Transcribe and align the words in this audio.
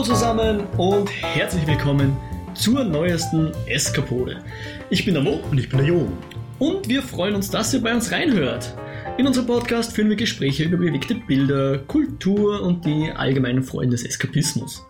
Hallo 0.00 0.14
zusammen 0.14 0.60
und 0.78 1.10
herzlich 1.10 1.66
willkommen 1.66 2.16
zur 2.54 2.84
neuesten 2.84 3.52
Eskapode. 3.66 4.42
Ich 4.88 5.04
bin 5.04 5.12
der 5.12 5.22
Mo 5.22 5.42
Und 5.50 5.58
ich 5.58 5.68
bin 5.68 5.76
der 5.80 5.88
Jo. 5.88 6.10
und 6.58 6.88
wir 6.88 7.02
freuen 7.02 7.34
uns, 7.34 7.50
dass 7.50 7.74
ihr 7.74 7.82
bei 7.82 7.92
uns 7.92 8.10
reinhört. 8.10 8.74
In 9.18 9.26
unserem 9.26 9.46
Podcast 9.46 9.92
führen 9.92 10.08
wir 10.08 10.16
Gespräche 10.16 10.64
über 10.64 10.78
bewegte 10.78 11.16
Bilder, 11.16 11.80
Kultur 11.80 12.62
und 12.62 12.86
die 12.86 13.10
allgemeinen 13.14 13.62
Freuden 13.62 13.90
des 13.90 14.02
Eskapismus. 14.02 14.82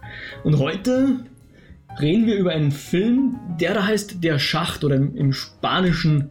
Und 0.45 0.61
heute 0.61 1.25
reden 2.01 2.27
wir 2.27 2.37
über 2.37 2.53
einen 2.53 2.71
Film, 2.71 3.37
der 3.61 3.75
da 3.75 3.87
heißt 3.89 4.23
Der 4.23 4.39
Schacht 4.39 4.85
oder 4.85 4.95
im, 4.95 5.17
im 5.17 5.33
Spanischen 5.33 6.31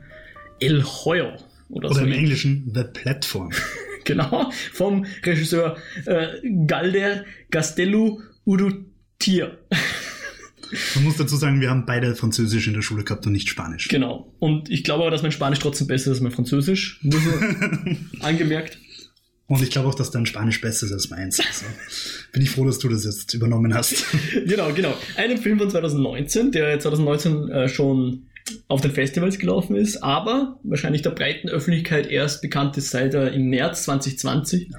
El 0.61 0.85
Hoyo. 0.85 1.33
Oder, 1.67 1.89
Oder 1.89 1.95
so 1.95 1.99
im 1.99 2.05
ähnlich. 2.05 2.19
Englischen 2.19 2.71
The 2.73 2.85
Platform. 2.85 3.51
Genau, 4.05 4.49
vom 4.73 5.05
Regisseur 5.23 5.77
äh, 6.05 6.29
Galder 6.65 7.25
Castello 7.51 8.21
Urrutia. 8.49 9.51
Man 10.95 11.03
muss 11.03 11.17
dazu 11.17 11.35
sagen, 11.35 11.61
wir 11.61 11.69
haben 11.69 11.85
beide 11.85 12.15
Französisch 12.15 12.67
in 12.67 12.73
der 12.73 12.81
Schule 12.81 13.03
gehabt 13.03 13.25
und 13.27 13.33
nicht 13.33 13.47
Spanisch. 13.47 13.87
Genau. 13.89 14.33
Und 14.39 14.71
ich 14.71 14.83
glaube 14.83 15.03
aber, 15.03 15.11
dass 15.11 15.21
mein 15.21 15.31
Spanisch 15.31 15.59
trotzdem 15.59 15.85
besser 15.85 16.09
ist 16.09 16.17
als 16.17 16.21
mein 16.21 16.31
Französisch. 16.31 16.99
Nur 17.03 17.19
so 17.19 17.29
angemerkt. 18.21 18.79
Und 19.45 19.61
ich 19.61 19.69
glaube 19.69 19.87
auch, 19.87 19.95
dass 19.95 20.09
dein 20.09 20.25
Spanisch 20.25 20.61
besser 20.61 20.87
ist 20.87 20.93
als 20.93 21.11
meins. 21.11 21.39
Also 21.39 21.65
bin 22.31 22.41
ich 22.41 22.49
froh, 22.49 22.65
dass 22.65 22.79
du 22.79 22.89
das 22.89 23.05
jetzt 23.05 23.31
übernommen 23.35 23.73
hast. 23.73 24.03
Genau, 24.45 24.73
genau. 24.73 24.95
Einen 25.15 25.37
Film 25.37 25.59
von 25.59 25.69
2019, 25.69 26.51
der 26.51 26.79
2019 26.79 27.49
äh, 27.49 27.69
schon 27.69 28.29
auf 28.67 28.81
den 28.81 28.91
Festivals 28.91 29.37
gelaufen 29.37 29.75
ist, 29.75 30.01
aber 30.01 30.59
wahrscheinlich 30.63 31.03
der 31.03 31.11
breiten 31.11 31.49
Öffentlichkeit 31.49 32.07
erst 32.07 32.41
bekannt 32.41 32.77
ist, 32.77 32.89
seit 32.89 33.13
er 33.13 33.31
im 33.31 33.49
März 33.49 33.83
2020 33.83 34.71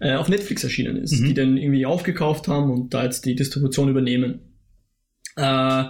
äh, 0.00 0.14
auf 0.14 0.28
Netflix 0.28 0.64
erschienen 0.64 0.96
ist, 0.96 1.20
Mhm. 1.20 1.24
die 1.26 1.34
den 1.34 1.56
irgendwie 1.56 1.86
aufgekauft 1.86 2.48
haben 2.48 2.70
und 2.70 2.94
da 2.94 3.04
jetzt 3.04 3.24
die 3.24 3.34
Distribution 3.34 3.88
übernehmen. 3.88 4.58
Äh, 5.36 5.84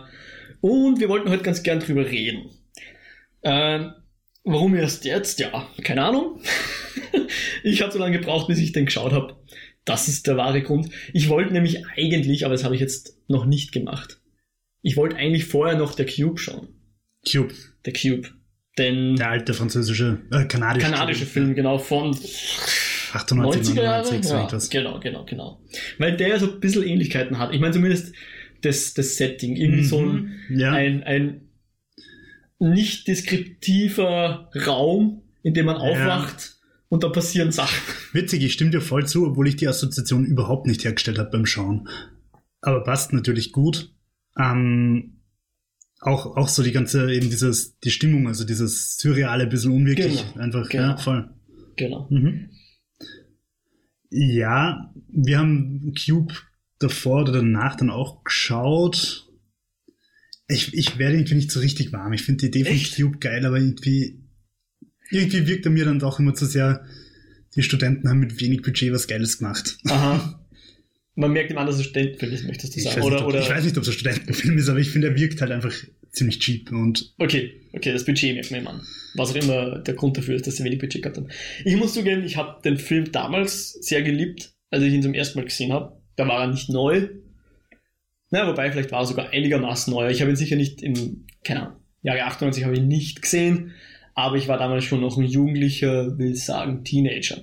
und 0.61 1.01
wir 1.01 1.09
wollten 1.09 1.29
heute 1.31 1.43
ganz 1.43 1.63
gern 1.63 1.81
drüber 1.81 2.07
reden. 2.11 2.51
Äh, 3.43 3.87
warum 4.45 4.75
erst 4.75 5.05
jetzt? 5.05 5.39
Ja, 5.41 5.69
keine 5.83 6.03
Ahnung. 6.05 6.41
ich 7.63 7.83
habe 7.83 7.93
so 7.93 7.99
lange 7.99 8.19
gebraucht, 8.19 8.49
bis 8.49 8.59
ich 8.59 8.73
den 8.73 8.87
geschaut 8.87 9.13
habe. 9.13 9.37
Das 9.85 10.09
ist 10.09 10.27
der 10.27 10.37
wahre 10.37 10.63
Grund. 10.63 10.89
Ich 11.13 11.29
wollte 11.29 11.53
nämlich 11.53 11.87
eigentlich, 11.97 12.45
aber 12.45 12.55
das 12.55 12.65
habe 12.65 12.75
ich 12.75 12.81
jetzt 12.81 13.19
noch 13.29 13.47
nicht 13.47 13.71
gemacht. 13.71 14.21
Ich 14.83 14.97
wollte 14.97 15.17
eigentlich 15.17 15.45
vorher 15.47 15.77
noch 15.77 15.95
der 15.95 16.07
Cube 16.07 16.39
schauen. 16.41 16.69
Cube, 17.31 17.55
Der 17.85 17.93
Cube. 17.93 18.29
Denn 18.79 19.17
der 19.17 19.31
alte 19.31 19.55
französische, 19.55 20.23
äh, 20.33 20.45
kanadische, 20.45 20.91
kanadische 20.91 21.25
Film, 21.27 21.55
genau, 21.55 21.79
von 21.79 22.17
98, 23.17 23.75
90er 23.75 23.83
Jahre. 23.83 24.03
99, 24.05 24.29
so 24.29 24.35
Ja, 24.35 24.45
etwas. 24.45 24.71
genau, 24.71 25.01
genau, 25.01 25.25
genau. 25.25 25.61
Weil 25.99 26.17
der 26.17 26.39
so 26.41 26.51
ein 26.53 26.61
bisschen 26.61 26.83
Ähnlichkeiten 26.85 27.39
hat. 27.39 27.53
Ich 27.55 27.61
meine 27.61 27.73
zumindest 27.75 28.15
das, 28.63 28.95
das 28.95 29.17
Setting. 29.17 29.57
Irgendwie 29.57 29.85
so 29.85 29.99
ein, 30.01 30.33
Mhm. 30.49 30.59
ja. 30.61 30.73
ein, 30.73 31.03
ein 31.05 31.41
nicht 32.59 33.07
deskriptiver 33.09 34.51
Raum, 34.67 35.23
in 35.43 35.55
dem 35.55 35.67
man 35.67 35.77
Ja. 35.77 35.83
aufwacht 35.83 36.57
und 36.89 37.03
da 37.05 37.09
passieren 37.09 37.53
Sachen. 37.53 37.77
Witzig, 38.13 38.43
ich 38.43 38.53
stimme 38.53 38.71
dir 38.71 38.81
voll 38.81 39.07
zu, 39.07 39.27
obwohl 39.27 39.49
ich 39.49 39.57
die 39.57 39.69
Assoziation 39.69 40.25
überhaupt 40.25 40.67
nicht 40.67 40.85
hergestellt 40.85 41.19
habe 41.19 41.31
beim 41.31 41.47
Schauen. 41.47 41.89
Aber 42.63 42.83
passt 42.83 43.13
natürlich 43.13 43.53
gut. 43.53 43.93
Ähm, 44.39 45.21
auch, 46.01 46.37
auch 46.37 46.49
so 46.49 46.63
die 46.63 46.73
ganze, 46.73 47.13
eben 47.13 47.31
dieses, 47.31 47.79
die 47.81 47.91
Stimmung, 47.91 48.27
also 48.29 48.45
dieses 48.45 48.97
surreale, 48.99 49.47
bisschen 49.47 49.73
unwirklich. 49.73 50.25
Genau, 50.33 50.45
Einfach, 50.45 50.69
genau. 50.69 50.83
ja, 50.89 50.97
voll. 50.97 51.31
Genau. 51.77 52.07
Mhm. 52.11 52.51
Ja, 54.11 54.93
wir 55.09 55.39
haben 55.39 55.95
Cube 55.95 56.35
davor 56.79 57.23
oder 57.23 57.33
danach 57.33 57.77
dann 57.77 57.91
auch 57.91 58.25
geschaut. 58.25 59.29
Ich, 60.49 60.75
ich 60.75 60.99
werde 60.99 61.17
irgendwie 61.17 61.35
nicht 61.35 61.51
so 61.51 61.61
richtig 61.61 61.93
warm. 61.93 62.13
Ich 62.13 62.23
finde 62.23 62.49
die 62.49 62.59
Idee 62.59 62.69
Echt? 62.71 62.95
von 62.95 63.05
Cube 63.05 63.19
geil, 63.19 63.45
aber 63.45 63.59
irgendwie, 63.59 64.21
irgendwie 65.11 65.47
wirkt 65.47 65.65
er 65.65 65.73
mir 65.73 65.85
dann 65.85 65.99
doch 65.99 66.21
immer 66.21 66.35
zu 66.35 66.47
sehr, 66.47 66.85
die 67.57 67.63
Studenten 67.63 68.09
haben 68.09 68.21
mit 68.21 68.41
wenig 68.41 68.63
Budget 68.63 68.93
was 68.93 69.09
Geiles 69.09 69.39
gemacht. 69.39 69.79
Aha. 69.87 70.41
Man 71.19 71.33
merkt 71.33 71.51
ihm 71.51 71.57
an, 71.57 71.67
dass 71.67 71.77
es 71.77 71.85
Studentenfilm 71.87 72.33
ist, 72.33 72.45
möchtest 72.45 72.75
du 72.75 72.79
Ich 72.79 72.85
sagen. 72.85 72.99
weiß, 72.99 73.05
Oder, 73.07 73.15
nicht, 73.17 73.23
ob, 73.23 73.29
oder, 73.31 73.41
ich 73.41 73.49
weiß 73.49 73.65
nicht, 73.65 73.77
ob 73.79 73.83
es 73.83 73.89
ein 73.89 73.95
Studentenfilm 73.95 74.59
ist, 74.59 74.69
aber 74.69 74.79
ich 74.79 74.91
finde, 74.91 75.09
er 75.09 75.17
wirkt 75.17 75.41
halt 75.41 75.51
einfach 75.51 75.73
ziemlich 76.17 76.41
cheap 76.41 76.73
und 76.73 77.15
Okay, 77.19 77.61
okay, 77.73 77.93
das 77.93 78.05
Budget 78.05 78.35
merkt 78.35 78.51
man 78.51 78.61
ihm 78.61 78.67
an. 78.67 78.81
Was 79.15 79.31
auch 79.31 79.37
immer 79.37 79.79
der 79.79 79.95
Grund 79.95 80.17
dafür 80.17 80.35
ist, 80.35 80.47
dass 80.47 80.57
sie 80.57 80.65
wenig 80.65 80.79
Budget 80.79 81.03
gehabt 81.03 81.19
haben. 81.19 81.29
Ich 81.65 81.77
muss 81.77 81.95
zugeben, 81.95 82.25
ich 82.25 82.37
habe 82.37 82.61
den 82.63 82.79
Film 82.79 83.13
damals 83.13 83.73
sehr 83.75 84.03
geliebt, 84.03 84.55
als 84.71 84.83
ich 84.83 84.93
ihn 84.93 85.03
zum 85.03 85.15
ersten 85.15 85.39
Mal 85.39 85.45
gesehen 85.45 85.73
habe. 85.73 86.01
Da 86.17 86.27
war 86.27 86.43
er 86.43 86.49
nicht 86.49 86.71
neu. 86.71 87.09
Na, 88.31 88.49
wobei, 88.49 88.73
vielleicht 88.73 88.93
war 88.93 89.01
er 89.01 89.07
sogar 89.07 89.31
einigermaßen 89.31 89.93
neu. 89.93 90.11
Ich 90.11 90.21
habe 90.21 90.31
ihn 90.31 90.37
sicher 90.37 90.57
nicht 90.57 90.83
im, 90.83 91.27
keine 91.45 91.63
Ahnung, 91.63 91.77
Jahre 92.03 92.25
98 92.25 92.65
habe 92.65 92.75
ich 92.75 92.81
ihn 92.81 92.89
nicht 92.89 93.23
gesehen, 93.23 93.75
aber 94.15 94.37
ich 94.37 94.49
war 94.49 94.59
damals 94.59 94.85
schon 94.85 95.01
noch 95.01 95.19
ein 95.19 95.25
Jugendlicher, 95.25 96.19
will 96.19 96.35
sagen 96.35 96.85
Teenager. 96.85 97.43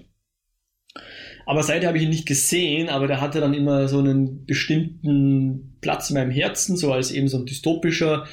Aber 1.46 1.64
seither 1.64 1.88
habe 1.88 1.98
ich 1.98 2.06
ihn 2.06 2.10
nicht 2.10 2.26
gesehen, 2.26 2.90
aber 2.90 3.08
der 3.08 3.22
hatte 3.22 3.40
dann 3.40 3.54
immer 3.54 3.88
so 3.88 4.00
einen 4.00 4.46
bestimmten 4.46 5.78
Platz 5.82 6.10
in 6.10 6.16
meinem 6.16 6.32
Herzen, 6.32 6.78
so 6.78 6.94
als 6.94 7.12
eben 7.12 7.28
so 7.28 7.38
ein 7.38 7.46
dystopischer, 7.46 8.26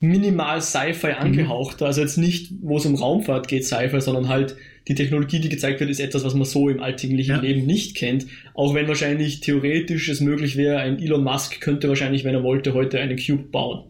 minimal 0.00 0.62
Sci-Fi 0.62 1.12
angehauchter. 1.12 1.86
Also 1.86 2.00
jetzt 2.00 2.18
nicht, 2.18 2.52
wo 2.60 2.76
es 2.76 2.86
um 2.86 2.94
Raumfahrt 2.94 3.48
geht, 3.48 3.64
Sci-Fi, 3.64 4.00
sondern 4.00 4.28
halt 4.28 4.56
die 4.86 4.94
Technologie, 4.94 5.40
die 5.40 5.48
gezeigt 5.48 5.80
wird, 5.80 5.90
ist 5.90 6.00
etwas, 6.00 6.24
was 6.24 6.34
man 6.34 6.44
so 6.44 6.68
im 6.68 6.80
alltäglichen 6.80 7.36
Ja. 7.36 7.40
Leben 7.40 7.66
nicht 7.66 7.96
kennt. 7.96 8.26
Auch 8.54 8.74
wenn 8.74 8.88
wahrscheinlich 8.88 9.40
theoretisch 9.40 10.08
es 10.08 10.20
möglich 10.20 10.56
wäre, 10.56 10.78
ein 10.78 10.98
Elon 10.98 11.24
Musk 11.24 11.60
könnte 11.60 11.88
wahrscheinlich, 11.88 12.24
wenn 12.24 12.34
er 12.34 12.42
wollte, 12.42 12.74
heute 12.74 13.00
einen 13.00 13.18
Cube 13.18 13.44
bauen. 13.50 13.84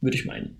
Würde 0.00 0.16
ich 0.16 0.24
meinen. 0.24 0.56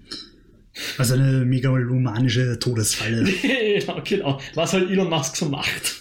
also 0.97 1.15
eine 1.15 1.44
megalomanische 1.44 2.59
Todesfalle. 2.59 3.25
genau, 3.78 4.00
genau. 4.04 4.41
Was 4.54 4.72
halt 4.72 4.91
Elon 4.91 5.10
Musk 5.10 5.37
so 5.37 5.49
macht. 5.49 6.00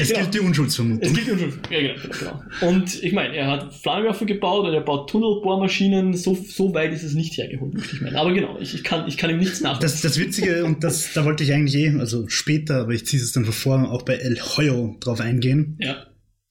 Es 0.00 0.08
Genau. 0.08 0.20
gilt 0.20 0.34
die 0.34 0.40
Unschuldsvermutung. 0.40 1.02
Es 1.10 1.14
gibt 1.14 1.28
ja 1.28 1.38
schon. 1.38 1.52
Ja, 1.70 1.80
genau, 1.80 1.94
genau, 2.02 2.42
genau. 2.60 2.68
Und 2.68 3.02
ich 3.02 3.12
meine, 3.12 3.36
er 3.36 3.46
hat 3.48 3.74
Flammenwerfer 3.74 4.24
gebaut 4.26 4.66
und 4.66 4.72
er 4.74 4.80
baut 4.80 5.10
Tunnelbohrmaschinen. 5.10 6.14
So, 6.14 6.34
so 6.34 6.72
weit 6.74 6.92
ist 6.92 7.02
es 7.02 7.14
nicht 7.14 7.36
hergeholt, 7.36 7.74
möchte 7.74 7.96
ich 7.96 8.00
meinen. 8.02 8.16
Aber 8.16 8.32
genau, 8.32 8.58
ich, 8.58 8.74
ich, 8.74 8.84
kann, 8.84 9.06
ich 9.08 9.16
kann 9.16 9.30
ihm 9.30 9.38
nichts 9.38 9.60
nach. 9.60 9.78
Das, 9.78 10.00
das 10.00 10.18
Witzige, 10.18 10.64
und 10.64 10.82
das, 10.84 11.12
da 11.14 11.24
wollte 11.24 11.44
ich 11.44 11.52
eigentlich 11.52 11.74
eh, 11.76 11.90
also 11.98 12.28
später, 12.28 12.80
aber 12.82 12.92
ich 12.92 13.06
ziehe 13.06 13.22
es 13.22 13.32
dann 13.32 13.44
vor, 13.44 13.90
auch 13.90 14.02
bei 14.02 14.14
El 14.14 14.40
Hoyo 14.40 14.96
drauf 15.00 15.20
eingehen. 15.20 15.76
ja. 15.80 16.06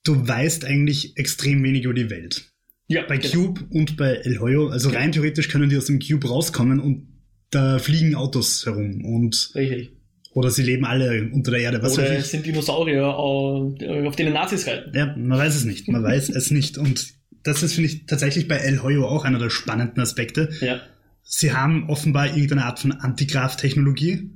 Du 0.05 0.27
weißt 0.27 0.63
eigentlich 0.63 1.17
extrem 1.17 1.61
wenig 1.61 1.83
über 1.83 1.93
die 1.93 2.09
Welt. 2.09 2.45
Ja, 2.87 3.03
Bei 3.07 3.17
genau. 3.17 3.33
Cube 3.47 3.66
und 3.69 3.97
bei 3.97 4.13
El 4.13 4.39
Hoyo, 4.39 4.69
also 4.69 4.89
rein 4.89 5.11
theoretisch 5.11 5.49
können 5.49 5.69
die 5.69 5.77
aus 5.77 5.85
dem 5.85 5.99
Cube 5.99 6.27
rauskommen 6.27 6.79
und 6.79 7.07
da 7.51 7.79
fliegen 7.79 8.16
Autos 8.16 8.66
herum 8.66 9.03
und 9.03 9.51
Richtig. 9.53 9.91
Oder 10.39 10.51
sie 10.51 10.63
leben 10.63 10.85
alle 10.85 11.29
unter 11.33 11.51
der 11.51 11.59
Erde, 11.59 11.83
was 11.83 11.97
Oder 11.97 12.11
weiß 12.11 12.19
es 12.19 12.31
sind 12.31 12.45
Dinosaurier, 12.45 13.01
äh, 13.01 14.07
auf 14.07 14.16
denen 14.16 14.33
Nazis 14.33 14.66
reiten. 14.67 14.95
Ja, 14.95 15.13
man 15.17 15.38
weiß 15.38 15.53
es 15.53 15.66
nicht, 15.66 15.89
man 15.89 16.01
weiß 16.01 16.29
es 16.29 16.50
nicht 16.50 16.77
und 16.77 17.07
das 17.44 17.61
ist, 17.61 17.73
finde 17.73 17.89
ich, 17.89 18.05
tatsächlich 18.05 18.47
bei 18.47 18.55
El 18.55 18.81
Hoyo 18.81 19.05
auch 19.05 19.25
einer 19.25 19.38
der 19.38 19.49
spannenden 19.49 19.99
Aspekte. 19.99 20.49
Ja. 20.61 20.79
Sie 21.23 21.51
haben 21.51 21.89
offenbar 21.89 22.28
irgendeine 22.28 22.63
Art 22.63 22.79
von 22.79 22.94
Antigrav-Technologie, 22.94 24.29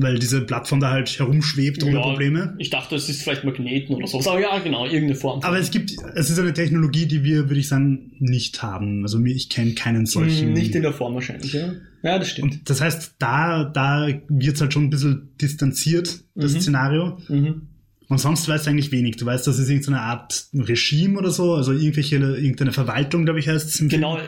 weil 0.00 0.18
diese 0.18 0.40
Plattform 0.42 0.78
da 0.78 0.90
halt 0.92 1.18
herumschwebt 1.18 1.82
ohne 1.82 1.94
Ja, 1.94 2.02
Probleme. 2.02 2.54
Ich 2.58 2.70
dachte, 2.70 2.94
es 2.94 3.08
ist 3.08 3.22
vielleicht 3.22 3.42
Magneten 3.44 3.96
oder 3.96 4.06
sowas. 4.06 4.28
Aber 4.28 4.40
ja, 4.40 4.56
genau, 4.60 4.84
irgendeine 4.84 5.16
Form. 5.16 5.40
Aber 5.42 5.58
es 5.58 5.72
gibt, 5.72 5.92
es 6.14 6.30
ist 6.30 6.38
eine 6.38 6.54
Technologie, 6.54 7.06
die 7.06 7.24
wir, 7.24 7.48
würde 7.48 7.58
ich 7.58 7.66
sagen, 7.68 8.12
nicht 8.20 8.62
haben. 8.62 9.02
Also 9.02 9.22
ich 9.24 9.48
kenne 9.50 9.74
keinen 9.74 10.06
solchen. 10.06 10.48
Hm, 10.48 10.52
Nicht 10.54 10.74
in 10.74 10.82
der 10.82 10.92
Form 10.92 11.14
wahrscheinlich, 11.14 11.52
ja. 11.52 11.72
Ja, 12.04 12.18
das 12.20 12.30
stimmt. 12.30 12.52
Und 12.52 12.70
das 12.70 12.80
heißt, 12.80 13.16
da, 13.18 13.64
da 13.64 14.08
wird's 14.28 14.60
halt 14.60 14.72
schon 14.72 14.84
ein 14.84 14.90
bisschen 14.90 15.30
distanziert, 15.42 16.20
das 16.36 16.54
Mhm. 16.54 16.60
Szenario. 16.60 17.18
Mhm. 17.28 17.62
Und 18.08 18.18
sonst 18.18 18.48
weißt 18.48 18.66
du 18.66 18.70
eigentlich 18.70 18.92
wenig. 18.92 19.16
Du 19.16 19.26
weißt, 19.26 19.46
das 19.48 19.58
ist 19.58 19.68
irgendeine 19.68 20.00
Art 20.00 20.46
Regime 20.54 21.18
oder 21.18 21.30
so, 21.32 21.54
also 21.54 21.72
irgendwelche, 21.72 22.16
irgendeine 22.16 22.72
Verwaltung, 22.72 23.24
glaube 23.24 23.40
ich, 23.40 23.48
heißt 23.48 23.68
es. 23.68 23.88
Genau, 23.88 24.16
äh, 24.16 24.20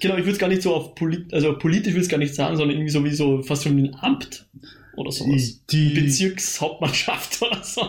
genau, 0.00 0.14
ich 0.16 0.20
würde 0.24 0.32
es 0.32 0.38
gar 0.38 0.48
nicht 0.48 0.62
so 0.62 0.72
auf 0.74 0.94
polit 0.94 1.32
also 1.32 1.56
politisch 1.58 1.94
will 1.94 2.02
es 2.02 2.08
gar 2.08 2.18
nicht 2.18 2.34
sagen, 2.34 2.56
sondern 2.56 2.76
irgendwie 2.76 2.92
so 2.92 3.02
wie 3.04 3.10
so 3.10 3.42
fast 3.42 3.64
schon 3.64 3.76
wie 3.78 3.88
ein 3.88 3.94
Amt 3.96 4.46
oder 4.96 5.10
sowas. 5.12 5.64
Die, 5.70 5.90
Bezirkshauptmannschaft 5.90 7.42
oder 7.42 7.62
so. 7.62 7.82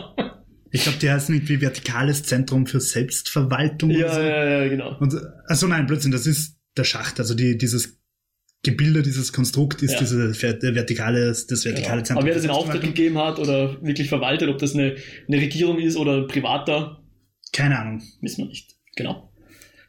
ich 0.70 0.82
glaube, 0.82 0.98
die 0.98 1.10
heißen 1.10 1.34
irgendwie 1.34 1.60
Vertikales 1.60 2.22
Zentrum 2.24 2.66
für 2.66 2.80
Selbstverwaltung 2.80 3.90
oder 3.94 4.12
so. 4.14 4.20
Ja, 4.20 4.44
ja, 4.44 4.62
ja, 4.62 4.68
genau. 4.68 4.98
Und, 4.98 5.14
also 5.46 5.66
nein, 5.66 5.86
Blödsinn, 5.86 6.12
das 6.12 6.26
ist 6.26 6.56
der 6.76 6.84
Schacht. 6.84 7.18
Also 7.20 7.34
die, 7.34 7.56
dieses 7.56 7.98
Gebilde, 8.62 9.02
dieses 9.02 9.32
Konstrukt 9.32 9.82
ist 9.82 9.92
Ja. 9.92 9.98
diese 10.00 10.34
ver- 10.34 10.54
der 10.54 10.74
vertikale, 10.74 11.26
das 11.28 11.46
vertikale 11.64 11.74
Genau. 11.82 12.04
Zentrum. 12.04 12.16
Aber 12.18 12.26
wer 12.26 12.34
das 12.34 12.44
in 12.44 12.50
Auftrag 12.50 12.80
gegeben 12.80 13.18
hat 13.18 13.38
oder 13.38 13.80
wirklich 13.82 14.08
verwaltet, 14.08 14.48
ob 14.48 14.58
das 14.58 14.74
eine, 14.74 14.96
eine 15.28 15.36
Regierung 15.40 15.78
ist 15.78 15.96
oder 15.96 16.16
ein 16.22 16.26
privater, 16.26 17.02
Keine 17.52 17.78
Ahnung. 17.78 18.02
wissen 18.20 18.38
wir 18.42 18.46
nicht. 18.48 18.74
Genau. 18.96 19.32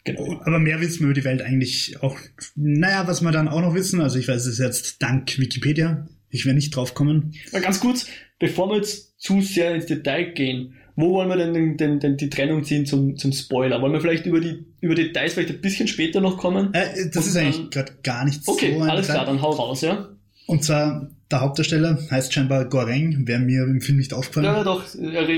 Genau. 0.06 0.40
Aber 0.46 0.60
mehr 0.60 0.80
wissen 0.80 1.00
wir 1.00 1.06
über 1.08 1.14
die 1.16 1.26
Welt 1.26 1.42
eigentlich 1.42 2.02
auch. 2.02 2.18
Naja, 2.56 3.08
was 3.08 3.22
wir 3.22 3.32
dann 3.32 3.50
auch 3.50 3.60
noch 3.62 3.74
wissen, 3.74 4.00
also 4.00 4.18
ich 4.20 4.28
weiß 4.30 4.46
es 4.46 4.58
jetzt 4.58 5.02
dank 5.02 5.38
Wikipedia. 5.38 6.08
Ich 6.30 6.46
werde 6.46 6.56
nicht 6.56 6.76
drauf 6.76 6.94
kommen. 6.94 7.34
Mal 7.52 7.62
ganz 7.62 7.80
kurz, 7.80 8.08
bevor 8.40 8.70
wir 8.70 8.78
jetzt 8.78 9.20
zu 9.20 9.42
sehr 9.42 9.74
ins 9.76 9.86
Detail 9.86 10.34
gehen, 10.34 10.76
wo 10.96 11.12
wollen 11.12 11.30
wir 11.30 11.38
denn 11.38 11.54
den, 11.54 11.78
den, 11.78 12.00
den, 12.00 12.18
die 12.18 12.30
Trennung 12.30 12.64
ziehen 12.64 12.86
zum, 12.86 13.18
zum 13.18 13.32
Spoiler? 13.32 13.82
Wollen 13.82 13.94
wir 13.94 14.02
vielleicht 14.02 14.26
über 14.26 14.40
die 14.40 14.66
über 14.82 14.96
Details 14.96 15.34
vielleicht 15.34 15.52
ein 15.52 15.62
bisschen 15.62 15.88
später 15.88 16.22
noch 16.22 16.38
kommen? 16.38 16.74
Äh, 16.74 17.10
das 17.14 17.24
Und 17.24 17.30
ist 17.30 17.38
eigentlich 17.38 17.70
gerade 17.70 17.94
gar 18.04 18.26
nicht 18.26 18.42
Okay, 18.48 18.76
so 18.76 18.82
alles 18.84 19.08
klar, 19.08 19.26
dann 19.26 19.42
hau 19.42 19.52
raus, 19.52 19.82
ja? 19.82 20.10
Und 20.48 20.64
zwar, 20.64 21.12
der 21.30 21.42
Hauptdarsteller 21.42 22.00
heißt 22.10 22.34
scheinbar 22.34 22.66
Goreng, 22.66 23.28
wäre 23.28 23.40
mir 23.40 23.64
im 23.64 23.82
Film 23.82 23.98
nicht 24.00 24.14
aufgefallen. 24.14 24.46
Ja, 24.46 24.64
doch, 24.64 24.84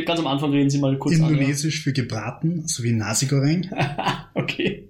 ganz 0.06 0.19
am 0.19 0.27
Anfang 0.27 0.51
reden 0.51 0.69
Sie 0.69 0.77
mal 0.77 0.97
kurz 0.97 1.15
Indonesisch 1.15 1.81
für 1.81 1.92
gebraten, 1.94 2.68
sowie 2.68 2.94
Nasi 2.94 3.25
Goreng. 3.25 3.68
an. 3.71 3.80
Ja. 3.97 4.30
okay. 4.35 4.89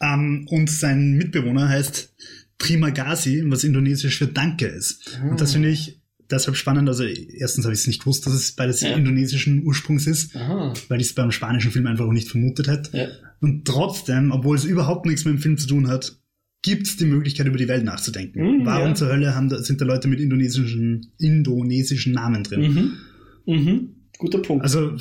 Ähm, 0.00 0.46
und 0.50 0.70
sein 0.70 1.14
Mitbewohner 1.14 1.68
heißt 1.68 2.14
Trimagasi, 2.58 3.42
was 3.46 3.64
indonesisch 3.64 4.18
für 4.18 4.26
Danke 4.26 4.66
ist. 4.66 5.18
Und 5.30 5.40
das 5.40 5.52
finde 5.52 5.68
ich 5.70 6.00
deshalb 6.30 6.56
spannend. 6.56 6.88
Also 6.88 7.04
erstens 7.04 7.64
habe 7.64 7.74
ich 7.74 7.80
es 7.80 7.86
nicht 7.86 8.00
gewusst, 8.00 8.26
dass 8.26 8.32
es 8.34 8.52
beides 8.52 8.80
Ja. 8.80 8.94
indonesischen 8.96 9.62
Ursprungs 9.64 10.06
ist, 10.06 10.34
Aha. 10.36 10.72
weil 10.88 11.00
ich 11.00 11.08
es 11.08 11.14
beim 11.14 11.30
spanischen 11.32 11.70
Film 11.70 11.86
einfach 11.86 12.06
auch 12.06 12.12
nicht 12.12 12.28
vermutet 12.28 12.68
hätte. 12.68 12.96
Ja. 12.96 13.08
Und 13.40 13.66
trotzdem, 13.66 14.32
obwohl 14.32 14.56
es 14.56 14.64
überhaupt 14.64 15.06
nichts 15.06 15.24
mit 15.24 15.34
dem 15.34 15.40
Film 15.40 15.58
zu 15.58 15.66
tun 15.66 15.88
hat, 15.88 16.18
gibt 16.62 16.86
es 16.86 16.96
die 16.96 17.04
Möglichkeit, 17.04 17.46
über 17.46 17.58
die 17.58 17.68
Welt 17.68 17.84
nachzudenken. 17.84 18.40
Mhm, 18.42 18.64
Warum 18.66 18.88
ja. 18.88 18.94
zur 18.94 19.08
Hölle 19.08 19.34
haben 19.36 19.48
da, 19.48 19.62
sind 19.62 19.80
da 19.80 19.84
Leute 19.84 20.08
mit 20.08 20.18
indonesischen, 20.20 21.12
indonesischen 21.18 22.12
Namen 22.14 22.42
drin? 22.42 22.60
Mhm. 23.46 23.54
Mhm. 23.54 23.88
Guter 24.18 24.38
Punkt. 24.38 24.64
Also 24.64 24.96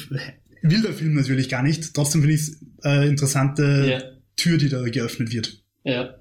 will 0.62 0.82
der 0.82 0.94
Film 0.94 1.16
natürlich 1.16 1.50
gar 1.50 1.64
nicht. 1.64 1.94
Trotzdem 1.94 2.22
finde 2.22 2.36
ich 2.36 2.42
es 2.42 2.62
äh, 2.84 3.08
interessante. 3.08 4.14
Tür, 4.36 4.58
die 4.58 4.68
da 4.68 4.84
geöffnet 4.84 5.32
wird. 5.34 5.64
Ja. 5.86 6.16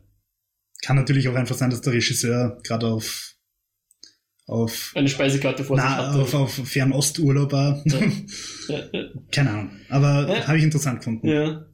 Kann 0.84 0.96
natürlich 0.96 1.28
auch 1.28 1.34
einfach 1.34 1.56
sein, 1.56 1.70
dass 1.70 1.80
der 1.80 1.92
Regisseur 1.92 2.58
gerade 2.62 2.86
auf 2.88 3.30
auf 4.46 4.92
Eine 4.94 5.08
Speisekarte 5.08 5.64
vor 5.64 5.76
sich 5.76 5.84
na, 5.86 6.08
hatte. 6.08 6.20
auf, 6.20 6.34
auf 6.34 6.52
Fernosturlaub 6.52 7.52
war. 7.52 7.82
Ja. 7.86 7.98
Ja, 8.68 8.78
ja. 8.92 9.04
Keine 9.30 9.50
Ahnung. 9.50 9.70
Aber 9.90 10.46
habe 10.46 10.56
ich 10.58 10.64
interessant 10.64 10.98
gefunden. 11.00 11.28
Ja. 11.28 11.66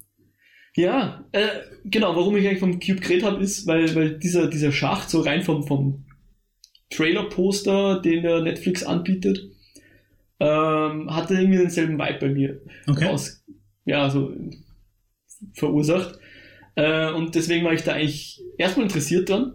Ja, 0.76 1.24
äh, 1.32 1.48
genau, 1.84 2.14
warum 2.14 2.36
ich 2.36 2.46
eigentlich 2.46 2.60
vom 2.60 2.78
Cube 2.80 3.00
geredet 3.00 3.24
habe, 3.24 3.42
ist, 3.42 3.66
weil, 3.66 3.94
weil 3.94 4.18
dieser, 4.18 4.48
dieser 4.48 4.70
Schacht 4.72 5.10
so 5.10 5.20
rein 5.20 5.42
vom, 5.42 5.66
vom 5.66 6.04
Trailer-Poster, 6.90 8.00
den 8.00 8.22
der 8.22 8.40
Netflix 8.42 8.82
anbietet, 8.84 9.40
ähm, 10.38 11.14
hatte 11.14 11.34
irgendwie 11.34 11.58
denselben 11.58 11.98
Vibe 11.98 12.18
bei 12.20 12.28
mir 12.28 12.60
Okay. 12.88 13.06
aus, 13.08 13.44
ja, 13.84 14.10
so 14.10 14.32
verursacht. 15.54 16.18
Äh, 16.74 17.12
und 17.12 17.34
deswegen 17.34 17.64
war 17.64 17.72
ich 17.72 17.82
da 17.82 17.92
eigentlich 17.92 18.40
erstmal 18.58 18.86
interessiert 18.86 19.28
dran. 19.28 19.54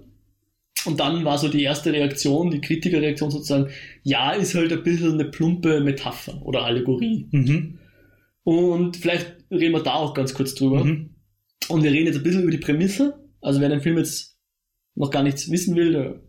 Und 0.85 0.99
dann 0.99 1.25
war 1.25 1.37
so 1.37 1.47
die 1.47 1.63
erste 1.63 1.91
Reaktion, 1.91 2.51
die 2.51 2.61
Kritikerreaktion 2.61 3.31
sozusagen, 3.31 3.69
ja, 4.03 4.31
ist 4.31 4.53
halt 4.53 4.71
ein 4.71 4.83
bisschen 4.83 5.13
eine 5.13 5.25
plumpe 5.25 5.81
Metapher 5.81 6.41
oder 6.45 6.63
Allegorie. 6.63 7.27
Mhm. 7.31 7.79
Und 8.43 8.97
vielleicht 8.97 9.35
reden 9.49 9.73
wir 9.73 9.81
da 9.81 9.95
auch 9.95 10.13
ganz 10.13 10.33
kurz 10.33 10.53
drüber. 10.53 10.83
Mhm. 10.83 11.15
Und 11.69 11.83
wir 11.83 11.91
reden 11.91 12.05
jetzt 12.05 12.17
ein 12.17 12.23
bisschen 12.23 12.43
über 12.43 12.51
die 12.51 12.59
Prämisse. 12.59 13.19
Also 13.41 13.61
wer 13.61 13.69
den 13.69 13.81
Film 13.81 13.97
jetzt 13.97 14.37
noch 14.93 15.09
gar 15.09 15.23
nichts 15.23 15.49
wissen 15.49 15.75
will, 15.75 15.91
der 15.93 16.21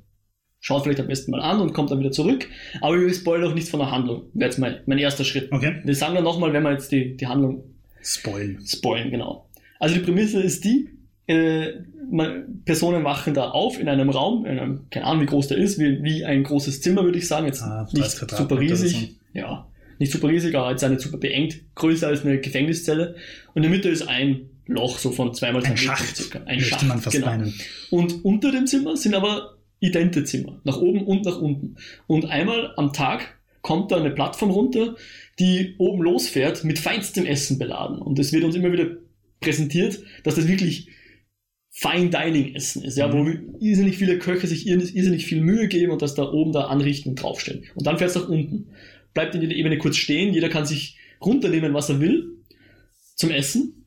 schaut 0.60 0.82
vielleicht 0.82 1.00
am 1.00 1.06
besten 1.06 1.30
mal 1.30 1.40
an 1.42 1.60
und 1.60 1.74
kommt 1.74 1.90
dann 1.90 2.00
wieder 2.00 2.10
zurück. 2.10 2.48
Aber 2.80 2.98
wir 2.98 3.12
spoilern 3.12 3.50
auch 3.50 3.54
nichts 3.54 3.70
von 3.70 3.80
der 3.80 3.90
Handlung. 3.90 4.30
Wäre 4.32 4.50
jetzt 4.50 4.58
mein, 4.58 4.80
mein 4.86 4.98
erster 4.98 5.24
Schritt. 5.24 5.52
Okay. 5.52 5.80
Wir 5.84 5.94
sagen 5.94 6.14
dann 6.14 6.24
nochmal, 6.24 6.52
wenn 6.52 6.62
wir 6.62 6.72
jetzt 6.72 6.90
die, 6.90 7.16
die 7.16 7.26
Handlung 7.26 7.76
Spoilen. 8.02 8.64
spoilen, 8.66 9.10
genau. 9.10 9.45
Also 9.78 9.94
die 9.94 10.00
Prämisse 10.00 10.40
ist 10.40 10.64
die, 10.64 10.90
äh, 11.26 11.72
man, 12.10 12.62
Personen 12.64 13.04
wachen 13.04 13.34
da 13.34 13.50
auf 13.50 13.80
in 13.80 13.88
einem 13.88 14.10
Raum, 14.10 14.46
in 14.46 14.58
einem, 14.58 14.90
keine 14.90 15.06
Ahnung 15.06 15.22
wie 15.22 15.26
groß 15.26 15.48
der 15.48 15.58
ist, 15.58 15.78
wie, 15.78 16.02
wie 16.02 16.24
ein 16.24 16.44
großes 16.44 16.80
Zimmer, 16.80 17.04
würde 17.04 17.18
ich 17.18 17.26
sagen. 17.26 17.46
Jetzt 17.46 17.62
Ah, 17.62 17.88
30 17.92 18.22
nicht 18.22 18.30
super 18.36 18.60
riesig. 18.60 19.16
Ja, 19.32 19.68
nicht 19.98 20.12
super 20.12 20.28
riesig, 20.28 20.54
aber 20.54 20.70
jetzt 20.70 20.88
nicht 20.88 21.00
super 21.00 21.18
beengt, 21.18 21.74
größer 21.74 22.06
als 22.06 22.24
eine 22.24 22.40
Gefängniszelle. 22.40 23.16
Und 23.54 23.56
in 23.56 23.62
der 23.62 23.70
Mitte 23.70 23.88
ist 23.88 24.08
ein 24.08 24.50
Loch, 24.66 24.98
so 24.98 25.10
von 25.10 25.32
zweimal 25.34 25.64
Ein 25.64 25.76
Schacht, 25.76 26.16
circa. 26.16 26.40
Ein 26.40 26.56
möchte 26.56 26.70
Schacht, 26.70 26.88
man 26.88 27.00
fast 27.00 27.16
genau. 27.16 27.28
meinen. 27.28 27.54
Und 27.90 28.24
unter 28.24 28.50
dem 28.50 28.66
Zimmer 28.66 28.96
sind 28.96 29.14
aber 29.14 29.56
idente 29.80 30.24
Zimmer, 30.24 30.60
nach 30.64 30.78
oben 30.78 31.04
und 31.04 31.24
nach 31.24 31.38
unten. 31.38 31.76
Und 32.06 32.26
einmal 32.26 32.72
am 32.76 32.92
Tag 32.92 33.38
kommt 33.62 33.90
da 33.90 33.96
eine 33.96 34.10
Plattform 34.10 34.50
runter, 34.50 34.96
die 35.38 35.74
oben 35.78 36.02
losfährt, 36.02 36.64
mit 36.64 36.78
feinstem 36.78 37.26
Essen 37.26 37.58
beladen. 37.58 37.98
Und 37.98 38.18
es 38.18 38.32
wird 38.32 38.44
uns 38.44 38.54
immer 38.54 38.72
wieder 38.72 38.96
präsentiert, 39.40 40.00
dass 40.24 40.34
das 40.36 40.48
wirklich 40.48 40.88
Fine 41.78 42.08
Dining 42.08 42.54
Essen 42.54 42.82
ist, 42.84 42.96
ja, 42.96 43.06
Mhm. 43.06 43.12
wo 43.12 43.58
irrsinnig 43.62 43.98
viele 43.98 44.18
Köche 44.18 44.46
sich 44.46 44.66
irrsinnig 44.66 45.26
viel 45.26 45.42
Mühe 45.42 45.68
geben 45.68 45.92
und 45.92 46.00
das 46.00 46.14
da 46.14 46.22
oben 46.32 46.52
da 46.52 46.62
anrichten 46.68 47.10
und 47.10 47.22
draufstellen. 47.22 47.64
Und 47.74 47.86
dann 47.86 47.98
fährt 47.98 48.10
es 48.10 48.16
nach 48.16 48.28
unten. 48.30 48.68
Bleibt 49.12 49.34
in 49.34 49.42
der 49.42 49.50
Ebene 49.56 49.76
kurz 49.76 49.96
stehen, 49.96 50.32
jeder 50.32 50.48
kann 50.48 50.64
sich 50.64 50.96
runternehmen, 51.20 51.74
was 51.74 51.90
er 51.90 52.00
will, 52.00 52.38
zum 53.14 53.30
Essen. 53.30 53.84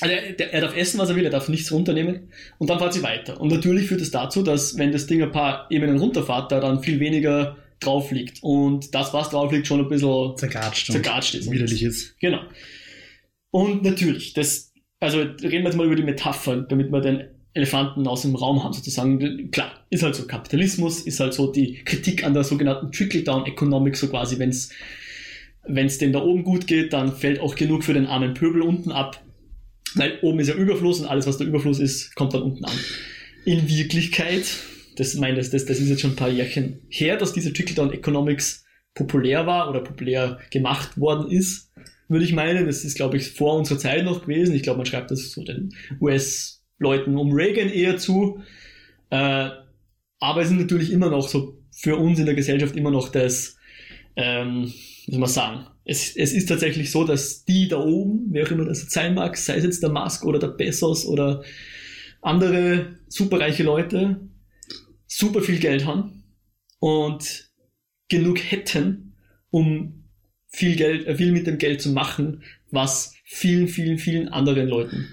Also 0.00 0.12
er, 0.14 0.32
der, 0.32 0.52
er 0.54 0.60
darf 0.62 0.76
essen, 0.76 0.98
was 0.98 1.08
er 1.10 1.14
will, 1.16 1.24
er 1.24 1.30
darf 1.30 1.48
nichts 1.48 1.70
runternehmen 1.70 2.30
und 2.58 2.68
dann 2.70 2.78
fährt 2.78 2.94
sie 2.94 3.02
weiter. 3.02 3.40
Und 3.40 3.52
natürlich 3.52 3.86
führt 3.86 4.00
es 4.00 4.10
dazu, 4.10 4.42
dass 4.42 4.76
wenn 4.76 4.90
das 4.90 5.06
Ding 5.06 5.22
ein 5.22 5.30
paar 5.30 5.68
Ebenen 5.70 5.98
runterfährt, 5.98 6.50
da 6.50 6.58
dann 6.58 6.82
viel 6.82 6.98
weniger 6.98 7.58
drauf 7.78 8.10
liegt. 8.10 8.42
Und 8.42 8.92
das, 8.94 9.12
was 9.14 9.30
drauf 9.30 9.52
liegt, 9.52 9.66
schon 9.68 9.80
ein 9.80 9.88
bisschen 9.88 10.36
Zergatscht 10.36 10.90
zergatscht 10.90 11.34
ist. 11.36 11.50
widerlich 11.50 11.82
ist. 11.82 12.18
Genau. 12.18 12.40
Und 13.50 13.82
natürlich, 13.82 14.32
das, 14.32 14.69
also 15.00 15.18
reden 15.18 15.40
wir 15.40 15.64
jetzt 15.64 15.76
mal 15.76 15.86
über 15.86 15.96
die 15.96 16.02
Metapher, 16.02 16.56
damit 16.56 16.92
wir 16.92 17.00
den 17.00 17.24
Elefanten 17.52 18.06
aus 18.06 18.22
dem 18.22 18.36
Raum 18.36 18.62
haben, 18.62 18.72
sozusagen. 18.72 19.50
Klar, 19.50 19.72
ist 19.90 20.02
halt 20.02 20.14
so 20.14 20.26
Kapitalismus, 20.26 21.00
ist 21.00 21.18
halt 21.18 21.34
so 21.34 21.50
die 21.50 21.82
Kritik 21.84 22.24
an 22.24 22.34
der 22.34 22.44
sogenannten 22.44 22.92
Trickle-Down-Economic, 22.92 23.96
so 23.96 24.08
quasi, 24.08 24.38
wenn 24.38 24.50
es 24.50 24.70
wenn 25.66 25.86
es 25.86 25.98
dem 25.98 26.12
da 26.12 26.22
oben 26.22 26.44
gut 26.44 26.66
geht, 26.66 26.92
dann 26.92 27.14
fällt 27.14 27.40
auch 27.40 27.54
genug 27.54 27.84
für 27.84 27.94
den 27.94 28.06
armen 28.06 28.34
Pöbel 28.34 28.62
unten 28.62 28.92
ab. 28.92 29.22
Weil 29.94 30.18
oben 30.22 30.40
ist 30.40 30.48
ja 30.48 30.54
Überfluss 30.54 31.00
und 31.00 31.06
alles, 31.06 31.26
was 31.26 31.38
der 31.38 31.46
Überfluss 31.46 31.80
ist, 31.80 32.14
kommt 32.14 32.34
dann 32.34 32.42
unten 32.42 32.64
an. 32.64 32.76
In 33.44 33.68
Wirklichkeit, 33.68 34.44
das 34.96 35.14
meine 35.14 35.36
das, 35.36 35.50
das, 35.50 35.66
das 35.66 35.78
ist 35.78 35.88
jetzt 35.88 36.00
schon 36.00 36.12
ein 36.12 36.16
paar 36.16 36.30
Jährchen 36.30 36.80
her, 36.88 37.16
dass 37.16 37.32
diese 37.32 37.52
Trickle-Down 37.52 37.92
Economics 37.92 38.64
populär 38.94 39.46
war 39.46 39.68
oder 39.68 39.80
populär 39.80 40.38
gemacht 40.50 40.98
worden 40.98 41.30
ist, 41.30 41.70
würde 42.10 42.24
ich 42.24 42.32
meinen. 42.32 42.66
Das 42.66 42.84
ist, 42.84 42.96
glaube 42.96 43.16
ich, 43.16 43.30
vor 43.30 43.56
unserer 43.56 43.78
Zeit 43.78 44.04
noch 44.04 44.22
gewesen. 44.22 44.54
Ich 44.54 44.62
glaube, 44.62 44.78
man 44.78 44.86
schreibt 44.86 45.10
das 45.10 45.30
so 45.32 45.42
den 45.42 45.74
US-Leuten 46.00 47.16
um 47.16 47.32
Reagan 47.32 47.68
eher 47.68 47.96
zu. 47.96 48.42
Äh, 49.10 49.50
aber 50.18 50.42
es 50.42 50.50
ist 50.50 50.58
natürlich 50.58 50.92
immer 50.92 51.08
noch 51.08 51.28
so 51.28 51.58
für 51.72 51.96
uns 51.96 52.18
in 52.18 52.26
der 52.26 52.34
Gesellschaft 52.34 52.76
immer 52.76 52.90
noch 52.90 53.08
das, 53.08 53.56
ähm, 54.16 54.72
wie 55.06 55.12
soll 55.12 55.20
man 55.20 55.28
sagen, 55.28 55.66
es, 55.84 56.14
es 56.14 56.32
ist 56.32 56.46
tatsächlich 56.46 56.90
so, 56.90 57.04
dass 57.04 57.44
die 57.44 57.68
da 57.68 57.78
oben, 57.78 58.26
wer 58.30 58.46
auch 58.46 58.50
immer 58.50 58.66
das 58.66 58.90
sein 58.90 59.14
mag, 59.14 59.36
sei 59.36 59.56
es 59.56 59.64
jetzt 59.64 59.82
der 59.82 59.90
Musk 59.90 60.24
oder 60.24 60.38
der 60.38 60.48
Bezos 60.48 61.06
oder 61.06 61.42
andere 62.20 62.98
superreiche 63.08 63.62
Leute, 63.62 64.28
super 65.06 65.40
viel 65.40 65.58
Geld 65.58 65.86
haben 65.86 66.24
und 66.78 67.50
genug 68.08 68.38
hätten, 68.38 69.16
um 69.50 69.99
viel 70.50 70.76
Geld, 70.76 71.06
äh, 71.06 71.16
viel 71.16 71.32
mit 71.32 71.46
dem 71.46 71.58
Geld 71.58 71.80
zu 71.80 71.90
machen, 71.90 72.42
was 72.70 73.14
vielen, 73.24 73.68
vielen, 73.68 73.98
vielen 73.98 74.28
anderen 74.28 74.68
Leuten 74.68 75.06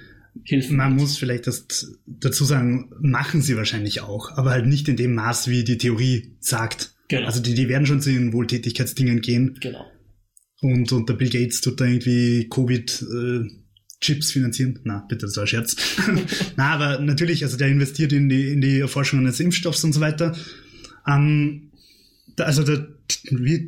hilft. 0.43 0.71
Man 0.71 0.95
muss 0.95 1.17
vielleicht 1.17 1.47
das 1.47 1.97
dazu 2.05 2.43
sagen, 2.43 2.91
machen 2.99 3.41
sie 3.41 3.55
wahrscheinlich 3.55 4.01
auch, 4.01 4.31
aber 4.31 4.51
halt 4.51 4.65
nicht 4.65 4.87
in 4.87 4.97
dem 4.97 5.15
Maß, 5.15 5.47
wie 5.47 5.63
die 5.63 5.77
Theorie 5.77 6.35
sagt. 6.39 6.93
Genau. 7.07 7.25
Also 7.25 7.41
die, 7.41 7.53
die 7.53 7.69
werden 7.69 7.85
schon 7.85 8.01
zu 8.01 8.11
ihren 8.11 8.33
Wohltätigkeitsdingen 8.33 9.21
gehen 9.21 9.57
genau. 9.61 9.85
und, 10.61 10.91
und 10.91 11.07
der 11.07 11.13
Bill 11.13 11.29
Gates 11.29 11.61
tut 11.61 11.79
da 11.79 11.85
irgendwie 11.85 12.47
Covid 12.49 13.01
äh, 13.01 13.47
Chips 13.99 14.31
finanzieren. 14.31 14.79
Na, 14.83 15.05
bitte, 15.07 15.25
das 15.25 15.35
war 15.37 15.43
ein 15.43 15.47
Scherz. 15.47 15.75
Na, 16.55 16.73
aber 16.73 16.99
natürlich, 16.99 17.43
also 17.43 17.57
der 17.57 17.69
investiert 17.69 18.13
in 18.13 18.29
die, 18.29 18.49
in 18.49 18.61
die 18.61 18.79
Erforschung 18.79 19.19
eines 19.19 19.39
Impfstoffs 19.39 19.83
und 19.83 19.93
so 19.93 20.01
weiter. 20.01 20.35
Ähm, 21.07 21.71
da, 22.35 22.43
also 22.43 22.63
da 22.63 22.85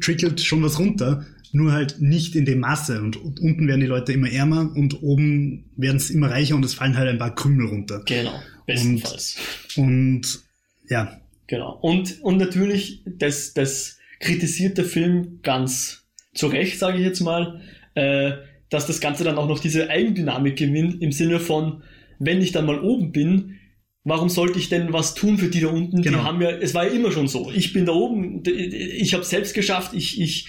trickelt 0.01 0.41
schon 0.41 0.61
was 0.61 0.79
runter, 0.79 1.25
nur 1.53 1.71
halt 1.71 2.01
nicht 2.01 2.35
in 2.35 2.45
dem 2.45 2.59
Maße. 2.59 3.01
Und 3.01 3.17
unten 3.17 3.67
werden 3.67 3.81
die 3.81 3.87
Leute 3.87 4.13
immer 4.13 4.31
ärmer 4.31 4.71
und 4.75 5.01
oben 5.01 5.65
werden 5.75 5.97
es 5.97 6.09
immer 6.09 6.29
reicher 6.29 6.55
und 6.55 6.65
es 6.65 6.73
fallen 6.73 6.97
halt 6.97 7.09
ein 7.09 7.17
paar 7.17 7.35
Krümel 7.35 7.67
runter. 7.67 8.03
Genau. 8.05 8.39
Bestenfalls. 8.65 9.37
Und 9.75 10.41
ja, 10.89 11.19
Genau. 11.49 11.77
Und, 11.81 12.21
und 12.21 12.37
natürlich, 12.37 13.01
das, 13.05 13.53
das 13.53 13.97
kritisiert 14.19 14.77
der 14.77 14.85
Film 14.85 15.39
ganz 15.41 16.05
zu 16.33 16.47
Recht, 16.47 16.77
sage 16.77 16.99
ich 16.99 17.03
jetzt 17.03 17.21
mal, 17.21 17.61
äh, 17.95 18.33
dass 18.69 18.85
das 18.85 19.01
Ganze 19.01 19.23
dann 19.23 19.37
auch 19.37 19.47
noch 19.47 19.59
diese 19.59 19.89
Eigendynamik 19.89 20.57
gewinnt, 20.57 21.01
im 21.01 21.11
Sinne 21.11 21.39
von, 21.39 21.81
wenn 22.19 22.41
ich 22.41 22.51
dann 22.51 22.67
mal 22.67 22.79
oben 22.79 23.11
bin, 23.11 23.55
warum 24.03 24.29
sollte 24.29 24.59
ich 24.59 24.69
denn 24.69 24.93
was 24.93 25.15
tun 25.15 25.39
für 25.39 25.49
die 25.49 25.61
da 25.61 25.69
unten? 25.69 26.03
Genau. 26.03 26.19
Die 26.19 26.23
haben 26.23 26.41
ja, 26.41 26.51
es 26.51 26.75
war 26.75 26.85
ja 26.85 26.91
immer 26.91 27.11
schon 27.11 27.27
so. 27.27 27.51
Ich 27.51 27.73
bin 27.73 27.87
da 27.87 27.93
oben, 27.93 28.43
ich 28.45 29.15
habe 29.15 29.23
selbst 29.23 29.55
geschafft, 29.55 29.95
ich, 29.95 30.21
ich, 30.21 30.47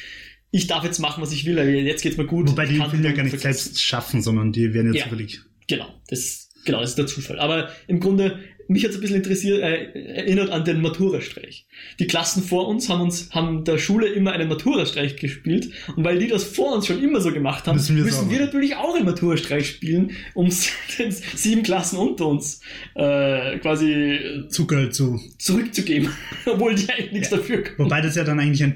ich 0.51 0.67
darf 0.67 0.85
jetzt 0.85 0.99
machen, 0.99 1.23
was 1.23 1.33
ich 1.33 1.45
will, 1.47 1.59
jetzt 1.59 2.03
geht's 2.03 2.17
mir 2.17 2.27
gut. 2.27 2.49
wobei 2.51 2.67
die 2.67 2.77
Filme 2.77 3.05
ja 3.09 3.13
gar 3.13 3.23
nicht 3.23 3.37
vergessen. 3.37 3.65
selbst 3.65 3.83
schaffen, 3.83 4.23
sondern 4.23 4.53
die 4.53 4.73
werden 4.75 4.93
ja 4.93 4.99
Ja. 5.01 5.05
zufällig. 5.05 5.41
Genau, 5.69 5.87
das 6.09 6.49
Genau, 6.67 6.81
das 6.81 6.91
ist 6.91 6.99
der 6.99 7.07
Zufall. 7.07 7.39
Aber 7.39 7.71
im 7.87 8.01
Grunde, 8.01 8.39
mich 8.69 8.85
hat 8.85 8.91
es 8.91 8.97
ein 8.99 9.01
bisschen 9.01 9.17
interessiert, 9.17 9.63
äh, 9.63 9.93
erinnert 10.13 10.51
an 10.51 10.63
den 10.67 10.83
Matura-Streich. 10.83 11.65
Die 11.99 12.07
Klassen 12.07 12.43
vor 12.43 12.69
uns 12.69 12.91
haben 12.91 13.01
uns, 13.01 13.31
haben 13.31 13.65
der 13.65 13.79
Schule 13.79 14.07
immer 14.09 14.33
einen 14.33 14.47
Matura-Streich 14.51 15.17
gespielt. 15.17 15.71
Und 15.97 16.05
weil 16.05 16.19
die 16.19 16.29
das 16.29 16.45
vor 16.45 16.75
uns 16.75 16.87
schon 16.87 17.03
immer 17.03 17.23
so 17.23 17.33
gemacht 17.33 17.67
haben, 17.67 17.77
Müssen 17.77 17.97
müssen, 17.97 18.29
wir's 18.29 18.39
wir 18.39 18.45
natürlich 18.45 18.77
auch 18.77 18.95
einen 18.95 19.07
Matura-Streich 19.07 19.69
spielen, 19.71 20.11
um 20.35 20.51
den 20.99 21.11
sieben 21.35 21.63
Klassen 21.63 21.97
unter 21.99 22.27
uns 22.27 22.61
äh, 22.95 23.57
quasi 23.61 24.19
Zucker 24.51 24.91
zu. 24.91 25.19
zurückzugeben. 25.39 26.11
Obwohl 26.45 26.75
die 26.75 26.91
eigentlich 26.91 27.13
nichts 27.13 27.31
dafür 27.31 27.63
können. 27.63 27.79
Wobei 27.79 28.03
das 28.03 28.17
ja 28.17 28.25
dann 28.25 28.39
eigentlich 28.39 28.63
ein 28.63 28.75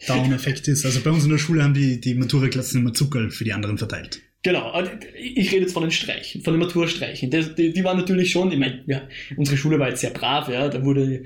Trickle-Down-Effekt 0.00 0.68
ist. 0.68 0.84
Also 0.84 1.00
bei 1.00 1.10
uns 1.10 1.24
in 1.24 1.30
der 1.30 1.38
Schule 1.38 1.62
haben 1.62 1.74
die, 1.74 2.00
die 2.00 2.14
Matura-Klassen 2.14 2.80
immer 2.80 2.92
Zucker 2.92 3.30
für 3.30 3.44
die 3.44 3.52
anderen 3.52 3.78
verteilt. 3.78 4.20
Genau, 4.42 4.72
ich 5.18 5.52
rede 5.52 5.62
jetzt 5.62 5.74
von 5.74 5.82
den 5.82 5.90
Streichen, 5.92 6.40
von 6.42 6.54
den 6.54 6.60
Maturstreichen. 6.60 7.30
Die, 7.30 7.54
die, 7.54 7.72
die 7.74 7.84
waren 7.84 7.98
natürlich 7.98 8.30
schon, 8.30 8.50
ich 8.52 8.58
meine, 8.58 8.82
ja, 8.86 9.02
unsere 9.36 9.58
Schule 9.58 9.78
war 9.78 9.90
jetzt 9.90 10.00
sehr 10.00 10.10
brav, 10.10 10.48
ja, 10.48 10.68
da 10.68 10.82
wurde 10.82 11.24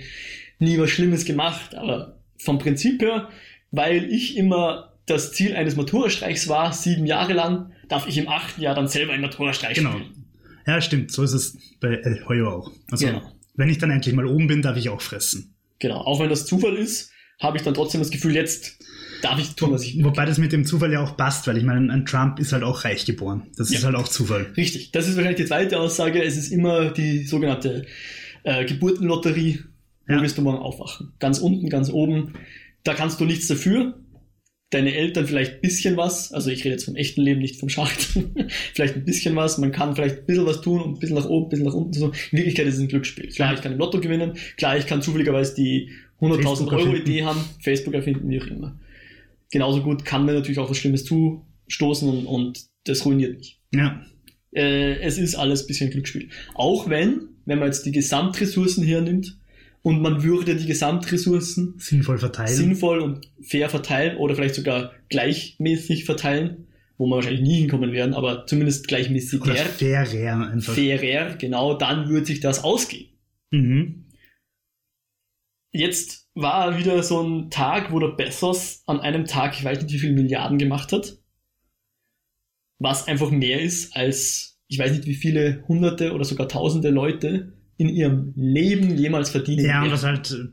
nie 0.58 0.78
was 0.78 0.90
Schlimmes 0.90 1.24
gemacht, 1.24 1.76
aber 1.76 2.18
vom 2.38 2.58
Prinzip 2.58 3.00
her, 3.02 3.28
weil 3.70 4.10
ich 4.12 4.36
immer 4.36 4.92
das 5.06 5.32
Ziel 5.32 5.54
eines 5.54 5.76
Maturastreichs 5.76 6.48
war, 6.48 6.72
sieben 6.72 7.06
Jahre 7.06 7.34
lang, 7.34 7.70
darf 7.88 8.08
ich 8.08 8.18
im 8.18 8.28
achten 8.28 8.60
Jahr 8.60 8.74
dann 8.74 8.88
selber 8.88 9.12
einen 9.12 9.22
Maturastreich 9.22 9.76
Genau. 9.76 9.92
spielen. 9.92 10.24
Ja, 10.66 10.80
stimmt. 10.80 11.12
So 11.12 11.22
ist 11.22 11.34
es 11.34 11.56
bei 11.80 11.94
El 11.94 12.24
Hoyo 12.26 12.48
auch. 12.50 12.72
Also, 12.90 13.06
Genau. 13.06 13.22
wenn 13.54 13.68
ich 13.68 13.78
dann 13.78 13.90
endlich 13.90 14.14
mal 14.14 14.26
oben 14.26 14.48
bin, 14.48 14.62
darf 14.62 14.76
ich 14.76 14.88
auch 14.88 15.00
fressen. 15.02 15.54
Genau, 15.78 15.98
auch 15.98 16.18
wenn 16.20 16.30
das 16.30 16.46
Zufall 16.46 16.74
ist, 16.76 17.12
habe 17.40 17.56
ich 17.56 17.62
dann 17.62 17.74
trotzdem 17.74 18.00
das 18.00 18.10
Gefühl, 18.10 18.34
jetzt 18.34 18.78
darf 19.22 19.38
ich 19.40 19.54
tun, 19.54 19.72
was 19.72 19.82
ich 19.84 19.96
will. 19.96 20.04
Wobei 20.04 20.24
das 20.26 20.38
mit 20.38 20.52
dem 20.52 20.64
Zufall 20.64 20.92
ja 20.92 21.02
auch 21.02 21.16
passt, 21.16 21.46
weil 21.46 21.56
ich 21.56 21.64
meine, 21.64 21.92
ein 21.92 22.04
Trump 22.06 22.38
ist 22.38 22.52
halt 22.52 22.62
auch 22.62 22.84
reich 22.84 23.04
geboren. 23.06 23.46
Das 23.56 23.70
Ja. 23.70 23.78
ist 23.78 23.84
halt 23.84 23.96
auch 23.96 24.08
Zufall. 24.08 24.52
Richtig, 24.56 24.92
das 24.92 25.08
ist 25.08 25.16
wahrscheinlich 25.16 25.40
die 25.42 25.46
zweite 25.48 25.80
Aussage. 25.80 26.22
Es 26.22 26.36
ist 26.36 26.50
immer 26.52 26.90
die 26.90 27.24
sogenannte 27.24 27.86
äh, 28.44 28.64
Geburtenlotterie. 28.64 29.60
Wo 30.06 30.12
Ja. 30.14 30.22
wirst 30.22 30.36
du 30.36 30.42
morgen 30.42 30.58
aufwachen? 30.58 31.12
Ganz 31.18 31.38
unten, 31.38 31.68
ganz 31.70 31.88
oben. 31.90 32.34
Da 32.82 32.92
kannst 32.94 33.18
du 33.20 33.24
nichts 33.24 33.46
dafür. 33.46 33.98
Deine 34.70 34.94
Eltern 34.94 35.26
vielleicht 35.26 35.54
ein 35.54 35.60
bisschen 35.62 35.96
was. 35.96 36.32
Also 36.32 36.50
ich 36.50 36.60
rede 36.64 36.70
jetzt 36.74 36.84
vom 36.84 36.96
echten 36.96 37.22
Leben, 37.22 37.40
nicht 37.40 37.58
vom 37.60 37.68
Schacht. 37.70 38.18
vielleicht 38.74 38.96
ein 38.96 39.04
bisschen 39.04 39.34
was. 39.36 39.56
Man 39.58 39.72
kann 39.72 39.94
vielleicht 39.94 40.18
ein 40.20 40.26
bisschen 40.26 40.44
was 40.46 40.60
tun 40.60 40.82
und 40.82 40.94
ein 40.94 40.98
bisschen 40.98 41.16
nach 41.16 41.26
oben, 41.26 41.46
ein 41.46 41.48
bisschen 41.50 41.66
nach 41.66 41.74
unten. 41.74 41.92
So. 41.94 42.06
In 42.32 42.38
Wirklichkeit 42.38 42.66
ist 42.66 42.74
es 42.74 42.80
ein 42.80 42.88
Glücksspiel. 42.88 43.28
Klar, 43.28 43.54
ich 43.54 43.62
kann 43.62 43.72
im 43.72 43.78
Lotto 43.78 44.00
gewinnen. 44.00 44.32
Klar, 44.58 44.76
ich 44.76 44.86
kann 44.86 45.00
zufälligerweise 45.00 45.54
die 45.54 45.90
100.000 46.24 46.42
Facebook 46.42 46.72
Euro. 46.72 46.94
Idee 46.96 47.24
haben, 47.24 47.40
Facebook 47.60 47.94
erfinden, 47.94 48.28
wie 48.30 48.40
auch 48.40 48.46
immer. 48.46 48.78
Genauso 49.52 49.82
gut 49.82 50.04
kann 50.04 50.24
mir 50.26 50.32
natürlich 50.34 50.58
auch 50.58 50.70
was 50.70 50.76
Schlimmes 50.78 51.04
zustoßen 51.04 52.08
und, 52.08 52.26
und 52.26 52.60
das 52.84 53.04
ruiniert 53.06 53.36
mich 53.36 53.60
Ja. 53.72 54.04
äh, 54.54 54.98
es 55.00 55.18
ist 55.18 55.34
alles 55.36 55.62
ein 55.62 55.66
bisschen 55.68 55.90
Glücksspiel. 55.90 56.28
Auch 56.54 56.88
wenn, 56.88 57.28
wenn 57.46 57.58
man 57.58 57.68
jetzt 57.68 57.86
die 57.86 57.92
Gesamtressourcen 57.92 58.84
hernimmt 58.84 59.38
und 59.82 60.00
man 60.00 60.22
würde 60.22 60.56
die 60.56 60.66
Gesamtressourcen 60.66 61.74
Sinnvoll 61.78 62.18
verteilen. 62.18 62.48
sinnvoll 62.54 63.00
und 63.00 63.30
fair 63.42 63.68
verteilen 63.68 64.16
oder 64.16 64.34
vielleicht 64.34 64.54
sogar 64.54 64.92
gleichmäßig 65.10 66.04
verteilen, 66.04 66.66
wo 66.96 67.06
wir 67.06 67.16
wahrscheinlich 67.16 67.42
nie 67.42 67.58
hinkommen 67.60 67.92
werden, 67.92 68.14
aber 68.14 68.46
zumindest 68.46 68.88
gleichmäßig 68.88 69.42
Oder 69.42 69.56
fairer 69.56 70.48
einfach. 70.50 70.74
fairer, 70.74 71.36
genau, 71.36 71.76
dann 71.76 72.08
würde 72.08 72.26
sich 72.26 72.40
das 72.40 72.62
ausgehen. 72.64 73.08
Mhm. 73.50 74.03
Jetzt 75.76 76.28
war 76.34 76.78
wieder 76.78 77.02
so 77.02 77.20
ein 77.20 77.50
Tag, 77.50 77.90
wo 77.90 77.98
der 77.98 78.08
Bezos 78.16 78.84
an 78.86 79.00
einem 79.00 79.26
Tag, 79.26 79.58
ich 79.58 79.64
weiß 79.64 79.82
nicht 79.82 79.92
wie 79.92 79.98
viele 79.98 80.12
Milliarden 80.14 80.56
gemacht 80.56 80.92
hat, 80.92 81.18
was 82.78 83.08
einfach 83.08 83.30
mehr 83.32 83.60
ist 83.60 83.96
als, 83.96 84.60
ich 84.68 84.78
weiß 84.78 84.92
nicht 84.92 85.06
wie 85.06 85.14
viele 85.16 85.64
hunderte 85.66 86.12
oder 86.12 86.24
sogar 86.24 86.46
tausende 86.48 86.90
Leute 86.90 87.54
in 87.76 87.88
ihrem 87.88 88.32
Leben 88.36 88.96
jemals 88.96 89.30
verdient 89.30 89.62
Ja, 89.62 89.82
und 89.82 89.90
was 89.90 90.04
halt, 90.04 90.48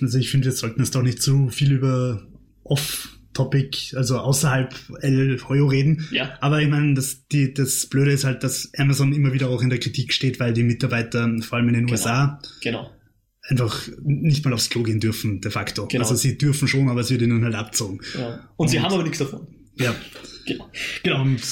also 0.00 0.18
ich 0.18 0.28
finde, 0.28 0.46
wir 0.46 0.52
sollten 0.52 0.80
jetzt 0.80 0.94
doch 0.96 1.02
nicht 1.02 1.22
zu 1.22 1.50
viel 1.50 1.70
über 1.70 2.26
Off-Topic, 2.64 3.96
also 3.96 4.18
außerhalb 4.18 4.74
El 5.02 5.38
Hoyo 5.48 5.66
reden. 5.66 6.08
Ja, 6.10 6.36
Aber 6.40 6.60
ich 6.60 6.68
meine, 6.68 6.94
das, 6.94 7.28
die, 7.28 7.54
das 7.54 7.86
Blöde 7.86 8.10
ist 8.10 8.24
halt, 8.24 8.42
dass 8.42 8.72
Amazon 8.76 9.12
immer 9.12 9.32
wieder 9.32 9.50
auch 9.50 9.62
in 9.62 9.70
der 9.70 9.78
Kritik 9.78 10.12
steht, 10.12 10.40
weil 10.40 10.52
die 10.52 10.64
Mitarbeiter, 10.64 11.30
vor 11.42 11.58
allem 11.58 11.68
in 11.68 11.74
den 11.74 11.86
Genau. 11.86 11.92
USA, 11.92 12.40
genau. 12.60 12.90
Einfach 13.46 13.88
nicht 14.02 14.44
mal 14.44 14.54
aufs 14.54 14.70
Klo 14.70 14.82
gehen 14.82 15.00
dürfen, 15.00 15.40
de 15.40 15.50
facto. 15.50 15.86
Genau. 15.86 16.02
Also 16.02 16.14
sie 16.16 16.38
dürfen 16.38 16.66
schon, 16.68 16.88
aber 16.88 17.00
es 17.00 17.10
wird 17.10 17.22
ihnen 17.22 17.44
halt 17.44 17.54
abzogen. 17.54 18.00
Ja. 18.18 18.48
Und, 18.56 18.68
sie 18.68 18.78
Und- 18.78 18.82
haben 18.84 18.94
aber 18.94 19.02
nichts 19.02 19.18
davon. 19.18 19.46
Ja. 19.78 19.94
Genau. 20.46 20.70
Genau. 21.02 21.22
Und, 21.22 21.42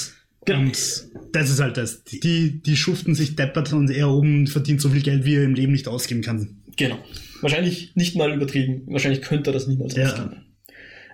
Genau. 0.45 0.59
und 0.59 1.05
das 1.31 1.49
ist 1.49 1.59
halt 1.61 1.77
das. 1.77 2.03
Die, 2.03 2.61
die 2.61 2.75
schuften 2.75 3.15
sich 3.15 3.35
deppert 3.35 3.71
und 3.73 3.89
er 3.89 4.09
oben 4.09 4.47
verdient 4.47 4.81
so 4.81 4.89
viel 4.89 5.01
Geld, 5.01 5.23
wie 5.25 5.35
er 5.35 5.43
im 5.43 5.53
Leben 5.53 5.71
nicht 5.71 5.87
ausgeben 5.87 6.21
kann. 6.21 6.57
Genau. 6.75 6.97
Wahrscheinlich 7.41 7.95
nicht 7.95 8.15
mal 8.15 8.33
übertrieben. 8.33 8.83
Wahrscheinlich 8.87 9.21
könnte 9.21 9.51
er 9.51 9.53
das 9.53 9.67
niemals 9.67 9.95
Ja. 9.95 10.07
ausgeben. 10.11 10.45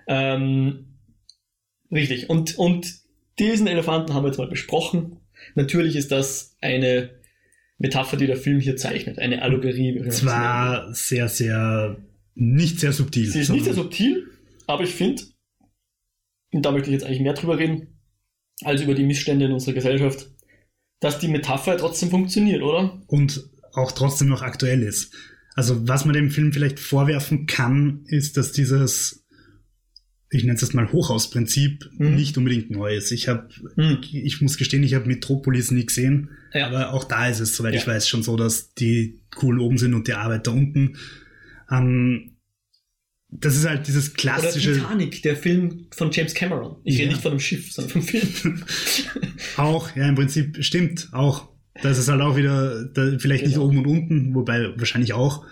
Ähm, 0.08 0.86
richtig. 1.92 2.28
Und, 2.30 2.58
und 2.58 2.92
diesen 3.38 3.66
Elefanten 3.66 4.14
haben 4.14 4.24
wir 4.24 4.28
jetzt 4.28 4.38
mal 4.38 4.48
besprochen. 4.48 5.16
Natürlich 5.54 5.96
ist 5.96 6.10
das 6.10 6.56
eine 6.60 7.10
Metapher, 7.80 8.18
die 8.18 8.26
der 8.26 8.36
Film 8.36 8.60
hier 8.60 8.76
zeichnet. 8.76 9.18
Eine 9.18 9.42
Allegorie. 9.42 10.06
Zwar 10.10 10.94
sehr, 10.94 11.28
sehr, 11.28 11.96
nicht 12.34 12.78
sehr 12.78 12.92
subtil. 12.92 13.26
Sie 13.26 13.40
ist 13.40 13.48
nicht 13.48 13.64
sehr 13.64 13.74
subtil, 13.74 14.28
aber 14.66 14.84
ich 14.84 14.94
finde, 14.94 15.22
und 16.52 16.64
da 16.64 16.72
möchte 16.72 16.90
ich 16.90 16.92
jetzt 16.92 17.04
eigentlich 17.04 17.22
mehr 17.22 17.32
drüber 17.32 17.58
reden, 17.58 17.98
als 18.62 18.82
über 18.82 18.94
die 18.94 19.04
Missstände 19.04 19.46
in 19.46 19.52
unserer 19.52 19.72
Gesellschaft, 19.72 20.30
dass 21.00 21.18
die 21.18 21.28
Metapher 21.28 21.78
trotzdem 21.78 22.10
funktioniert, 22.10 22.62
oder? 22.62 23.00
und 23.06 23.48
auch 23.72 23.92
trotzdem 23.92 24.28
noch 24.28 24.42
aktuell 24.42 24.82
ist. 24.82 25.14
Also 25.54 25.88
was 25.88 26.04
man 26.04 26.14
dem 26.14 26.30
Film 26.30 26.52
vielleicht 26.52 26.78
vorwerfen 26.78 27.46
kann, 27.46 28.04
ist, 28.06 28.36
dass 28.36 28.52
dieses, 28.52 29.19
ich 30.32 30.44
nenne 30.44 30.54
es 30.54 30.60
jetzt 30.60 30.74
mal 30.74 30.90
Hochhausprinzip, 30.92 31.90
Mhm. 31.98 32.14
nicht 32.14 32.38
unbedingt 32.38 32.70
neu 32.70 32.94
ist. 32.94 33.10
Ich 33.10 33.28
habe, 33.28 33.48
Hm. 33.74 33.98
ich 34.12 34.40
muss 34.40 34.56
gestehen, 34.58 34.82
ich 34.84 34.94
habe 34.94 35.06
Metropolis 35.08 35.70
nie 35.72 35.86
gesehen, 35.86 36.30
Ja. 36.54 36.68
aber 36.68 36.92
auch 36.92 37.04
da 37.04 37.28
ist 37.28 37.40
es, 37.40 37.56
soweit 37.56 37.74
Ja. 37.74 37.80
ich 37.80 37.86
weiß, 37.86 38.08
schon 38.08 38.22
so, 38.22 38.36
dass 38.36 38.72
die 38.74 39.20
coolen 39.34 39.60
oben 39.60 39.76
sind 39.78 39.92
und 39.94 40.06
die 40.06 40.14
Arbeiter 40.14 40.52
unten. 40.52 40.96
Ähm, 41.70 42.36
das 43.32 43.56
ist 43.56 43.64
halt 43.68 43.86
dieses 43.86 44.08
Oder 44.10 44.16
klassische, 44.16 44.74
Titanic, 44.74 45.22
der 45.22 45.36
Film 45.36 45.86
von 45.92 46.10
James 46.12 46.34
Cameron. 46.34 46.76
Ich 46.84 46.94
Ja. 46.94 47.00
rede 47.02 47.12
nicht 47.12 47.22
von 47.22 47.30
einem 47.32 47.40
Schiff, 47.40 47.72
sondern 47.72 47.92
vom 47.92 48.02
Film. 48.02 48.62
auch, 49.56 49.94
ja, 49.96 50.08
im 50.08 50.14
Prinzip 50.16 50.62
stimmt 50.64 51.08
auch. 51.12 51.48
Das 51.82 51.96
ist 51.98 52.08
halt 52.08 52.20
auch 52.20 52.36
wieder, 52.36 52.84
da, 52.86 53.16
vielleicht 53.18 53.44
nicht 53.44 53.54
Genau. 53.54 53.66
oben 53.66 53.78
und 53.78 53.86
unten, 53.86 54.34
wobei 54.34 54.72
wahrscheinlich 54.76 55.12
auch. 55.12 55.44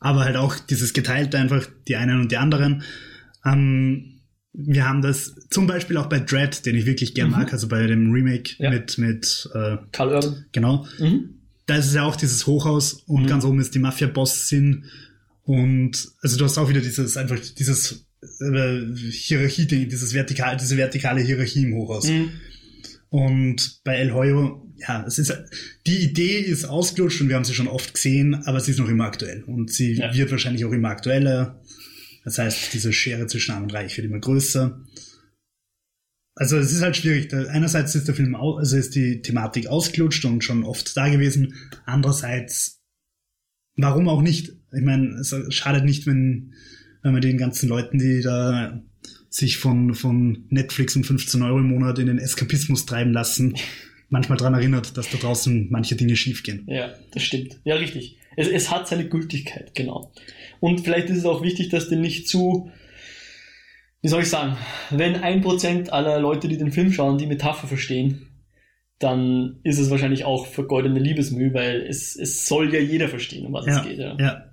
Aber 0.00 0.24
halt 0.24 0.36
auch 0.36 0.58
dieses 0.58 0.92
geteilte 0.94 1.38
einfach, 1.38 1.66
die 1.86 1.96
einen 1.96 2.20
und 2.20 2.32
die 2.32 2.38
anderen. 2.38 2.82
Ähm, 3.44 4.20
wir 4.52 4.88
haben 4.88 5.00
das 5.00 5.34
zum 5.50 5.66
Beispiel 5.66 5.96
auch 5.96 6.06
bei 6.08 6.18
Dread, 6.18 6.66
den 6.66 6.74
ich 6.76 6.84
wirklich 6.86 7.14
gern 7.14 7.28
Mhm. 7.28 7.36
mag, 7.36 7.52
also 7.52 7.68
bei 7.68 7.86
dem 7.86 8.10
Remake 8.12 8.54
Ja. 8.58 8.70
mit, 8.70 8.98
mit 8.98 9.48
äh, 9.54 9.76
Karl 9.92 10.14
Urban. 10.14 10.44
genau. 10.52 10.86
Mhm. 10.98 11.30
Da 11.66 11.76
ist 11.76 11.86
es 11.86 11.94
ja 11.94 12.02
auch 12.02 12.16
dieses 12.16 12.46
Hochhaus 12.46 12.94
und 13.06 13.22
Mhm. 13.22 13.26
ganz 13.28 13.44
oben 13.44 13.60
ist 13.60 13.74
die 13.74 13.78
Mafia-Boss-Sinn. 13.78 14.84
Und 15.44 16.08
also 16.20 16.36
du 16.36 16.44
hast 16.44 16.58
auch 16.58 16.68
wieder 16.68 16.80
dieses, 16.80 17.16
einfach 17.16 17.38
dieses 17.58 18.04
äh, 18.40 18.80
Hierarchie, 19.10 19.66
dieses 19.66 20.12
vertikal, 20.12 20.56
diese 20.56 20.76
vertikale 20.76 21.20
Hierarchie 21.22 21.62
im 21.64 21.74
Hochhaus. 21.74 22.08
Mhm. 22.08 22.30
Und 23.08 23.80
bei 23.84 23.96
El 23.96 24.12
Hoyo, 24.14 24.66
ja, 24.76 25.04
es 25.06 25.18
ist, 25.18 25.32
die 25.86 25.98
Idee 25.98 26.38
ist 26.40 26.64
ausgelutscht 26.64 27.20
und 27.20 27.28
wir 27.28 27.36
haben 27.36 27.44
sie 27.44 27.54
schon 27.54 27.66
oft 27.68 27.94
gesehen, 27.94 28.34
aber 28.46 28.60
sie 28.60 28.70
ist 28.72 28.78
noch 28.78 28.88
immer 28.88 29.04
aktuell. 29.04 29.42
Und 29.44 29.72
sie 29.72 29.94
Ja. 29.94 30.14
wird 30.14 30.30
wahrscheinlich 30.30 30.64
auch 30.64 30.72
immer 30.72 30.88
aktueller. 30.90 31.60
Das 32.24 32.38
heißt, 32.38 32.74
diese 32.74 32.92
Schere 32.92 33.26
zwischen 33.26 33.52
Arm 33.52 33.64
und 33.64 33.74
Reich 33.74 33.96
wird 33.96 34.06
immer 34.06 34.18
größer. 34.20 34.80
Also 36.34 36.56
es 36.56 36.72
ist 36.72 36.82
halt 36.82 36.96
schwierig. 36.96 37.32
Einerseits 37.32 37.94
ist 37.94 38.08
der 38.08 38.14
Film, 38.14 38.34
also 38.34 38.76
ist 38.76 38.94
die 38.94 39.22
Thematik 39.22 39.66
ausgelutscht 39.66 40.24
und 40.24 40.44
schon 40.44 40.64
oft 40.64 40.96
da 40.96 41.08
gewesen. 41.08 41.54
Andererseits, 41.84 42.80
warum 43.76 44.08
auch 44.08 44.22
nicht? 44.22 44.52
Ich 44.72 44.82
meine, 44.82 45.16
es 45.16 45.34
schadet 45.50 45.84
nicht, 45.84 46.06
wenn, 46.06 46.54
wenn 47.02 47.12
man 47.12 47.22
den 47.22 47.38
ganzen 47.38 47.68
Leuten, 47.68 47.98
die 47.98 48.22
da 48.22 48.82
sich 49.28 49.58
von, 49.58 49.94
von 49.94 50.44
Netflix 50.48 50.96
um 50.96 51.04
15 51.04 51.42
Euro 51.42 51.58
im 51.58 51.68
Monat 51.68 51.98
in 51.98 52.06
den 52.06 52.18
Eskapismus 52.18 52.86
treiben 52.86 53.12
lassen, 53.12 53.56
manchmal 54.08 54.38
dran 54.38 54.54
erinnert, 54.54 54.96
dass 54.96 55.08
da 55.08 55.18
draußen 55.18 55.68
manche 55.70 55.94
Dinge 55.94 56.16
schiefgehen. 56.16 56.64
Ja, 56.66 56.94
das 57.12 57.22
stimmt. 57.22 57.60
Ja, 57.64 57.76
richtig. 57.76 58.18
Es, 58.36 58.48
es 58.48 58.70
hat 58.70 58.88
seine 58.88 59.08
Gültigkeit, 59.08 59.74
genau. 59.74 60.12
Und 60.60 60.82
vielleicht 60.82 61.08
ist 61.10 61.18
es 61.18 61.24
auch 61.24 61.42
wichtig, 61.42 61.70
dass 61.70 61.88
den 61.88 62.00
nicht 62.00 62.28
zu, 62.28 62.70
wie 64.02 64.08
soll 64.08 64.22
ich 64.22 64.28
sagen, 64.28 64.56
wenn 64.90 65.16
ein 65.16 65.40
Prozent 65.40 65.92
aller 65.92 66.20
Leute, 66.20 66.48
die 66.48 66.58
den 66.58 66.72
Film 66.72 66.92
schauen, 66.92 67.18
die 67.18 67.26
Metapher 67.26 67.66
verstehen, 67.66 68.26
dann 68.98 69.60
ist 69.64 69.78
es 69.78 69.90
wahrscheinlich 69.90 70.24
auch 70.24 70.46
vergeudene 70.46 71.00
Liebesmühe, 71.00 71.54
weil 71.54 71.80
es, 71.88 72.16
es 72.16 72.46
soll 72.46 72.72
ja 72.72 72.80
jeder 72.80 73.08
verstehen, 73.08 73.46
um 73.46 73.54
was 73.54 73.66
Ja, 73.66 73.78
es 73.78 73.86
geht. 73.86 73.98
Ja. 73.98 74.16
ja. 74.18 74.44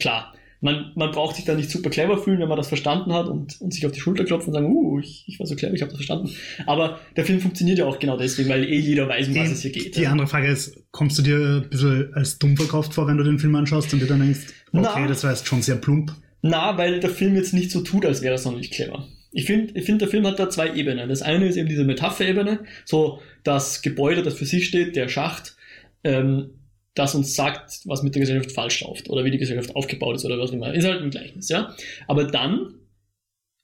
Klar. 0.00 0.34
man, 0.60 0.92
man 0.96 1.12
braucht 1.12 1.36
sich 1.36 1.44
da 1.44 1.54
nicht 1.54 1.70
super 1.70 1.88
clever 1.88 2.18
fühlen, 2.18 2.40
wenn 2.40 2.48
man 2.48 2.56
das 2.56 2.66
verstanden 2.66 3.12
hat 3.12 3.28
und, 3.28 3.60
und 3.60 3.72
sich 3.72 3.86
auf 3.86 3.92
die 3.92 4.00
Schulter 4.00 4.24
klopfen 4.24 4.48
und 4.48 4.54
sagen, 4.54 4.66
uh, 4.66 4.98
ich, 4.98 5.24
ich 5.28 5.38
war 5.38 5.46
so 5.46 5.54
clever, 5.54 5.74
ich 5.74 5.82
habe 5.82 5.90
das 5.90 5.98
verstanden. 5.98 6.30
Aber 6.66 6.98
der 7.16 7.24
Film 7.24 7.40
funktioniert 7.40 7.78
ja 7.78 7.86
auch 7.86 8.00
genau 8.00 8.16
deswegen, 8.16 8.48
weil 8.48 8.64
eh 8.64 8.78
jeder 8.78 9.08
weiß, 9.08 9.28
um 9.28 9.36
was 9.36 9.50
es 9.50 9.62
hier 9.62 9.70
geht. 9.70 9.96
Die 9.96 10.02
ja. 10.02 10.10
andere 10.10 10.26
Frage 10.26 10.48
ist, 10.48 10.76
kommst 10.90 11.18
du 11.18 11.22
dir 11.22 11.62
ein 11.62 11.68
bisschen 11.68 12.12
als 12.14 12.38
dumm 12.40 12.56
verkauft 12.56 12.94
vor, 12.94 13.06
wenn 13.06 13.16
du 13.16 13.24
den 13.24 13.38
Film 13.38 13.54
anschaust 13.54 13.92
und 13.92 14.00
dir 14.00 14.06
dann 14.06 14.20
denkst, 14.20 14.40
okay, 14.72 15.00
Na. 15.02 15.06
das 15.06 15.24
war 15.24 15.30
jetzt 15.30 15.46
schon 15.46 15.62
sehr 15.62 15.76
plump? 15.76 16.12
Na, 16.42 16.76
weil 16.76 17.00
der 17.00 17.10
Film 17.10 17.36
jetzt 17.36 17.54
nicht 17.54 17.70
so 17.70 17.82
tut, 17.82 18.04
als 18.04 18.22
wäre 18.22 18.34
er 18.34 18.38
sonderlich 18.38 18.70
clever. 18.70 19.06
Ich 19.30 19.46
finde, 19.46 19.78
ich 19.78 19.84
find, 19.86 20.00
der 20.00 20.08
Film 20.08 20.26
hat 20.26 20.38
da 20.38 20.50
zwei 20.50 20.74
Ebenen. 20.74 21.08
Das 21.08 21.22
eine 21.22 21.46
ist 21.46 21.56
eben 21.56 21.68
diese 21.68 21.84
Metapherebene, 21.84 22.64
so 22.84 23.20
das 23.44 23.80
Gebäude, 23.82 24.22
das 24.22 24.34
für 24.34 24.44
sich 24.44 24.66
steht, 24.66 24.94
der 24.96 25.08
Schacht, 25.08 25.56
ähm, 26.04 26.58
das 26.94 27.14
uns 27.14 27.34
sagt, 27.34 27.80
was 27.86 28.02
mit 28.02 28.14
der 28.14 28.20
Gesellschaft 28.20 28.52
falsch 28.52 28.82
läuft 28.82 29.08
oder 29.08 29.24
wie 29.24 29.30
die 29.30 29.38
Gesellschaft 29.38 29.74
aufgebaut 29.74 30.16
ist 30.16 30.24
oder 30.26 30.38
was 30.38 30.50
auch 30.50 30.54
immer. 30.54 30.74
Ist 30.74 30.84
halt 30.84 31.00
ein 31.00 31.10
Gleichnis, 31.10 31.48
ja. 31.48 31.74
Aber 32.06 32.24
dann, 32.24 32.74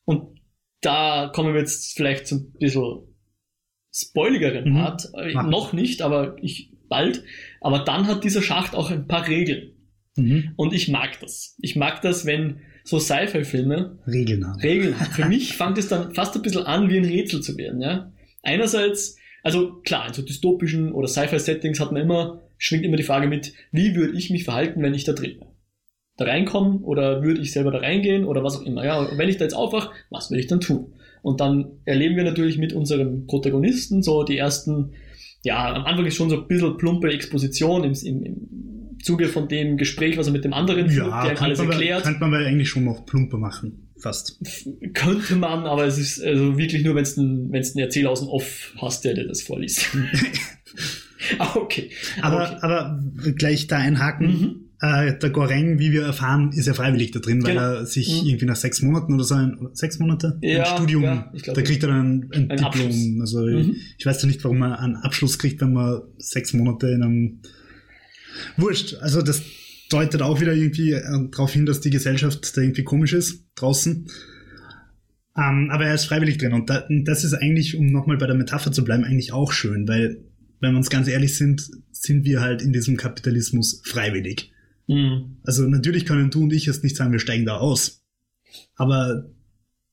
und 0.06 0.40
da 0.80 1.30
kommen 1.34 1.52
wir 1.52 1.60
jetzt 1.60 1.94
vielleicht 1.96 2.26
zu 2.26 2.36
ein 2.36 2.52
bisschen 2.58 3.02
spoiligeren 3.94 4.70
Mhm. 4.70 4.76
Part, 4.76 5.08
Mach. 5.34 5.46
noch 5.46 5.72
nicht, 5.72 6.00
aber 6.00 6.36
ich 6.40 6.70
bald. 6.88 7.24
Aber 7.60 7.80
dann 7.80 8.06
hat 8.06 8.24
dieser 8.24 8.42
Schacht 8.42 8.74
auch 8.74 8.90
ein 8.90 9.06
paar 9.06 9.26
Regeln. 9.28 9.72
Mhm. 10.18 10.52
Und 10.56 10.74
ich 10.74 10.88
mag 10.88 11.20
das. 11.20 11.56
Ich 11.60 11.76
mag 11.76 12.02
das, 12.02 12.26
wenn 12.26 12.60
so 12.84 12.98
Sci-Fi-Filme 12.98 13.98
Regeln 14.06 14.46
haben. 14.46 14.60
Regeln. 14.60 14.94
Für 15.12 15.26
mich 15.26 15.56
fängt 15.56 15.78
es 15.78 15.88
dann 15.88 16.14
fast 16.14 16.34
ein 16.34 16.42
bisschen 16.42 16.64
an, 16.64 16.88
wie 16.88 16.96
ein 16.96 17.04
Rätsel 17.04 17.42
zu 17.42 17.56
werden. 17.58 17.80
Ja? 17.80 18.12
Einerseits, 18.42 19.16
also 19.42 19.74
klar, 19.84 20.08
in 20.08 20.14
so 20.14 20.22
dystopischen 20.22 20.92
oder 20.92 21.06
Sci-Fi-Settings 21.06 21.80
hat 21.80 21.92
man 21.92 22.02
immer, 22.02 22.40
schwingt 22.56 22.84
immer 22.84 22.96
die 22.96 23.02
Frage 23.02 23.28
mit, 23.28 23.52
wie 23.72 23.94
würde 23.94 24.16
ich 24.16 24.30
mich 24.30 24.44
verhalten, 24.44 24.82
wenn 24.82 24.94
ich 24.94 25.04
da 25.04 25.12
drin 25.12 25.36
wäre? 25.38 25.52
Da 26.16 26.24
reinkommen 26.24 26.82
oder 26.82 27.22
würde 27.22 27.40
ich 27.40 27.52
selber 27.52 27.70
da 27.70 27.78
reingehen 27.78 28.24
oder 28.24 28.42
was 28.42 28.56
auch 28.56 28.62
immer. 28.62 28.84
Ja? 28.84 28.98
Und 28.98 29.18
wenn 29.18 29.28
ich 29.28 29.36
da 29.36 29.44
jetzt 29.44 29.54
aufwache, 29.54 29.90
was 30.10 30.30
würde 30.30 30.40
ich 30.40 30.46
dann 30.46 30.60
tun? 30.60 30.94
Und 31.22 31.40
dann 31.40 31.72
erleben 31.84 32.16
wir 32.16 32.24
natürlich 32.24 32.58
mit 32.58 32.72
unserem 32.72 33.26
Protagonisten 33.26 34.02
so 34.02 34.22
die 34.24 34.38
ersten, 34.38 34.92
ja, 35.44 35.74
am 35.74 35.84
Anfang 35.84 36.06
ist 36.06 36.16
schon 36.16 36.30
so 36.30 36.40
ein 36.40 36.48
bisschen 36.48 36.76
plumpe 36.78 37.12
Exposition 37.12 37.84
im, 37.84 37.92
im, 37.92 38.22
im 38.24 38.58
Zuge 39.02 39.28
von 39.28 39.48
dem 39.48 39.76
Gespräch, 39.76 40.16
was 40.18 40.26
er 40.26 40.32
mit 40.32 40.44
dem 40.44 40.52
anderen 40.52 40.90
führt, 40.90 41.08
Ja, 41.08 41.26
der 41.26 41.40
alles 41.42 41.58
erklärt. 41.58 42.04
könnte 42.04 42.20
man 42.20 42.34
eigentlich 42.34 42.68
schon 42.68 42.84
noch 42.84 43.04
plumper 43.06 43.38
machen. 43.38 43.84
Fast. 44.00 44.38
Könnte 44.94 45.34
man, 45.36 45.64
aber 45.66 45.84
es 45.86 45.98
ist 45.98 46.22
also 46.22 46.56
wirklich 46.56 46.84
nur, 46.84 46.94
wenn 46.94 47.02
es 47.02 47.18
einen, 47.18 47.52
Erzähler 47.52 48.10
aus 48.10 48.20
dem 48.20 48.28
Off 48.28 48.72
hast, 48.80 49.04
der 49.04 49.14
dir 49.14 49.26
das 49.26 49.42
vorliest. 49.42 49.88
ah, 51.38 51.56
okay. 51.56 51.90
Aber, 52.22 52.44
okay. 52.52 52.58
aber 52.62 53.02
gleich 53.36 53.66
da 53.66 53.78
einhaken. 53.78 54.26
Mhm. 54.26 54.56
Äh, 54.80 55.18
der 55.18 55.30
Goreng, 55.30 55.80
wie 55.80 55.90
wir 55.90 56.02
erfahren, 56.04 56.52
ist 56.52 56.66
ja 56.66 56.72
freiwillig 56.74 57.10
da 57.10 57.18
drin, 57.18 57.42
weil 57.42 57.54
Genau. 57.54 57.62
er 57.78 57.86
sich 57.86 58.22
Mhm. 58.22 58.28
irgendwie 58.28 58.46
nach 58.46 58.54
sechs 58.54 58.80
Monaten 58.80 59.14
oder 59.14 59.24
so 59.24 59.34
ein, 59.34 59.58
oder 59.58 59.70
sechs 59.74 59.98
Monate 59.98 60.38
Ja, 60.40 60.62
ein 60.62 60.76
Studium, 60.76 61.02
ja, 61.02 61.32
ich 61.34 61.42
glaub, 61.42 61.56
da 61.56 61.62
kriegt 61.62 61.82
er 61.82 61.88
dann 61.88 61.98
ein, 62.00 62.30
ein, 62.32 62.48
Diplom. 62.50 62.64
Abschluss. 62.66 62.96
Also 63.20 63.40
Mhm. 63.44 63.74
ich 63.98 64.06
weiß 64.06 64.22
ja 64.22 64.28
nicht, 64.28 64.44
warum 64.44 64.58
man 64.58 64.74
einen 64.74 64.94
Abschluss 64.96 65.36
kriegt, 65.40 65.60
wenn 65.60 65.72
man 65.72 66.02
sechs 66.18 66.52
Monate 66.52 66.86
in 66.90 67.02
einem 67.02 67.40
Wurscht. 68.56 68.94
Also 69.00 69.22
das 69.22 69.42
deutet 69.90 70.22
auch 70.22 70.40
wieder 70.40 70.52
irgendwie 70.52 70.92
äh, 70.92 71.28
darauf 71.30 71.52
hin, 71.52 71.66
dass 71.66 71.80
die 71.80 71.90
Gesellschaft 71.90 72.56
da 72.56 72.60
irgendwie 72.60 72.84
komisch 72.84 73.12
ist 73.12 73.44
draußen. 73.54 74.08
Ähm, 75.36 75.70
aber 75.70 75.86
er 75.86 75.94
ist 75.94 76.06
freiwillig 76.06 76.38
drin 76.38 76.52
und 76.52 76.68
da, 76.68 76.78
und 76.88 77.04
das 77.04 77.24
ist 77.24 77.34
eigentlich, 77.34 77.76
um 77.76 77.86
nochmal 77.86 78.18
bei 78.18 78.26
der 78.26 78.34
Metapher 78.34 78.72
zu 78.72 78.84
bleiben, 78.84 79.04
eigentlich 79.04 79.32
auch 79.32 79.52
schön, 79.52 79.86
weil, 79.86 80.24
wenn 80.60 80.72
wir 80.72 80.78
uns 80.78 80.90
ganz 80.90 81.06
ehrlich 81.06 81.36
sind, 81.36 81.70
sind 81.92 82.24
wir 82.24 82.40
halt 82.40 82.60
in 82.60 82.72
diesem 82.72 82.96
Kapitalismus 82.96 83.80
freiwillig. 83.84 84.52
Mhm. 84.88 85.36
Also 85.44 85.62
natürlich 85.68 86.06
können 86.06 86.30
du 86.30 86.42
und 86.42 86.52
ich 86.52 86.66
jetzt 86.66 86.82
nicht 86.82 86.96
sagen, 86.96 87.12
wir 87.12 87.20
steigen 87.20 87.46
da 87.46 87.58
aus. 87.58 88.02
Aber 88.74 89.30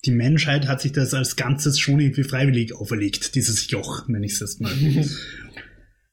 die 0.06 0.12
Menschheit 0.12 0.68
hat 0.68 0.82
sich 0.82 0.92
das 0.92 1.14
als 1.14 1.36
Ganzes 1.36 1.80
schon 1.80 2.00
irgendwie 2.00 2.24
freiwillig 2.24 2.74
auferlegt, 2.74 3.36
dieses 3.36 3.70
Joch, 3.70 4.08
nenne 4.08 4.26
ich 4.26 4.34
es 4.34 4.40
jetzt 4.40 4.62
mal. 4.62 4.72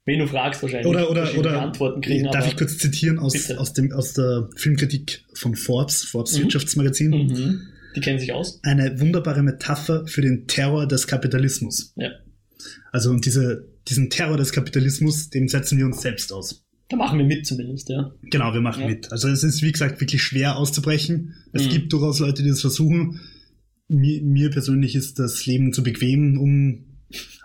Wen 0.05 0.19
du 0.19 0.27
fragst 0.27 0.61
wahrscheinlich. 0.63 0.87
Oder, 0.89 1.11
oder, 1.11 1.39
oder 1.39 1.63
Antworten 1.63 2.01
kriegen. 2.01 2.29
darf 2.33 2.47
ich 2.49 2.57
kurz 2.57 2.77
zitieren 2.79 3.19
aus, 3.21 3.35
Bitte. 3.35 3.61
aus, 3.61 3.73
dem, 3.73 3.93
aus 3.93 4.15
der 4.15 4.49
Filmkritik 4.57 5.25
von 5.35 5.55
Forbes, 5.55 6.03
Forbes 6.05 6.37
Mhm. 6.37 6.43
Wirtschaftsmagazin. 6.43 7.11
Mhm. 7.11 7.61
Die 7.95 8.01
kennen 8.01 8.19
sich 8.19 8.33
aus. 8.33 8.59
Eine 8.65 8.99
wunderbare 9.01 9.43
Metapher 9.43 10.07
für 10.07 10.23
den 10.23 10.47
Terror 10.49 10.89
des 10.89 11.07
Kapitalismus. 11.07 11.93
Ja. 11.97 12.11
Also 12.91 13.11
und 13.11 13.27
diese, 13.27 13.69
diesen 13.89 14.11
Terror 14.11 14.37
des 14.37 14.51
Kapitalismus, 14.53 15.31
dem 15.31 15.47
setzen 15.49 15.79
wir 15.79 15.87
uns 15.87 16.03
selbst 16.03 16.33
aus. 16.33 16.65
Da 16.89 16.97
machen 16.97 17.19
wir 17.19 17.25
mit 17.25 17.47
zumindest, 17.47 17.89
ja. 17.89 18.13
Genau, 18.23 18.53
wir 18.53 18.61
machen 18.61 18.83
Ja. 18.83 18.89
mit. 18.89 19.13
Also 19.13 19.29
es 19.29 19.45
ist, 19.45 19.63
wie 19.63 19.73
gesagt, 19.73 20.01
wirklich 20.01 20.23
schwer 20.23 20.57
auszubrechen. 20.57 21.35
Es 21.53 21.65
Mhm. 21.67 21.69
gibt 21.71 21.93
durchaus 21.93 22.19
Leute, 22.19 22.43
die 22.43 22.49
das 22.49 22.61
versuchen. 22.61 23.21
Mir, 23.89 24.21
mir 24.23 24.51
persönlich 24.51 24.95
ist 24.97 25.19
das 25.19 25.47
Leben 25.47 25.73
zu 25.73 25.83
bequem, 25.83 26.39
um 26.39 26.87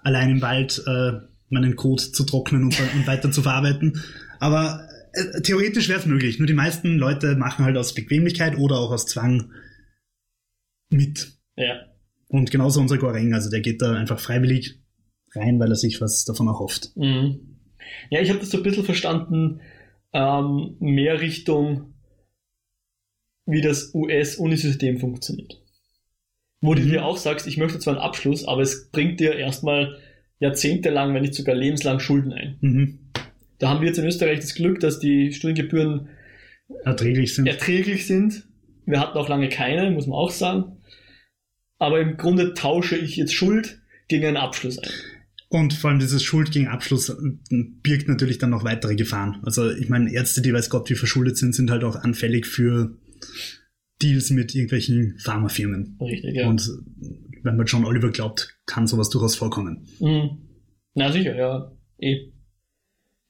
allein 0.04 0.32
im 0.32 0.42
Wald 0.42 0.82
äh, 0.88 1.12
meinen 1.50 1.76
Code 1.76 2.12
zu 2.12 2.24
trocknen 2.24 2.64
und, 2.64 2.80
und 2.80 3.08
weiter 3.08 3.32
zu 3.32 3.42
verarbeiten. 3.42 4.02
Aber 4.40 4.88
äh, 5.14 5.42
theoretisch 5.42 5.90
wäre 5.90 6.00
es 6.00 6.06
möglich. 6.06 6.40
Nur 6.40 6.48
die 6.48 6.54
meisten 6.54 6.98
Leute 6.98 7.36
machen 7.36 7.66
halt 7.66 7.78
aus 7.78 7.94
Bequemlichkeit 7.94 8.58
oder 8.58 8.78
auch 8.78 8.92
aus 8.92 9.06
Zwang 9.06 9.52
mit. 10.90 11.34
Ja. 11.56 11.86
Und 12.28 12.52
genauso 12.52 12.82
unser 12.82 12.98
Goreng, 12.98 13.34
also 13.34 13.50
der 13.50 13.62
geht 13.62 13.82
da 13.82 13.94
einfach 13.94 14.20
freiwillig 14.20 14.82
rein, 15.36 15.60
weil 15.60 15.70
er 15.72 15.76
sich 15.76 16.02
was 16.02 16.26
davon 16.26 16.48
erhofft. 16.48 16.92
Mhm. 16.96 17.58
Ja, 18.10 18.20
ich 18.22 18.30
habe 18.30 18.40
das 18.40 18.50
so 18.50 18.58
ein 18.58 18.64
bisschen 18.64 18.84
verstanden, 18.84 19.62
ähm, 20.14 20.76
mehr 20.80 21.22
Richtung, 21.22 21.94
wie 23.46 23.62
das 23.62 23.94
US-Unisystem 23.94 25.00
funktioniert. 25.00 25.62
Wo 26.60 26.74
du 26.74 26.82
Mhm. 26.82 26.90
dir 26.90 27.06
auch 27.06 27.18
sagst, 27.18 27.48
ich 27.48 27.58
möchte 27.58 27.80
zwar 27.80 27.94
einen 27.94 28.04
Abschluss, 28.04 28.46
aber 28.46 28.62
es 28.62 28.90
bringt 28.92 29.20
dir 29.20 29.36
erstmal 29.36 29.98
jahrzehntelang, 30.40 31.14
wenn 31.14 31.22
nicht 31.22 31.34
sogar 31.34 31.56
lebenslang 31.56 32.00
Schulden 32.00 32.34
ein. 32.34 32.58
Mhm. 32.62 33.00
Da 33.60 33.70
haben 33.70 33.82
wir 33.82 33.88
jetzt 33.88 33.98
in 33.98 34.06
Österreich 34.06 34.40
das 34.40 34.54
Glück, 34.54 34.80
dass 34.80 35.00
die 35.00 35.34
Studiengebühren 35.34 36.10
Erträglich 36.84 37.34
sind. 37.34 37.48
erträglich 37.48 38.06
sind. 38.06 38.44
Wir 38.86 39.00
hatten 39.00 39.18
auch 39.18 39.30
lange 39.30 39.50
keine, 39.50 39.90
muss 39.92 40.08
man 40.08 40.18
auch 40.18 40.32
sagen. 40.32 40.78
Aber 41.80 42.00
im 42.00 42.18
Grunde 42.18 42.54
tausche 42.54 42.98
ich 42.98 43.16
jetzt 43.16 43.34
Schuld 43.34 43.82
gegen 44.08 44.26
einen 44.26 44.38
Abschluss 44.38 44.80
ein. 44.80 44.90
Und 45.50 45.74
vor 45.74 45.90
allem 45.90 46.00
dieses 46.00 46.24
Schuld 46.24 46.52
gegen 46.52 46.68
Abschluss 46.68 47.10
äh, 47.10 47.16
birgt 47.50 48.08
natürlich 48.08 48.38
dann 48.38 48.50
noch 48.50 48.64
weitere 48.64 48.96
Gefahren. 48.96 49.40
Also 49.44 49.72
ich 49.72 49.88
meine, 49.88 50.12
Ärzte, 50.12 50.42
die 50.42 50.54
weiß 50.54 50.70
Gott 50.70 50.90
wie 50.90 50.96
verschuldet 50.96 51.38
sind, 51.38 51.56
sind 51.56 51.72
halt 51.72 51.84
auch 51.84 51.96
anfällig 51.96 52.46
für 52.46 52.98
Deals 54.02 54.30
mit 54.30 54.54
irgendwelchen 54.54 55.18
Pharmafirmen. 55.20 55.98
Richtig, 56.02 56.36
ja. 56.36 56.48
Und 56.48 56.70
wenn 57.48 57.58
man 57.58 57.66
John 57.66 57.86
Oliver 57.86 58.10
glaubt, 58.12 58.56
kann 58.68 58.86
sowas 58.86 59.10
durchaus 59.10 59.36
vorkommen. 59.36 59.88
Mhm. 60.00 60.48
Na 60.94 61.12
sicher, 61.12 61.36
ja. 61.36 61.72
Eh. 62.00 62.32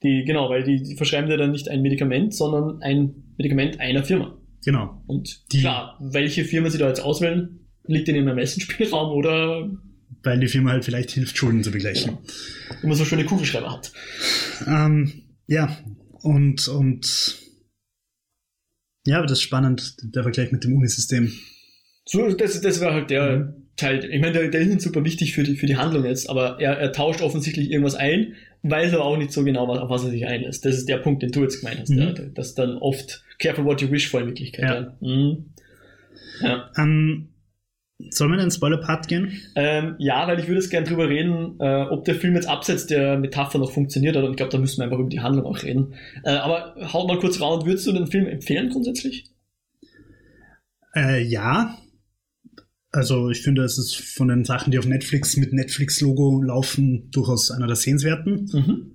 Die, 0.03 0.23
genau, 0.25 0.49
weil 0.49 0.63
die, 0.63 0.84
die 0.84 0.95
verschreiben 0.95 1.30
dir 1.30 1.38
dann 1.38 1.51
nicht 1.51 1.69
ein 1.69 1.82
Medikament, 1.82 2.34
sondern 2.36 2.82
ein 2.82 3.34
Medikament 3.38 3.80
einer 3.80 4.03
Firma. 4.03 4.38
Genau. 4.65 5.01
Und 5.08 5.51
Die- 5.53 5.62
klar, 5.62 5.97
welche 6.01 6.43
Firma 6.43 6.69
sie 6.69 6.77
da 6.77 6.88
jetzt 6.88 6.99
auswählen, 6.99 7.67
liegt 7.86 8.08
in 8.10 8.15
ihrem 8.15 8.27
Ermessensspielraum 8.27 9.12
oder 9.15 9.69
Weil 10.23 10.39
die 10.39 10.47
Firma 10.47 10.71
halt 10.71 10.84
vielleicht 10.86 11.12
hilft, 11.12 11.38
Schulden 11.38 11.63
zu 11.63 11.71
begleichen. 11.71 12.17
Genau. 12.69 12.82
immer 12.84 12.95
so 12.95 13.06
schöne 13.06 13.25
Kugelschreiber 13.25 13.71
hat. 13.71 13.91
Ähm, 14.67 15.23
ja, 15.47 15.77
und, 16.21 16.67
und 16.67 17.38
ja, 19.06 19.17
aber 19.19 19.27
das 19.27 19.38
ist 19.39 19.43
spannend, 19.43 19.95
der 20.03 20.23
Vergleich 20.23 20.51
mit 20.51 20.63
dem 20.63 20.75
Unisystem. 20.75 21.32
So, 22.06 22.27
das, 22.34 22.60
das 22.62 22.82
war 22.82 22.93
halt 22.93 23.10
der 23.10 23.38
Mhm. 23.38 23.66
Teil. 23.77 24.03
Ich 24.03 24.19
meine, 24.19 24.33
der, 24.33 24.49
der 24.49 24.61
ist 24.61 24.69
nicht 24.69 24.81
super 24.81 25.05
wichtig 25.05 25.33
für 25.33 25.43
die, 25.43 25.55
für 25.55 25.67
die 25.67 25.77
Handlung 25.77 26.03
jetzt, 26.03 26.29
aber 26.29 26.59
er, 26.59 26.73
er 26.77 26.91
tauscht 26.91 27.21
offensichtlich 27.21 27.71
irgendwas 27.71 27.95
ein, 27.95 28.33
weiß 28.63 28.93
aber 28.93 29.05
auch 29.05 29.17
nicht 29.17 29.31
so 29.31 29.43
genau, 29.43 29.67
was, 29.67 29.79
auf 29.79 29.89
was 29.89 30.03
er 30.03 30.09
sich 30.09 30.25
einlässt. 30.25 30.65
Das 30.65 30.75
ist 30.75 30.89
der 30.89 30.97
Punkt, 30.97 31.21
den 31.21 31.31
du 31.31 31.43
jetzt 31.43 31.61
gemeint 31.61 31.79
hast. 31.79 31.89
Mhm. 31.89 31.99
Ja, 31.99 32.11
das 32.11 32.55
dann 32.55 32.77
oft 32.77 33.23
careful 33.39 33.65
what 33.65 33.81
you 33.81 33.91
wish 33.91 34.09
for 34.09 34.19
in 34.19 34.27
Wirklichkeit. 34.27 34.65
Ja. 34.65 34.75
Ja. 34.75 34.95
Mhm. 34.99 35.45
Ja. 36.41 36.71
Ähm, 36.77 37.29
sollen 38.09 38.31
wir 38.31 38.35
in 38.35 38.45
den 38.45 38.51
Spoiler-Part 38.51 39.07
gehen? 39.07 39.41
Ähm, 39.55 39.95
ja, 39.97 40.27
weil 40.27 40.39
ich 40.39 40.47
würde 40.47 40.59
jetzt 40.59 40.69
gerne 40.69 40.87
drüber 40.87 41.09
reden, 41.09 41.55
äh, 41.59 41.83
ob 41.83 42.05
der 42.05 42.15
Film 42.15 42.35
jetzt 42.35 42.47
abseits 42.47 42.85
der 42.85 43.17
Metapher 43.17 43.57
noch 43.57 43.71
funktioniert 43.71 44.15
hat 44.15 44.23
und 44.23 44.31
ich 44.31 44.37
glaube, 44.37 44.51
da 44.51 44.59
müssen 44.59 44.77
wir 44.77 44.85
einfach 44.85 44.99
über 44.99 45.09
die 45.09 45.21
Handlung 45.21 45.45
auch 45.45 45.63
reden. 45.63 45.95
Äh, 46.23 46.31
aber 46.31 46.75
haut 46.93 47.07
mal 47.07 47.17
kurz 47.19 47.41
raus, 47.41 47.65
würdest 47.65 47.87
du 47.87 47.91
den 47.91 48.07
Film 48.07 48.27
empfehlen 48.27 48.69
grundsätzlich? 48.69 49.25
Äh, 50.95 51.23
ja. 51.23 51.77
Also 52.97 53.29
ich 53.29 53.41
finde, 53.41 53.63
es 53.63 53.77
ist 53.77 53.95
von 53.95 54.27
den 54.27 54.43
Sachen, 54.43 54.71
die 54.71 54.79
auf 54.79 54.86
Netflix 54.86 55.38
mit 55.38 55.53
Netflix-Logo 55.53 56.41
laufen, 56.41 57.10
durchaus 57.12 57.51
einer 57.51 57.67
der 57.67 57.75
sehenswerten. 57.75 58.49
Mhm. 58.51 58.91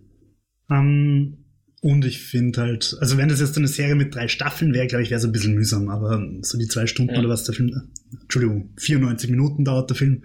Ähm, 0.71 1.39
und 1.81 2.05
ich 2.05 2.21
finde 2.21 2.61
halt, 2.61 2.97
also 3.01 3.17
wenn 3.19 3.29
das 3.29 3.41
jetzt 3.41 3.57
eine 3.57 3.67
Serie 3.69 3.95
mit 3.97 4.15
drei 4.15 4.29
Staffeln 4.29 4.73
wäre, 4.73 4.87
glaube 4.87 5.03
ich, 5.03 5.11
wäre 5.11 5.19
es 5.19 5.25
ein 5.25 5.33
bisschen 5.33 5.55
mühsam, 5.55 5.89
aber 5.89 6.21
so 6.43 6.57
die 6.59 6.69
zwei 6.69 6.87
Stunden 6.87 7.15
Ja. 7.15 7.21
oder 7.21 7.29
was 7.29 7.45
der 7.45 7.55
Film, 7.55 7.73
Entschuldigung, 8.23 8.73
94 8.79 9.31
Minuten 9.31 9.65
dauert 9.65 9.91
der 9.91 9.97
Film, 9.97 10.23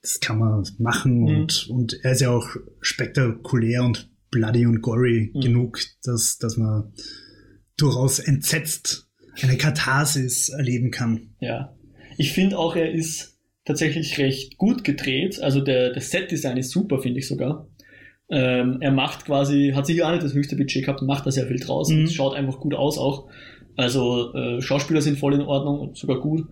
das 0.00 0.20
kann 0.20 0.38
man 0.38 0.64
machen 0.78 1.18
Mhm. 1.20 1.26
und, 1.26 1.66
und 1.70 1.98
er 2.02 2.12
ist 2.12 2.20
ja 2.20 2.30
auch 2.30 2.48
spektakulär 2.80 3.82
und 3.84 4.10
bloody 4.30 4.66
und 4.66 4.80
gory 4.82 5.30
Mhm. 5.34 5.40
genug, 5.40 5.78
dass, 6.02 6.38
dass 6.38 6.56
man 6.56 6.92
durchaus 7.76 8.18
entsetzt 8.18 9.08
eine 9.42 9.56
Katharsis 9.58 10.48
erleben 10.48 10.90
kann. 10.90 11.34
Ja. 11.40 11.73
Ich 12.16 12.32
finde 12.32 12.58
auch, 12.58 12.76
er 12.76 12.92
ist 12.92 13.38
tatsächlich 13.64 14.18
recht 14.18 14.58
gut 14.58 14.84
gedreht. 14.84 15.40
Also 15.40 15.60
der, 15.60 15.92
der 15.92 16.02
Set-Design 16.02 16.56
ist 16.56 16.70
super, 16.70 17.00
finde 17.00 17.20
ich 17.20 17.28
sogar. 17.28 17.68
Ähm, 18.30 18.78
er 18.80 18.90
macht 18.90 19.26
quasi, 19.26 19.72
hat 19.74 19.86
sicher 19.86 20.06
auch 20.06 20.12
nicht 20.12 20.24
das 20.24 20.34
höchste 20.34 20.56
Budget 20.56 20.84
gehabt, 20.84 21.02
macht 21.02 21.26
da 21.26 21.30
sehr 21.30 21.46
viel 21.46 21.58
draus. 21.58 21.90
Mhm. 21.90 21.98
Und 21.98 22.04
es 22.04 22.14
schaut 22.14 22.34
einfach 22.34 22.60
gut 22.60 22.74
aus 22.74 22.98
auch. 22.98 23.28
Also 23.76 24.34
äh, 24.34 24.62
Schauspieler 24.62 25.02
sind 25.02 25.18
voll 25.18 25.34
in 25.34 25.42
Ordnung 25.42 25.80
und 25.80 25.96
sogar 25.96 26.20
gut. 26.20 26.46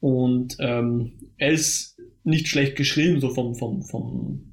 Und 0.00 0.56
ähm, 0.60 1.12
er 1.36 1.50
ist 1.50 1.98
nicht 2.24 2.48
schlecht 2.48 2.76
geschrieben, 2.76 3.20
so 3.20 3.30
vom, 3.30 3.54
vom, 3.54 3.82
vom 3.82 4.52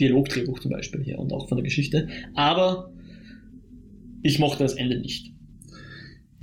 Dialogdrehbuch 0.00 0.58
zum 0.58 0.72
Beispiel 0.72 1.02
her 1.04 1.18
und 1.18 1.32
auch 1.32 1.48
von 1.48 1.56
der 1.56 1.64
Geschichte. 1.64 2.08
Aber 2.34 2.92
ich 4.22 4.38
mochte 4.38 4.62
das 4.62 4.74
Ende 4.74 4.98
nicht. 4.98 5.33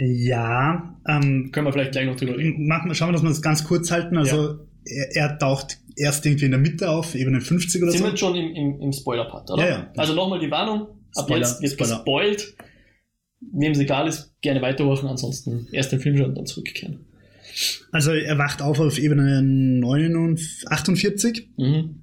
Ja, 0.03 0.99
ähm, 1.07 1.51
Können 1.51 1.67
wir 1.67 1.73
vielleicht 1.73 1.91
gleich 1.91 2.07
noch 2.07 2.15
drüber 2.15 2.35
reden. 2.37 2.65
machen, 2.67 2.89
wir- 2.89 2.95
schauen 2.95 3.09
wir, 3.09 3.13
dass 3.13 3.21
wir 3.23 3.29
das 3.29 3.41
ganz 3.41 3.63
kurz 3.63 3.91
halten. 3.91 4.17
Also 4.17 4.59
er, 4.85 5.15
er 5.15 5.37
taucht 5.37 5.77
erst 5.95 6.25
irgendwie 6.25 6.45
in 6.45 6.51
der 6.51 6.59
Mitte 6.59 6.89
auf, 6.89 7.13
Ebene 7.13 7.39
50 7.39 7.83
oder 7.83 7.91
Sind 7.91 8.01
wir 8.01 8.05
so. 8.05 8.11
jetzt 8.11 8.19
schon 8.19 8.35
im, 8.35 8.55
im, 8.55 8.81
im 8.81 8.91
Spoiler-Part, 8.93 9.51
oder? 9.51 9.63
Ja, 9.63 9.69
ja. 9.69 9.91
Also 9.97 10.15
nochmal 10.15 10.39
die 10.39 10.49
Warnung. 10.49 10.87
Ab 11.15 11.25
Spoiler, 11.25 11.47
jetzt 11.47 11.61
wird 11.61 11.73
Spoiler. 11.73 11.95
gespoilt. 11.97 12.55
Wem 13.53 13.71
es 13.73 13.79
egal 13.79 14.07
ist, 14.07 14.33
gerne 14.41 14.61
weiterhören. 14.61 15.07
Ansonsten 15.07 15.67
erst 15.71 15.91
den 15.91 15.99
Film 15.99 16.17
schauen 16.17 16.29
und 16.29 16.37
dann 16.37 16.45
zurückkehren. 16.47 17.05
Also 17.91 18.11
er 18.13 18.37
wacht 18.37 18.61
auf 18.61 18.79
auf 18.79 18.97
Ebene 18.97 19.41
49, 19.43 20.67
48. 20.67 21.49
Mhm. 21.57 22.01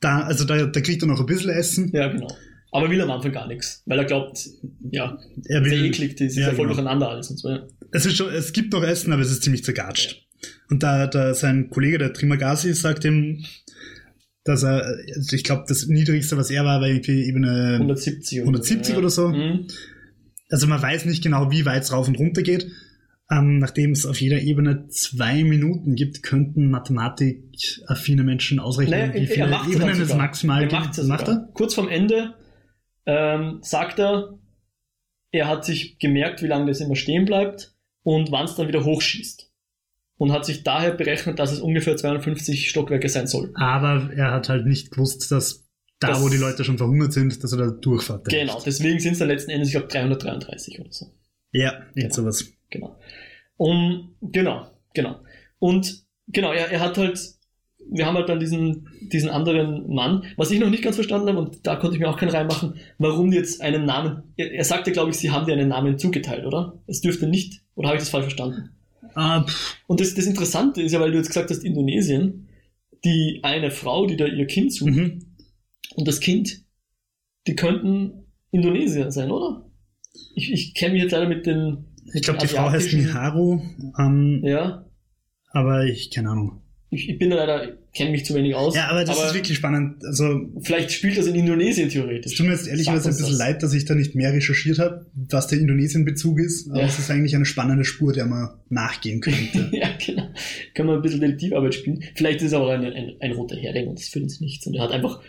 Da, 0.00 0.20
also 0.20 0.44
da, 0.44 0.64
da 0.66 0.80
kriegt 0.80 1.02
er 1.02 1.08
noch 1.08 1.20
ein 1.20 1.26
bisschen 1.26 1.50
Essen. 1.50 1.90
Ja, 1.92 2.08
genau. 2.08 2.28
Aber 2.72 2.90
will 2.90 3.00
am 3.00 3.10
Anfang 3.10 3.32
gar 3.32 3.48
nichts, 3.48 3.82
weil 3.86 3.98
er 3.98 4.04
glaubt, 4.04 4.48
ja, 4.90 5.18
Er 5.46 5.62
sehr 5.62 5.64
will, 5.64 5.84
eklig, 5.86 6.16
das 6.16 6.28
ist 6.28 6.36
ja, 6.36 6.42
ja 6.42 6.48
voll 6.48 6.66
genau. 6.66 6.68
durcheinander 6.68 7.08
alles 7.08 7.30
und 7.30 7.38
so. 7.38 7.48
Ja. 7.48 7.66
es, 7.90 8.06
ist 8.06 8.16
schon, 8.16 8.32
es 8.32 8.52
gibt 8.52 8.72
noch 8.72 8.84
Essen, 8.84 9.12
aber 9.12 9.22
es 9.22 9.30
ist 9.30 9.42
ziemlich 9.42 9.64
zergatscht. 9.64 10.26
Und 10.68 10.82
da, 10.82 11.06
da 11.06 11.34
sein 11.34 11.68
Kollege, 11.70 11.98
der 11.98 12.12
Trimagasi, 12.12 12.72
sagt 12.74 13.04
ihm, 13.04 13.44
dass 14.44 14.62
er, 14.62 14.84
also 15.16 15.36
ich 15.36 15.44
glaube, 15.44 15.64
das 15.68 15.86
Niedrigste, 15.86 16.36
was 16.36 16.50
er 16.50 16.64
war, 16.64 16.80
war 16.80 16.88
irgendwie 16.88 17.24
Ebene 17.24 17.74
170 17.74 18.40
oder 18.40 18.48
170 18.48 18.92
ja. 18.94 18.98
oder 18.98 19.10
so. 19.10 19.28
Mhm. 19.28 19.66
Also 20.48 20.66
man 20.66 20.80
weiß 20.80 21.04
nicht 21.04 21.22
genau, 21.22 21.50
wie 21.50 21.66
weit 21.66 21.82
es 21.82 21.92
rauf 21.92 22.08
und 22.08 22.18
runter 22.18 22.42
geht. 22.42 22.70
Ähm, 23.30 23.58
nachdem 23.58 23.92
es 23.92 24.06
auf 24.06 24.20
jeder 24.20 24.40
Ebene 24.40 24.88
zwei 24.88 25.44
Minuten 25.44 25.94
gibt, 25.94 26.24
könnten 26.24 26.68
mathematikaffine 26.68 28.24
Menschen 28.24 28.58
ausrechnen, 28.58 28.98
Naja, 28.98 29.14
wie 29.14 29.18
er 29.18 29.28
viele 29.28 29.72
Ebenen 29.72 30.00
es 30.00 30.14
maximal 30.14 30.66
gibt. 30.66 31.04
Macht 31.04 31.28
er? 31.28 31.48
Kurz 31.52 31.74
vorm 31.74 31.88
Ende 31.88 32.34
ähm, 33.10 33.58
sagt 33.62 33.98
er, 33.98 34.38
er 35.32 35.48
hat 35.48 35.64
sich 35.64 35.98
gemerkt, 35.98 36.42
wie 36.42 36.46
lange 36.46 36.66
das 36.66 36.80
immer 36.80 36.96
stehen 36.96 37.24
bleibt 37.24 37.74
und 38.02 38.30
wann 38.30 38.44
es 38.44 38.54
dann 38.54 38.68
wieder 38.68 38.84
hochschießt. 38.84 39.50
Und 40.16 40.32
hat 40.32 40.44
sich 40.44 40.62
daher 40.64 40.92
berechnet, 40.92 41.38
dass 41.38 41.50
es 41.50 41.60
ungefähr 41.60 41.96
250 41.96 42.68
Stockwerke 42.68 43.08
sein 43.08 43.26
soll. 43.26 43.52
Aber 43.54 44.10
er 44.14 44.32
hat 44.32 44.48
halt 44.50 44.66
nicht 44.66 44.90
gewusst, 44.90 45.30
dass 45.32 45.66
da, 45.98 46.08
Das- 46.08 46.22
wo 46.22 46.28
die 46.28 46.36
Leute 46.36 46.62
schon 46.64 46.78
verhungert 46.78 47.12
sind, 47.12 47.42
dass 47.42 47.52
er 47.52 47.58
da 47.58 47.70
durchfährt. 47.70 48.28
Genau, 48.28 48.60
deswegen 48.64 49.00
sind 49.00 49.12
es 49.14 49.18
dann 49.18 49.28
letzten 49.28 49.50
Endes, 49.50 49.68
ich 49.68 49.74
glaube, 49.74 49.88
333 49.88 50.78
oder 50.80 50.92
so. 50.92 51.06
Ja, 51.52 51.72
irgend 51.72 51.94
Genau. 51.96 52.14
sowas. 52.14 52.52
Genau. 52.70 52.98
Und 53.56 54.14
genau, 54.20 54.70
genau. 54.94 55.20
Und 55.58 56.04
genau, 56.28 56.52
er, 56.52 56.70
er 56.70 56.80
hat 56.80 56.96
halt, 56.98 57.18
wir 57.92 58.06
haben 58.06 58.16
halt 58.16 58.28
dann 58.28 58.40
diesen, 58.40 58.88
diesen 59.12 59.28
anderen 59.30 59.92
Mann, 59.92 60.24
was 60.36 60.50
ich 60.50 60.60
noch 60.60 60.70
nicht 60.70 60.82
ganz 60.82 60.96
verstanden 60.96 61.28
habe, 61.28 61.38
und 61.38 61.66
da 61.66 61.76
konnte 61.76 61.96
ich 61.96 62.00
mir 62.00 62.08
auch 62.08 62.16
keinen 62.16 62.30
reinmachen, 62.30 62.74
warum 62.98 63.30
die 63.30 63.36
jetzt 63.36 63.60
einen 63.60 63.84
Namen, 63.84 64.22
er, 64.36 64.52
er 64.52 64.64
sagte, 64.64 64.92
glaube 64.92 65.10
ich, 65.10 65.16
sie 65.16 65.30
haben 65.30 65.46
dir 65.46 65.52
einen 65.52 65.68
Namen 65.68 65.98
zugeteilt, 65.98 66.46
oder? 66.46 66.80
Es 66.86 67.00
dürfte 67.00 67.26
nicht, 67.26 67.62
oder 67.74 67.88
habe 67.88 67.96
ich 67.96 68.02
das 68.02 68.10
falsch 68.10 68.24
verstanden? 68.24 68.70
Ah, 69.14 69.44
Und 69.86 70.00
das, 70.00 70.14
das 70.14 70.26
Interessante 70.26 70.82
ist 70.82 70.92
ja, 70.92 71.00
weil 71.00 71.10
du 71.10 71.18
jetzt 71.18 71.28
gesagt 71.28 71.50
hast, 71.50 71.64
Indonesien, 71.64 72.48
die 73.04 73.40
eine 73.42 73.70
Frau, 73.70 74.06
die 74.06 74.16
da 74.16 74.26
ihr 74.26 74.46
Kind 74.46 74.72
sucht, 74.72 74.90
mhm. 74.94 75.24
und 75.96 76.06
das 76.06 76.20
Kind, 76.20 76.62
die 77.46 77.56
könnten 77.56 78.26
Indonesier 78.52 79.10
sein, 79.10 79.30
oder? 79.30 79.66
Ich, 80.34 80.52
ich 80.52 80.74
kenne 80.74 80.94
mich 80.94 81.02
jetzt 81.02 81.12
leider 81.12 81.28
mit 81.28 81.46
den. 81.46 81.86
Ich 82.14 82.22
glaube, 82.22 82.40
die 82.40 82.46
Frau 82.48 82.70
heißt 82.70 82.92
Miharu, 82.92 83.60
ähm, 83.98 84.42
Ja, 84.44 84.84
aber 85.52 85.84
ich, 85.84 86.10
keine 86.10 86.30
Ahnung. 86.30 86.60
ich, 86.90 87.08
ich 87.08 87.18
bin 87.18 87.30
da 87.30 87.36
leider, 87.36 87.78
kenne 87.94 88.10
mich 88.10 88.24
zu 88.24 88.34
wenig 88.34 88.54
aus. 88.54 88.74
Ja, 88.76 88.88
aber 88.88 89.04
das 89.04 89.18
ist 89.22 89.34
wirklich 89.34 89.56
spannend. 89.56 90.04
Also, 90.04 90.48
Vielleicht 90.62 90.92
spielt 90.92 91.18
das 91.18 91.26
in 91.26 91.34
Indonesien 91.34 91.88
es 91.88 91.92
theoretisch. 91.92 92.36
tut 92.36 92.46
mir 92.46 92.52
jetzt 92.52 92.68
ehrlicherweise 92.68 93.08
ein 93.08 93.14
bisschen 93.16 93.30
das. 93.30 93.38
leid, 93.38 93.62
dass 93.62 93.72
ich 93.74 93.84
da 93.84 93.94
nicht 93.94 94.14
mehr 94.14 94.32
recherchiert 94.32 94.78
habe, 94.78 95.06
was 95.30 95.48
der 95.48 95.58
Indonesien-Bezug 95.58 96.38
ist, 96.38 96.70
aber 96.70 96.80
Ja. 96.80 96.86
es 96.86 96.98
ist 96.98 97.10
eigentlich 97.10 97.34
eine 97.34 97.44
spannende 97.46 97.84
Spur, 97.84 98.12
der 98.12 98.26
man 98.26 98.50
nachgehen 98.68 99.20
könnte. 99.20 99.68
ja, 99.72 99.88
genau. 100.04 100.28
Kann 100.74 100.86
man 100.86 100.96
ein 100.96 101.02
bisschen 101.02 101.20
Detektivarbeit 101.20 101.74
spielen. 101.74 102.04
Vielleicht 102.14 102.38
ist 102.40 102.48
es 102.48 102.52
aber 102.54 102.72
ein, 102.72 102.84
ein, 102.84 103.12
ein 103.20 103.32
roter 103.32 103.56
Hering 103.56 103.88
und 103.88 103.98
das 103.98 104.08
für 104.08 104.20
uns 104.20 104.40
nichts. 104.40 104.66
Und 104.66 104.74
er 104.74 104.82
hat 104.84 104.92
einfach 104.92 105.20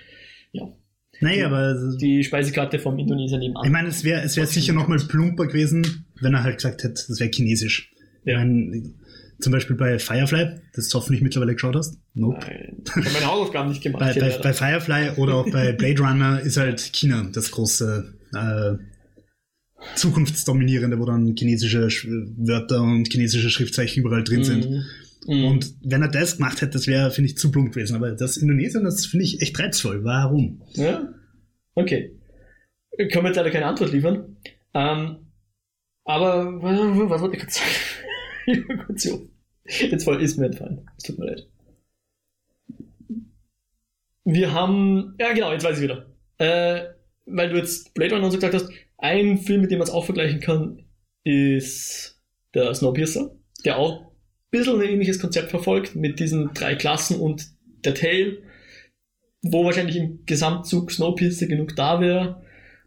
nee, 1.20 1.44
aber 1.44 1.76
die 2.00 2.24
Speisekarte 2.24 2.80
vom 2.80 2.98
Indonesien 2.98 3.40
nebenan. 3.40 3.64
ich 3.64 3.72
meine, 3.72 3.90
es 3.90 4.04
wäre 4.04 4.22
es 4.24 4.38
wär 4.38 4.48
sicher 4.48 4.74
noch 4.74 4.88
mal 4.88 4.98
plumper 4.98 5.46
gewesen, 5.48 6.06
wenn 6.20 6.34
er 6.34 6.44
halt 6.44 6.56
gesagt 6.58 6.84
hätte, 6.84 7.04
das 7.08 7.20
wäre 7.20 7.30
chinesisch. 7.32 7.92
Ja. 8.26 8.34
Ich 8.34 8.38
meine, 8.48 8.84
zum 9.42 9.52
Beispiel 9.52 9.76
bei 9.76 10.00
Firefly, 10.00 10.62
das 10.74 10.90
du 10.90 10.98
hoffentlich 10.98 11.22
mittlerweile 11.22 11.54
geschaut 11.54 11.76
hast. 11.76 12.00
Nope. 12.14 12.40
Nein, 12.48 12.84
ich 12.84 12.92
habe 12.92 13.14
meine 13.14 13.26
Hausaufgaben 13.28 13.70
nicht 13.70 13.82
gemacht. 13.82 14.00
Bei, 14.00 14.14
bei, 14.14 14.38
bei 14.38 14.54
Firefly 14.54 15.18
oder 15.18 15.36
auch 15.36 15.50
bei 15.50 15.72
Blade 15.78 16.02
Runner 16.02 16.40
ist 16.40 16.58
halt 16.58 16.80
China 16.94 17.30
das 17.34 17.52
große 17.52 18.14
äh, 18.36 18.74
Zukunftsdominierende, 19.96 21.00
wo 21.00 21.06
dann 21.06 21.36
chinesische 21.36 21.90
Sch 21.90 22.08
Wörter 22.08 22.82
und 22.82 23.08
chinesische 23.12 23.50
Schriftzeichen 23.50 24.04
überall 24.04 24.24
drin 24.24 24.44
sind. 24.44 24.70
Mhm. 24.70 24.84
Mhm. 25.28 25.46
Und 25.46 25.74
wenn 25.84 26.02
er 26.02 26.08
das 26.08 26.38
gemacht 26.38 26.62
hätte, 26.62 26.74
das 26.74 26.88
wäre, 26.88 27.12
finde 27.12 27.30
ich, 27.30 27.38
zu 27.38 27.52
plump 27.52 27.74
gewesen. 27.74 27.96
Aber 27.96 28.12
das 28.12 28.38
Indonesien, 28.38 28.84
das 28.84 29.06
finde 29.06 29.26
ich 29.26 29.42
echt 29.42 29.60
reizvoll. 29.60 30.04
Warum? 30.04 30.62
Ja? 30.74 31.14
Okay. 31.76 32.18
Können 32.98 33.24
wir 33.24 33.28
jetzt 33.28 33.38
leider 33.38 33.52
keine 33.52 33.68
Antwort 33.68 33.92
liefern. 33.92 34.38
Ähm, 34.74 35.18
aber 36.04 36.62
was, 36.62 37.22
wollte 37.22 37.38
ich 37.38 37.42
gerade 37.42 37.54
sagen? 37.54 39.28
Jetzt 39.66 40.04
voll 40.04 40.22
ist 40.22 40.38
mir 40.38 40.48
entfallen. 40.48 40.90
Es 40.98 41.04
tut 41.04 41.20
mir 41.20 41.28
leid. 41.28 41.48
Wir 44.24 44.54
haben. 44.54 45.16
Ja, 45.20 45.34
genau, 45.34 45.52
jetzt 45.52 45.64
weiß 45.64 45.78
ich 45.78 45.84
wieder. 45.84 46.08
Äh, 46.38 46.90
weil 47.26 47.50
du 47.50 47.58
jetzt 47.58 47.94
Blade 47.94 48.14
Runner 48.14 48.26
und 48.26 48.32
so 48.32 48.38
gesagt 48.38 48.54
hast, 48.54 48.70
ein 48.98 49.38
Film, 49.38 49.62
mit 49.62 49.72
dem 49.72 49.80
man 49.80 49.88
es 49.88 49.94
auch 49.94 50.06
vergleichen 50.06 50.40
kann, 50.40 50.86
ist 51.24 52.22
der 52.54 52.74
Snowpiercer, 52.74 53.36
der 53.64 53.78
auch 53.78 54.02
ein 54.02 54.08
bisschen 54.50 54.82
ein 54.82 54.88
ähnliches 54.88 55.20
Konzept 55.20 55.50
verfolgt 55.50 55.96
mit 55.96 56.20
diesen 56.20 56.54
drei 56.54 56.76
Klassen 56.76 57.20
und 57.20 57.48
der 57.86 57.96
Tail 57.96 58.44
wo 59.42 59.66
wahrscheinlich 59.66 59.98
im 59.98 60.26
Gesamtzug 60.26 60.92
Snowpiercer 60.92 61.48
genug 61.48 61.76
da 61.76 62.00
wäre. 62.00 62.42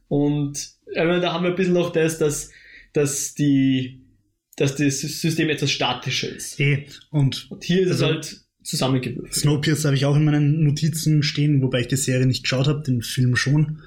Und 0.08 0.72
äh, 0.92 1.20
da 1.20 1.32
haben 1.32 1.44
wir 1.44 1.50
ein 1.50 1.56
bisschen 1.56 1.74
noch 1.74 1.90
das, 1.90 2.18
dass, 2.18 2.50
dass, 2.92 3.34
die, 3.34 4.03
dass 4.56 4.76
das 4.76 5.00
System 5.00 5.48
etwas 5.48 5.70
statischer 5.70 6.28
ist. 6.34 6.58
Eh, 6.60 6.86
und 7.10 7.50
Und 7.50 7.64
hier 7.64 7.82
ist 7.82 7.90
Also- 7.92 8.04
es 8.06 8.10
halt 8.10 8.40
zusammengewürfelt. 8.62 9.34
Snowpiercer 9.34 9.88
habe 9.88 9.96
ich 9.96 10.06
auch 10.06 10.16
in 10.16 10.24
meinen 10.24 10.64
Notizen 10.64 11.22
stehen, 11.22 11.60
wobei 11.60 11.80
ich 11.80 11.88
die 11.88 11.96
Serie 11.96 12.26
nicht 12.26 12.44
geschaut 12.44 12.66
habe, 12.66 12.82
den 12.82 13.02
Film 13.02 13.36
schon. 13.36 13.80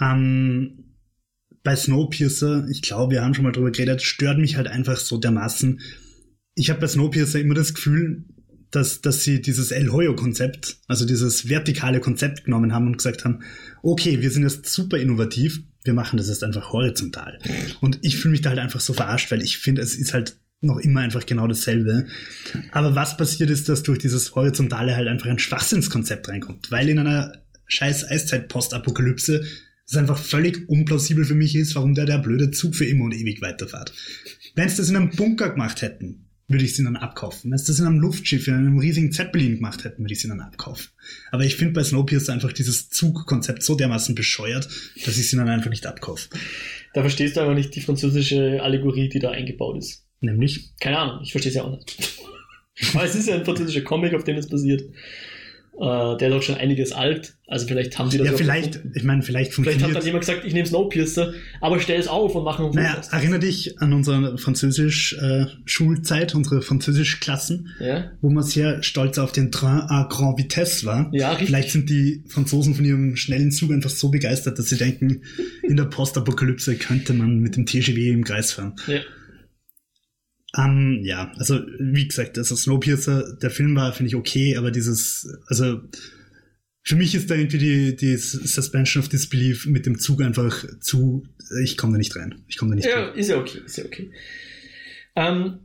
Ähm, 0.00 0.94
bei 1.64 1.74
Snowpiercer, 1.74 2.68
ich 2.70 2.82
glaube, 2.82 3.14
wir 3.14 3.22
haben 3.24 3.34
schon 3.34 3.44
mal 3.44 3.50
drüber 3.52 3.72
geredet, 3.72 4.02
stört 4.02 4.38
mich 4.38 4.56
halt 4.56 4.68
einfach 4.68 4.96
so 4.96 5.18
dermaßen. 5.18 5.80
Ich 6.54 6.70
habe 6.70 6.80
bei 6.80 6.86
Snowpiercer 6.86 7.40
immer 7.40 7.54
das 7.54 7.74
Gefühl, 7.74 8.24
dass, 8.70 9.00
dass 9.00 9.24
sie 9.24 9.40
dieses 9.40 9.70
El 9.72 9.90
Hoyo-Konzept, 9.90 10.78
also 10.86 11.06
dieses 11.06 11.48
vertikale 11.48 12.00
Konzept 12.00 12.44
genommen 12.44 12.72
haben 12.72 12.86
und 12.86 12.98
gesagt 12.98 13.24
haben, 13.24 13.40
okay, 13.82 14.20
wir 14.20 14.30
sind 14.30 14.42
jetzt 14.44 14.66
super 14.66 14.98
innovativ, 14.98 15.60
wir 15.86 15.94
machen 15.94 16.16
das 16.16 16.28
jetzt 16.28 16.44
einfach 16.44 16.72
horizontal. 16.72 17.38
Und 17.80 17.98
ich 18.02 18.16
fühle 18.16 18.32
mich 18.32 18.42
da 18.42 18.50
halt 18.50 18.58
einfach 18.58 18.80
so 18.80 18.92
verarscht, 18.92 19.30
weil 19.30 19.42
ich 19.42 19.58
finde, 19.58 19.82
es 19.82 19.94
ist 19.94 20.12
halt 20.12 20.36
noch 20.60 20.78
immer 20.78 21.00
einfach 21.00 21.26
genau 21.26 21.46
dasselbe. 21.46 22.06
Aber 22.72 22.94
was 22.94 23.16
passiert 23.16 23.50
ist, 23.50 23.68
dass 23.68 23.82
durch 23.82 23.98
dieses 23.98 24.34
Horizontale 24.34 24.96
halt 24.96 25.08
einfach 25.08 25.28
ein 25.28 25.38
Schwachsinnskonzept 25.38 26.28
reinkommt, 26.28 26.70
weil 26.70 26.88
in 26.88 26.98
einer 26.98 27.32
scheiß 27.66 28.08
Eiszeit-Postapokalypse 28.10 29.44
es 29.88 29.96
einfach 29.96 30.18
völlig 30.18 30.68
unplausibel 30.68 31.24
für 31.24 31.34
mich 31.34 31.54
ist, 31.54 31.76
warum 31.76 31.94
der 31.94 32.06
der 32.06 32.18
blöde 32.18 32.50
Zug 32.50 32.74
für 32.74 32.86
immer 32.86 33.04
und 33.04 33.14
ewig 33.14 33.40
weiterfährt. 33.40 33.92
Wenn 34.56 34.68
sie 34.68 34.78
das 34.78 34.88
in 34.88 34.96
einem 34.96 35.10
Bunker 35.10 35.50
gemacht 35.50 35.82
hätten, 35.82 36.25
würde 36.48 36.64
ich 36.64 36.76
sie 36.76 36.84
dann 36.84 36.96
abkaufen. 36.96 37.50
Wenn 37.50 37.58
sie 37.58 37.66
das 37.66 37.78
in 37.78 37.86
einem 37.86 37.98
Luftschiff, 37.98 38.46
in 38.46 38.54
einem 38.54 38.78
riesigen 38.78 39.12
Zeppelin 39.12 39.56
gemacht 39.56 39.84
hätten, 39.84 40.02
würde 40.02 40.12
ich 40.12 40.20
sie 40.20 40.28
dann 40.28 40.40
abkaufen. 40.40 40.90
Aber 41.32 41.44
ich 41.44 41.56
finde 41.56 41.72
bei 41.72 41.82
Snowpiercer 41.82 42.32
einfach 42.32 42.52
dieses 42.52 42.88
Zugkonzept 42.88 43.62
so 43.62 43.74
dermaßen 43.74 44.14
bescheuert, 44.14 44.68
dass 45.04 45.18
ich 45.18 45.28
sie 45.28 45.36
dann 45.36 45.48
einfach 45.48 45.70
nicht 45.70 45.86
abkaufe. 45.86 46.28
Da 46.94 47.00
verstehst 47.00 47.36
du 47.36 47.40
einfach 47.40 47.54
nicht 47.54 47.74
die 47.74 47.80
französische 47.80 48.62
Allegorie, 48.62 49.08
die 49.08 49.18
da 49.18 49.30
eingebaut 49.30 49.78
ist. 49.78 50.04
Nämlich, 50.20 50.70
Keine 50.80 50.98
Ahnung, 50.98 51.20
ich 51.22 51.32
verstehe 51.32 51.50
es 51.50 51.56
ja 51.56 51.64
auch 51.64 51.76
nicht. 51.76 52.20
Aber 52.94 53.04
es 53.04 53.14
ist 53.14 53.28
ja 53.28 53.34
ein 53.34 53.44
französischer 53.44 53.82
Comic, 53.82 54.14
auf 54.14 54.24
dem 54.24 54.36
es 54.36 54.48
basiert. 54.48 54.82
Äh, 55.78 56.16
der 56.16 56.28
ist 56.28 56.34
auch 56.34 56.42
schon 56.42 56.54
einiges 56.56 56.92
alt. 56.92 57.34
Also 57.48 57.66
vielleicht 57.68 57.98
haben 57.98 58.10
sie 58.10 58.18
das 58.18 58.26
Ja, 58.28 58.32
vielleicht, 58.32 58.80
ich 58.94 59.04
meine, 59.04 59.22
vielleicht 59.22 59.52
Vielleicht 59.52 59.68
hat 59.82 59.90
funktioniert. 59.90 59.96
dann 59.98 60.04
jemand 60.06 60.24
gesagt, 60.26 60.44
ich 60.46 60.52
nehme 60.54 60.66
Snowpiercer, 60.66 61.32
aber 61.60 61.78
stell 61.80 62.00
es 62.00 62.08
auf 62.08 62.34
und 62.34 62.44
mach 62.44 62.58
einen 62.58 62.70
naja, 62.70 62.94
Fotos. 62.94 63.12
erinnere 63.12 63.38
dich 63.40 63.78
an 63.80 63.92
unsere 63.92 64.36
Französisch-Schulzeit, 64.38 66.34
unsere 66.34 66.62
Französisch-Klassen, 66.62 67.68
Ja, 67.80 68.10
wo 68.20 68.30
man 68.30 68.42
sehr 68.42 68.82
stolz 68.82 69.18
auf 69.18 69.32
den 69.32 69.52
Train 69.52 69.80
à 69.88 70.08
grande 70.08 70.42
vitesse 70.42 70.86
war. 70.86 71.10
Ja, 71.12 71.30
richtig. 71.30 71.48
Vielleicht 71.48 71.70
sind 71.70 71.90
die 71.90 72.22
Franzosen 72.28 72.74
von 72.74 72.84
ihrem 72.84 73.16
schnellen 73.16 73.50
Zug 73.52 73.70
einfach 73.70 73.90
so 73.90 74.08
begeistert, 74.10 74.58
dass 74.58 74.68
sie 74.68 74.76
denken, 74.78 75.22
in 75.62 75.76
der 75.76 75.84
Postapokalypse 75.84 76.76
könnte 76.76 77.12
man 77.12 77.38
mit 77.40 77.56
dem 77.56 77.66
TGW 77.66 78.10
im 78.10 78.24
Kreis 78.24 78.52
fahren. 78.52 78.74
ja. 78.86 79.00
Ähm, 80.56 81.00
ja, 81.02 81.32
also 81.36 81.60
wie 81.78 82.08
gesagt, 82.08 82.38
also 82.38 82.56
Snowpiercer, 82.56 83.36
der 83.42 83.50
Film 83.50 83.76
war, 83.76 83.92
finde 83.92 84.08
ich, 84.08 84.14
okay, 84.16 84.56
aber 84.56 84.70
dieses, 84.70 85.28
also 85.48 85.80
für 86.82 86.94
mich 86.96 87.14
ist 87.14 87.28
da 87.30 87.34
irgendwie 87.34 87.58
die, 87.58 87.96
die 87.96 88.16
Suspension 88.16 89.02
of 89.02 89.08
Disbelief 89.08 89.66
mit 89.66 89.86
dem 89.86 89.98
Zug 89.98 90.22
einfach 90.22 90.64
zu, 90.80 91.24
ich 91.62 91.76
komme 91.76 91.92
da 91.94 91.98
nicht 91.98 92.14
rein. 92.16 92.44
Ich 92.46 92.56
komme 92.56 92.70
da 92.70 92.76
nicht 92.76 92.88
Ja, 92.88 93.06
rein. 93.08 93.18
ist 93.18 93.28
ja 93.28 93.38
okay, 93.38 93.60
ist 93.66 93.76
ja 93.76 93.84
okay. 93.84 94.12
Ähm, 95.16 95.58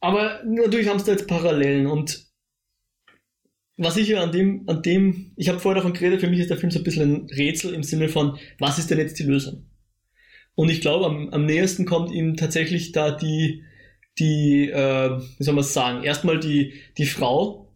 aber 0.00 0.42
natürlich 0.44 0.88
haben 0.88 0.98
sie 0.98 1.06
da 1.06 1.12
jetzt 1.12 1.28
Parallelen 1.28 1.86
und 1.86 2.24
was 3.76 3.96
ich 3.96 4.08
ja 4.08 4.22
an 4.22 4.32
dem, 4.32 4.68
an 4.68 4.82
dem, 4.82 5.32
ich 5.36 5.48
habe 5.48 5.58
vorher 5.58 5.82
davon 5.82 5.94
geredet, 5.94 6.20
für 6.20 6.28
mich 6.30 6.38
ist 6.40 6.50
der 6.50 6.56
Film 6.56 6.70
so 6.70 6.78
ein 6.78 6.84
bisschen 6.84 7.12
ein 7.24 7.26
Rätsel 7.30 7.74
im 7.74 7.82
Sinne 7.82 8.08
von, 8.08 8.38
was 8.58 8.78
ist 8.78 8.90
denn 8.90 8.98
jetzt 8.98 9.18
die 9.18 9.24
Lösung? 9.24 9.66
Und 10.54 10.70
ich 10.70 10.80
glaube, 10.80 11.06
am, 11.06 11.28
am 11.30 11.44
nächsten 11.46 11.84
kommt 11.84 12.12
ihm 12.12 12.36
tatsächlich 12.36 12.92
da 12.92 13.10
die, 13.10 13.64
die, 14.18 14.70
äh, 14.70 15.18
wie 15.38 15.42
soll 15.44 15.54
man 15.54 15.64
es 15.64 15.72
sagen, 15.72 16.04
erstmal 16.04 16.38
die, 16.38 16.74
die 16.98 17.06
Frau, 17.06 17.72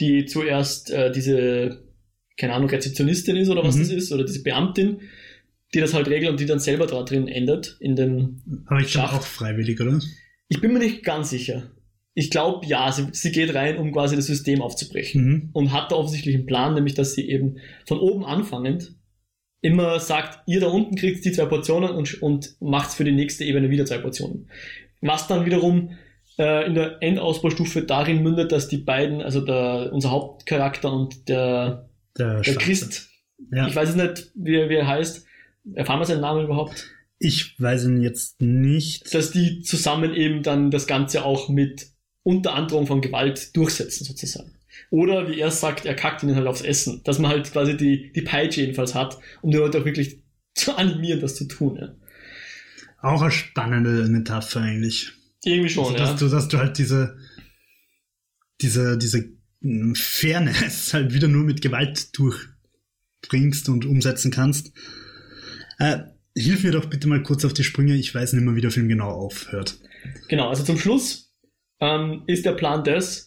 die 0.00 0.26
zuerst 0.26 0.90
äh, 0.90 1.10
diese, 1.12 1.82
keine 2.36 2.54
Ahnung, 2.54 2.70
Rezeptionistin 2.70 3.36
ist 3.36 3.48
oder 3.48 3.64
was 3.64 3.76
Mhm. 3.76 3.80
das 3.80 3.88
ist, 3.90 4.12
oder 4.12 4.24
diese 4.24 4.42
Beamtin, 4.42 5.00
die 5.74 5.80
das 5.80 5.94
halt 5.94 6.08
regelt 6.08 6.30
und 6.30 6.40
die 6.40 6.46
dann 6.46 6.58
selber 6.60 6.86
da 6.86 7.02
drin 7.02 7.28
endet, 7.28 7.76
in 7.80 7.96
dem 7.96 8.42
Aber 8.66 8.80
ich 8.80 8.92
glaube 8.92 9.08
Schacht. 9.08 9.20
auch 9.20 9.26
freiwillig, 9.26 9.80
oder? 9.80 10.00
ich 10.48 10.60
bin 10.60 10.72
mir 10.72 10.78
nicht 10.80 11.02
ganz 11.02 11.30
sicher. 11.30 11.70
Ich 12.14 12.30
glaube, 12.30 12.66
ja, 12.66 12.92
sie, 12.92 13.06
sie 13.12 13.32
geht 13.32 13.54
rein, 13.54 13.78
um 13.78 13.90
quasi 13.90 14.16
das 14.16 14.26
System 14.26 14.60
aufzubrechen. 14.60 15.24
Mhm. 15.24 15.50
Und 15.54 15.72
hat 15.72 15.90
da 15.90 15.96
offensichtlich 15.96 16.34
einen 16.34 16.44
Plan, 16.46 16.74
nämlich, 16.74 16.92
dass 16.94 17.14
sie 17.14 17.26
eben 17.28 17.56
von 17.86 17.98
oben 18.00 18.24
anfangend 18.24 18.94
immer 19.62 19.98
sagt, 19.98 20.40
ihr 20.46 20.60
da 20.60 20.66
unten 20.66 20.94
kriegt 20.96 21.24
die 21.24 21.32
zwei 21.32 21.46
Portionen 21.46 21.90
und, 21.90 22.20
und 22.20 22.56
macht's 22.60 22.96
für 22.96 23.04
die 23.04 23.12
nächste 23.12 23.44
Ebene 23.44 23.70
wieder 23.70 23.86
zwei 23.86 23.98
Portionen. 23.98 24.50
Was 25.02 25.26
dann 25.28 25.44
wiederum 25.44 25.90
äh, 26.38 26.66
in 26.66 26.74
der 26.74 27.02
Endausbaustufe 27.02 27.82
darin 27.82 28.22
mündet, 28.22 28.50
dass 28.52 28.68
die 28.68 28.78
beiden, 28.78 29.20
also 29.20 29.40
der, 29.42 29.90
unser 29.92 30.10
Hauptcharakter 30.10 30.90
und 30.92 31.28
der, 31.28 31.88
Der, 32.16 32.40
der. 32.40 32.54
Christ, 32.54 33.10
Ja. 33.52 33.66
ich 33.68 33.76
weiß 33.76 33.90
es 33.90 33.96
nicht, 33.96 34.30
wie, 34.34 34.68
wie 34.68 34.74
er 34.76 34.86
heißt, 34.86 35.26
erfahren 35.74 36.00
wir 36.00 36.06
seinen 36.06 36.20
Namen 36.22 36.44
überhaupt? 36.44 36.86
Ich 37.18 37.54
weiß 37.60 37.84
ihn 37.84 38.00
jetzt 38.02 38.40
nicht. 38.40 39.14
dass 39.14 39.30
die 39.30 39.60
zusammen 39.62 40.14
eben 40.14 40.42
dann 40.42 40.70
das 40.70 40.86
Ganze 40.86 41.24
auch 41.24 41.48
mit 41.48 41.88
unter 42.24 42.54
Androhung 42.54 42.86
von 42.86 43.00
Gewalt 43.00 43.54
durchsetzen, 43.56 44.04
sozusagen. 44.04 44.54
Oder 44.90 45.28
wie 45.30 45.38
er 45.40 45.50
sagt, 45.50 45.84
er 45.86 45.94
kackt 45.94 46.22
ihnen 46.22 46.34
halt 46.36 46.46
aufs 46.46 46.62
Essen. 46.62 47.00
Dass 47.04 47.18
man 47.18 47.30
halt 47.30 47.50
quasi 47.52 47.76
die, 47.76 48.12
die 48.12 48.22
Peitsche 48.22 48.60
jedenfalls 48.62 48.94
hat, 48.94 49.18
um 49.42 49.50
die 49.50 49.56
Leute 49.58 49.80
auch 49.80 49.84
wirklich 49.84 50.20
zu 50.54 50.76
animieren, 50.76 51.20
das 51.20 51.34
zu 51.36 51.46
tun. 51.46 51.76
Ja. 51.80 51.94
Auch 53.02 53.20
eine 53.20 53.30
spannende 53.32 54.08
Metapher 54.08 54.60
eigentlich. 54.60 55.12
Irgendwie 55.44 55.68
schon, 55.68 55.84
also, 55.84 55.96
dass, 55.96 56.10
ja. 56.10 56.16
du, 56.16 56.28
dass 56.28 56.48
du 56.48 56.58
halt 56.58 56.78
diese, 56.78 57.18
diese, 58.60 58.96
diese 58.96 59.28
mm, 59.60 59.94
Fairness 59.94 60.94
halt 60.94 61.12
wieder 61.12 61.28
nur 61.28 61.44
mit 61.44 61.60
Gewalt 61.60 62.16
durchbringst 62.16 63.68
und 63.68 63.84
umsetzen 63.84 64.30
kannst. 64.30 64.72
Äh, 65.78 65.98
hilf 66.36 66.62
mir 66.62 66.70
doch 66.70 66.86
bitte 66.86 67.08
mal 67.08 67.22
kurz 67.22 67.44
auf 67.44 67.52
die 67.52 67.64
Sprünge. 67.64 67.96
Ich 67.96 68.14
weiß 68.14 68.34
nicht 68.34 68.44
mehr, 68.44 68.54
wie 68.54 68.60
der 68.60 68.70
Film 68.70 68.88
genau 68.88 69.10
aufhört. 69.10 69.78
Genau, 70.28 70.48
also 70.48 70.62
zum 70.62 70.78
Schluss 70.78 71.32
ähm, 71.80 72.22
ist 72.28 72.46
der 72.46 72.52
Plan 72.52 72.84
das, 72.84 73.26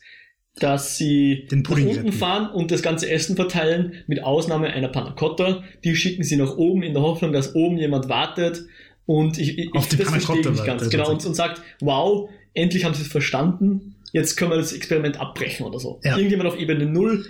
dass 0.56 0.98
sie 0.98 1.48
Den 1.52 1.64
nach 1.64 1.72
unten 1.72 1.90
retten. 1.90 2.12
fahren 2.14 2.50
und 2.50 2.72
das 2.72 2.82
ganze 2.82 3.10
Essen 3.10 3.36
verteilen, 3.36 4.04
mit 4.08 4.24
Ausnahme 4.24 4.68
einer 4.72 4.88
Panna 4.88 5.12
Cotta. 5.12 5.64
Die 5.84 5.96
schicken 5.98 6.24
sie 6.24 6.38
nach 6.38 6.56
oben 6.56 6.82
in 6.82 6.94
der 6.94 7.04
Hoffnung, 7.04 7.34
dass 7.34 7.56
oben 7.56 7.78
jemand 7.78 8.08
wartet. 8.08 8.64
Und 9.06 9.38
ich, 9.38 9.58
ich, 9.58 9.72
die 9.72 9.98
das 9.98 10.10
verstehe 10.10 10.40
ich 10.40 10.50
nicht 10.50 10.66
ganz. 10.66 10.90
Genau, 10.90 11.04
also. 11.04 11.14
und, 11.14 11.26
und 11.26 11.34
sagt, 11.36 11.62
wow, 11.80 12.30
endlich 12.54 12.86
haben 12.86 12.94
sie 12.96 13.04
es 13.04 13.08
verstanden. 13.08 13.96
Jetzt 14.14 14.36
können 14.38 14.52
wir 14.52 14.58
das 14.58 14.74
Experiment 14.74 15.20
abbrechen 15.20 15.66
oder 15.66 15.80
so. 15.80 16.00
Ja. 16.04 16.16
Irgendjemand 16.18 16.50
auf 16.50 16.58
Ebene 16.60 16.86
Null. 16.86 17.26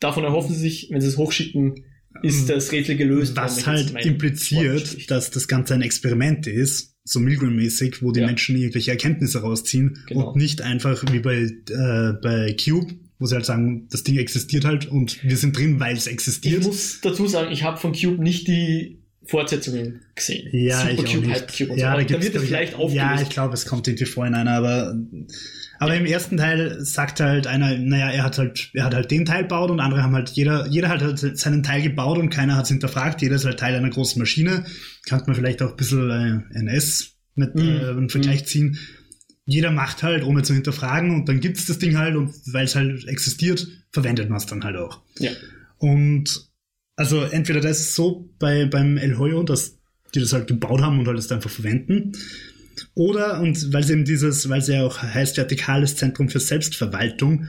Davon 0.00 0.24
erhoffen 0.24 0.54
sie 0.54 0.60
sich, 0.60 0.88
wenn 0.90 1.00
sie 1.00 1.06
es 1.08 1.16
hochschicken, 1.16 1.84
ist 2.22 2.48
das 2.50 2.72
Rätsel 2.72 2.96
gelöst. 2.96 3.36
Was 3.36 3.58
ich 3.58 3.66
halt 3.66 3.92
impliziert, 4.04 5.10
dass 5.10 5.30
das 5.30 5.48
Ganze 5.48 5.74
ein 5.74 5.82
Experiment 5.82 6.46
ist, 6.46 6.94
so 7.04 7.20
Milgram-mäßig, 7.20 8.02
wo 8.02 8.10
die 8.12 8.20
Ja. 8.20 8.26
Menschen 8.26 8.56
irgendwelche 8.56 8.90
Erkenntnisse 8.90 9.40
rausziehen 9.40 10.02
Genau. 10.08 10.28
und 10.30 10.36
nicht 10.36 10.60
einfach 10.60 11.02
wie 11.12 11.20
bei, 11.20 11.36
äh, 11.44 12.12
bei 12.22 12.54
Cube, 12.62 12.92
wo 13.18 13.26
sie 13.26 13.34
halt 13.36 13.46
sagen, 13.46 13.86
das 13.90 14.02
Ding 14.02 14.18
existiert 14.18 14.64
halt 14.64 14.86
und 14.86 15.22
wir 15.22 15.36
sind 15.36 15.56
drin, 15.56 15.78
weil 15.80 15.96
es 15.96 16.06
Ich 16.06 16.12
existiert. 16.12 16.64
muss 16.64 17.00
dazu 17.00 17.26
sagen, 17.26 17.52
ich 17.52 17.62
habe 17.62 17.78
von 17.78 17.92
Cube 17.92 18.22
nicht 18.22 18.48
die 18.48 19.02
Fortsetzungen 19.26 20.00
gesehen. 20.14 20.48
Ja, 20.52 20.88
ich 20.88 20.98
auch 21.00 21.04
Cube, 21.04 21.26
nicht. 21.26 21.36
Hypercube 21.40 21.72
und 21.72 21.78
ja, 21.78 21.92
so. 21.92 21.98
da, 21.98 22.04
Da, 22.16 22.22
wird 22.22 22.34
es 22.36 22.42
vielleicht 22.44 22.72
Ja, 22.72 22.78
aufgelöst. 22.78 23.22
ich 23.22 23.28
glaube, 23.30 23.54
es 23.54 23.66
kommt 23.66 23.88
irgendwie 23.88 24.04
vor 24.06 24.26
in 24.26 24.34
einer, 24.34 24.52
aber, 24.52 24.96
aber 25.78 25.94
im 25.96 26.06
ersten 26.06 26.36
Teil 26.36 26.78
sagt 26.84 27.20
halt 27.20 27.46
einer, 27.46 27.76
naja, 27.76 28.10
er 28.10 28.22
hat 28.22 28.38
halt, 28.38 28.70
er 28.74 28.84
hat 28.84 28.94
halt 28.94 29.10
den 29.10 29.24
Teil 29.24 29.42
gebaut 29.42 29.70
und 29.70 29.80
andere 29.80 30.02
haben 30.02 30.14
halt, 30.14 30.30
jeder, 30.30 30.66
jeder 30.68 30.88
hat 30.88 31.02
halt 31.02 31.18
seinen 31.38 31.62
Teil 31.62 31.82
gebaut 31.82 32.18
und 32.18 32.30
keiner 32.30 32.56
hat 32.56 32.64
es 32.64 32.70
hinterfragt. 32.70 33.20
Jeder 33.22 33.36
ist 33.36 33.44
halt 33.44 33.58
Teil 33.60 33.74
einer 33.74 33.90
großen 33.90 34.18
Maschine. 34.20 34.64
Kann 35.06 35.22
man 35.26 35.34
vielleicht 35.34 35.60
auch 35.62 35.70
ein 35.70 35.76
bisschen 35.76 36.10
äh, 36.54 36.58
NS 36.58 37.12
mit 37.34 37.54
Mhm. 37.54 37.60
äh, 37.62 37.88
einen 37.90 38.08
Vergleich 38.08 38.46
ziehen. 38.46 38.78
Jeder 39.44 39.70
macht 39.70 40.02
halt, 40.02 40.24
ohne 40.24 40.42
zu 40.42 40.54
hinterfragen 40.54 41.14
und 41.14 41.28
dann 41.28 41.38
gibt's 41.40 41.66
das 41.66 41.78
Ding 41.78 41.96
halt 41.98 42.16
und 42.16 42.32
weil 42.52 42.64
es 42.64 42.74
halt 42.74 43.06
existiert, 43.06 43.66
verwendet 43.92 44.28
man 44.28 44.38
es 44.38 44.46
dann 44.46 44.64
halt 44.64 44.76
auch. 44.76 45.02
ja. 45.18 45.30
Und 45.78 46.48
also 46.96 47.22
entweder 47.22 47.60
das 47.60 47.80
ist 47.80 47.94
so 47.94 48.28
bei, 48.38 48.64
beim 48.66 48.96
El 48.98 49.18
Hoyo, 49.18 49.42
dass 49.42 49.78
die 50.14 50.20
das 50.20 50.32
halt 50.32 50.46
gebaut 50.48 50.80
haben 50.80 50.98
und 50.98 51.06
halt 51.06 51.18
es 51.18 51.30
einfach 51.30 51.50
verwenden. 51.50 52.12
Oder, 52.94 53.40
und 53.40 53.72
weil 53.72 53.82
es 53.82 53.90
eben 53.90 54.04
dieses, 54.04 54.48
weil 54.48 54.60
es 54.60 54.68
ja 54.68 54.84
auch 54.84 55.02
heißt 55.02 55.36
vertikales 55.36 55.96
Zentrum 55.96 56.28
für 56.28 56.40
Selbstverwaltung, 56.40 57.48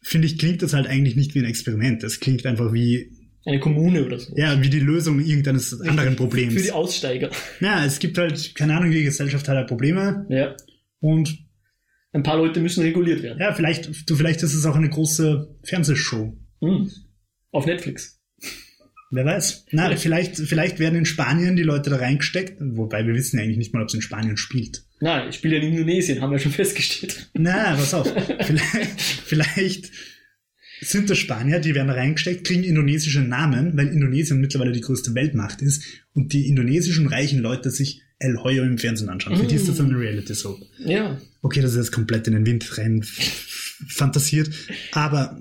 finde 0.00 0.26
ich, 0.26 0.38
klingt 0.38 0.62
das 0.62 0.72
halt 0.74 0.86
eigentlich 0.86 1.16
nicht 1.16 1.34
wie 1.34 1.38
ein 1.40 1.44
Experiment. 1.46 2.02
Es 2.04 2.20
klingt 2.20 2.44
einfach 2.46 2.72
wie, 2.72 3.10
Eine 3.46 3.58
Kommune 3.60 4.04
oder 4.04 4.18
so. 4.18 4.34
ja, 4.36 4.60
wie 4.62 4.68
die 4.70 4.80
Lösung 4.80 5.20
irgendeines 5.20 5.80
anderen 5.80 6.16
Problems. 6.16 6.54
Für 6.54 6.62
die 6.62 6.72
Aussteiger. 6.72 7.30
ja, 7.60 7.84
es 7.84 7.98
gibt 7.98 8.18
halt, 8.18 8.54
keine 8.54 8.76
Ahnung, 8.76 8.90
die 8.90 9.02
Gesellschaft 9.04 9.48
hat 9.48 9.56
halt 9.56 9.68
Probleme 9.68 10.26
Ja. 10.28 10.54
und 11.00 11.38
Ein 12.12 12.22
paar 12.22 12.36
Leute 12.36 12.60
müssen 12.60 12.82
reguliert 12.82 13.22
werden. 13.22 13.38
ja, 13.40 13.52
vielleicht, 13.54 14.08
du, 14.08 14.14
vielleicht 14.16 14.42
ist 14.42 14.54
es 14.54 14.66
auch 14.66 14.76
eine 14.76 14.90
große 14.90 15.56
Fernsehshow. 15.64 16.36
Hm. 16.62 16.90
Auf 17.50 17.66
Netflix. 17.66 18.13
Wer 19.14 19.24
weiß. 19.24 19.66
Na, 19.70 19.94
vielleicht, 19.96 20.36
vielleicht 20.36 20.80
werden 20.80 20.98
in 20.98 21.04
Spanien 21.04 21.54
die 21.54 21.62
Leute 21.62 21.90
da 21.90 21.96
reingesteckt, 21.96 22.56
wobei 22.60 23.06
wir 23.06 23.14
wissen 23.14 23.38
ja 23.38 23.44
eigentlich 23.44 23.58
nicht 23.58 23.72
mal, 23.72 23.82
ob 23.82 23.88
es 23.88 23.94
in 23.94 24.02
Spanien 24.02 24.36
spielt. 24.36 24.82
Nein, 25.00 25.28
ich 25.28 25.36
spiele 25.36 25.56
ja 25.56 25.62
in 25.62 25.72
Indonesien, 25.72 26.20
haben 26.20 26.32
wir 26.32 26.40
schon 26.40 26.52
festgestellt. 26.52 27.30
Na, 27.34 27.76
pass 27.76 27.94
auf. 27.94 28.12
vielleicht, 28.40 29.00
vielleicht 29.00 29.90
sind 30.80 31.08
das 31.10 31.18
Spanier, 31.18 31.60
die 31.60 31.76
werden 31.76 31.88
da 31.88 31.94
reingesteckt, 31.94 32.44
kriegen 32.44 32.64
indonesische 32.64 33.20
Namen, 33.20 33.76
weil 33.76 33.86
Indonesien 33.86 34.40
mittlerweile 34.40 34.72
die 34.72 34.80
größte 34.80 35.14
Weltmacht 35.14 35.62
ist 35.62 35.84
und 36.12 36.32
die 36.32 36.48
indonesischen 36.48 37.06
reichen 37.06 37.38
Leute 37.38 37.70
sich 37.70 38.02
El 38.18 38.38
Hoyo 38.42 38.64
im 38.64 38.78
Fernsehen 38.78 39.10
anschauen. 39.10 39.36
Für 39.36 39.46
die 39.46 39.54
ist 39.54 39.68
das 39.68 39.78
eine 39.78 39.96
Reality-Soap. 39.96 40.60
Ja. 40.78 41.20
Okay, 41.42 41.60
das 41.60 41.72
ist 41.72 41.76
jetzt 41.76 41.92
komplett 41.92 42.26
in 42.26 42.34
den 42.34 42.46
Wind 42.46 42.78
rein 42.78 43.02
fantasiert, 43.04 44.50
aber 44.92 45.40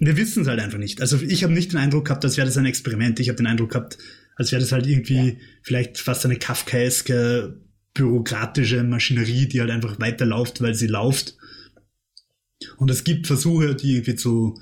wir 0.00 0.16
wissen 0.16 0.42
es 0.42 0.48
halt 0.48 0.60
einfach 0.60 0.78
nicht. 0.78 1.00
Also 1.00 1.18
ich 1.20 1.44
habe 1.44 1.52
nicht 1.52 1.72
den 1.72 1.78
Eindruck 1.78 2.06
gehabt, 2.06 2.24
als 2.24 2.36
wäre 2.36 2.46
das 2.46 2.56
ein 2.56 2.66
Experiment. 2.66 3.20
Ich 3.20 3.28
habe 3.28 3.36
den 3.36 3.46
Eindruck 3.46 3.70
gehabt, 3.70 3.98
als 4.34 4.50
wäre 4.50 4.60
das 4.60 4.72
halt 4.72 4.86
irgendwie 4.86 5.28
Ja. 5.30 5.34
vielleicht 5.62 5.98
fast 5.98 6.24
eine 6.24 6.36
kafkaeske 6.36 7.60
bürokratische 7.92 8.82
Maschinerie, 8.82 9.46
die 9.46 9.60
halt 9.60 9.70
einfach 9.70 10.00
weiterläuft, 10.00 10.60
weil 10.62 10.74
sie 10.74 10.86
läuft. 10.86 11.36
Und 12.78 12.90
es 12.90 13.04
gibt 13.04 13.26
Versuche, 13.26 13.74
die 13.74 13.92
irgendwie 13.96 14.14
zu, 14.14 14.58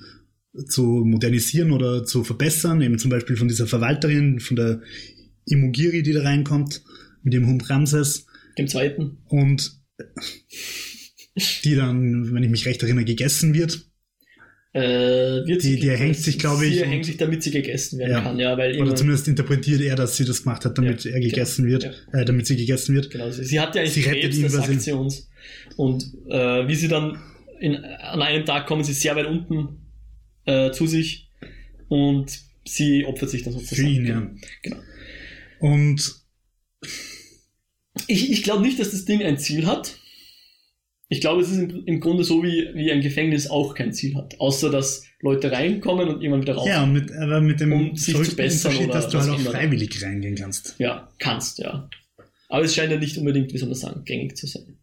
zu 0.69 0.83
modernisieren 1.05 1.73
oder 1.73 2.05
zu 2.05 2.25
verbessern, 2.25 2.81
eben 2.81 2.99
zum 2.99 3.11
Beispiel 3.11 3.37
von 3.37 3.49
dieser 3.49 3.67
Verwalterin, 3.67 4.41
von 4.41 4.57
der 4.57 4.83
Imogiri, 5.47 6.03
die 6.03 6.13
da 6.13 6.23
reinkommt, 6.23 6.83
mit 7.23 7.33
dem 7.33 7.47
Hund 7.47 7.69
Ramses 7.71 8.27
Dem 8.57 8.67
zweiten. 8.69 9.19
und 9.27 9.79
die 11.65 11.75
dann, 11.75 12.33
wenn 12.35 12.43
ich 12.43 12.51
mich 12.51 12.67
recht 12.67 12.83
erinnere, 12.83 13.05
gegessen 13.05 13.55
wird. 13.55 13.87
Äh, 14.83 15.47
wird 15.47 15.63
Die- 15.63 15.81
die 15.81 15.89
erhängt 15.89 16.17
sich, 16.17 16.39
glaube 16.39 16.67
ich, 16.67 16.75
Sie 16.75 16.81
erhängt 16.81 17.05
sich, 17.07 17.17
damit 17.17 17.43
sie 17.43 17.51
gegessen 17.51 17.99
werden 17.99 18.13
Ja. 18.13 18.21
kann, 18.21 18.39
ja, 18.39 18.57
weil 18.59 18.81
Oder 18.81 18.95
zumindest 18.95 19.27
interpretiert 19.29 19.81
er, 19.81 19.97
dass 19.97 20.17
sie 20.17 20.25
das 20.25 20.43
gemacht 20.43 20.65
hat, 20.65 20.77
damit 20.79 21.05
Ja, 21.05 21.13
er 21.13 21.21
gegessen 21.21 21.67
genau. 21.67 21.83
wird, 21.83 22.07
äh, 22.13 22.25
damit 22.25 22.47
sie 22.47 22.57
gegessen 22.57 22.95
wird. 22.95 23.11
Genau, 23.11 23.31
sie, 23.31 23.45
sie 23.45 23.59
hat 23.61 23.75
ja 23.75 23.81
eigentlich 23.83 23.95
Sie 23.95 24.03
Krebs, 24.03 24.37
ihn, 24.37 24.43
das 24.43 24.53
sagt 24.53 24.81
sie 24.83 24.93
uns. 24.93 25.29
Und 25.77 26.05
äh, 26.29 26.69
wie 26.69 26.75
sie 26.75 26.89
dann 26.89 27.19
in, 27.61 27.77
an 27.77 28.23
einem 28.23 28.45
Tag 28.45 28.67
kommen 28.67 28.85
sie 28.85 28.93
sehr 28.93 29.17
weit 29.17 29.27
unten 29.27 29.79
äh, 30.45 30.71
zu 30.71 30.87
sich 30.87 31.31
und 31.89 32.27
sie 32.67 33.05
opfert 33.07 33.31
sich 33.31 33.43
dann 33.43 33.53
sozusagen. 33.55 33.83
Für 33.83 33.89
ihn, 33.89 34.07
ja. 34.07 34.31
Genau. 34.63 34.77
Und 35.61 36.15
Ich, 38.07 38.31
ich 38.31 38.43
glaube 38.45 38.63
nicht, 38.63 38.79
dass 38.79 38.93
das 38.93 39.05
Ding 39.05 39.23
ein 39.23 39.39
Ziel 39.39 39.67
hat. 39.67 39.99
Ich 41.11 41.21
glaube, 41.21 41.41
es 41.43 41.51
ist 41.51 41.59
im, 41.59 41.85
im 41.87 42.01
Grunde 42.01 42.23
so, 42.25 42.43
wie, 42.43 42.69
wie 42.75 42.93
ein 42.93 43.01
Gefängnis 43.01 43.49
auch 43.49 43.75
kein 43.75 43.93
Ziel 43.93 44.15
hat. 44.15 44.39
Außer, 44.41 44.71
dass 44.71 45.05
Leute 45.21 45.51
reinkommen 45.51 46.09
und 46.09 46.21
irgendwann 46.23 46.43
wieder 46.43 46.55
raus. 46.55 46.69
ja, 46.69 46.85
mit, 46.87 47.11
aber 47.13 47.41
mit 47.41 47.61
dem 47.61 47.73
Um 47.73 47.97
sich 47.97 48.15
zu 48.15 48.37
bessern 48.37 48.77
oder 48.77 48.93
dass 48.93 49.09
du 49.09 49.19
halt 49.19 49.31
auch 49.31 49.41
freiwillig 49.41 50.03
reingehen 50.03 50.35
kannst. 50.37 50.75
Ja, 50.79 51.09
kannst, 51.19 51.59
ja. 51.59 51.89
Aber 52.51 52.65
es 52.65 52.75
scheint 52.75 52.93
ja 52.93 52.99
nicht 52.99 53.17
unbedingt, 53.19 53.53
wie 53.53 53.59
soll 53.59 53.69
man 53.69 53.79
sagen, 53.79 54.05
gängig 54.05 54.37
zu 54.37 54.47
sein. 54.47 54.79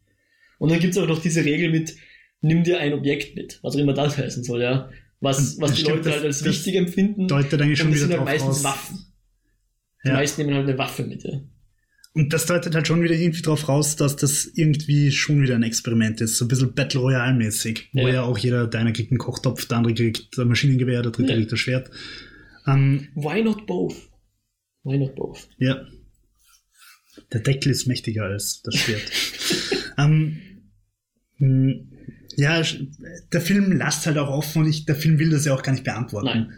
Und 0.58 0.72
dann 0.72 0.80
gibt 0.80 0.96
es 0.96 1.02
auch 1.02 1.08
noch 1.08 1.22
diese 1.22 1.46
Regel 1.46 1.70
mit, 1.72 1.96
nimm 2.42 2.64
dir 2.64 2.80
ein 2.80 2.94
Objekt 2.94 3.36
mit, 3.36 3.60
was 3.62 3.76
auch 3.76 3.80
immer 3.80 3.94
das 3.94 4.18
heißen 4.18 4.44
soll, 4.44 4.62
ja. 4.62 4.90
Was, 5.22 5.60
was 5.60 5.74
die 5.74 5.82
stimmt, 5.82 5.98
Leute 5.98 6.10
das- 6.10 6.14
halt 6.16 6.26
als 6.26 6.44
wichtig 6.46 6.76
empfinden. 6.76 7.28
Deutet 7.28 7.62
eigentlich 7.62 7.78
schon 7.80 7.88
und 7.88 7.94
das 7.94 8.02
wieder 8.04 8.18
sind 8.18 8.18
halt 8.20 8.26
meistens 8.42 8.58
raus. 8.58 8.64
Waffen. 8.64 9.06
Die 10.06 10.12
meisten 10.12 10.42
nehmen 10.42 10.56
halt 10.56 10.68
eine 10.68 10.78
Waffe 10.78 11.04
mit, 11.04 11.24
ja. 11.24 11.42
Und 12.16 12.32
das 12.32 12.46
deutet 12.46 12.74
halt 12.74 12.88
schon 12.88 13.04
wieder 13.04 13.14
irgendwie 13.14 13.42
drauf 13.42 13.68
raus, 13.68 13.98
dass 13.98 14.16
das 14.16 14.46
irgendwie 14.56 15.12
schon 15.12 15.42
wieder 15.42 15.54
ein 15.56 15.64
Experiment 15.64 16.22
ist. 16.22 16.38
So 16.38 16.46
ein 16.46 16.48
bisschen 16.48 16.74
Battle 16.74 17.02
Royale-mäßig. 17.02 17.90
Wo 17.94 18.08
Ja. 18.08 18.14
ja 18.14 18.22
auch 18.24 18.38
jeder, 18.38 18.68
der 18.68 18.80
eine 18.80 18.94
kriegt 18.94 19.12
einen 19.12 19.18
Kochtopf, 19.18 19.66
der 19.66 19.78
andere 19.78 19.94
kriegt 19.94 20.38
ein 20.40 20.48
Maschinengewehr, 20.48 21.02
der 21.02 21.12
dritte 21.12 21.32
Ja. 21.32 21.36
kriegt 21.38 21.52
ein 21.52 21.58
Schwert. 21.58 21.92
Ähm, 22.66 23.10
Why 23.16 23.44
not 23.44 23.68
both? 23.68 23.96
Why 24.84 24.98
not 24.98 25.14
both? 25.16 25.48
ja. 25.60 25.86
Der 27.32 27.40
Deckel 27.42 27.72
ist 27.72 27.86
mächtiger 27.88 28.24
als 28.26 28.62
das 28.62 28.76
Schwert. 28.76 29.12
ähm, 29.98 30.38
mh, 31.38 31.74
ja, 32.38 32.62
der 33.32 33.42
Film 33.42 33.72
lasst 33.74 34.06
halt 34.06 34.18
auch 34.18 34.30
offen 34.30 34.64
und 34.64 34.70
ich, 34.70 34.86
der 34.86 34.96
Film 34.96 35.18
will 35.20 35.30
das 35.30 35.46
ja 35.46 35.54
auch 35.54 35.64
gar 35.64 35.72
nicht 35.72 35.84
beantworten. 35.86 36.28
Nein. 36.28 36.54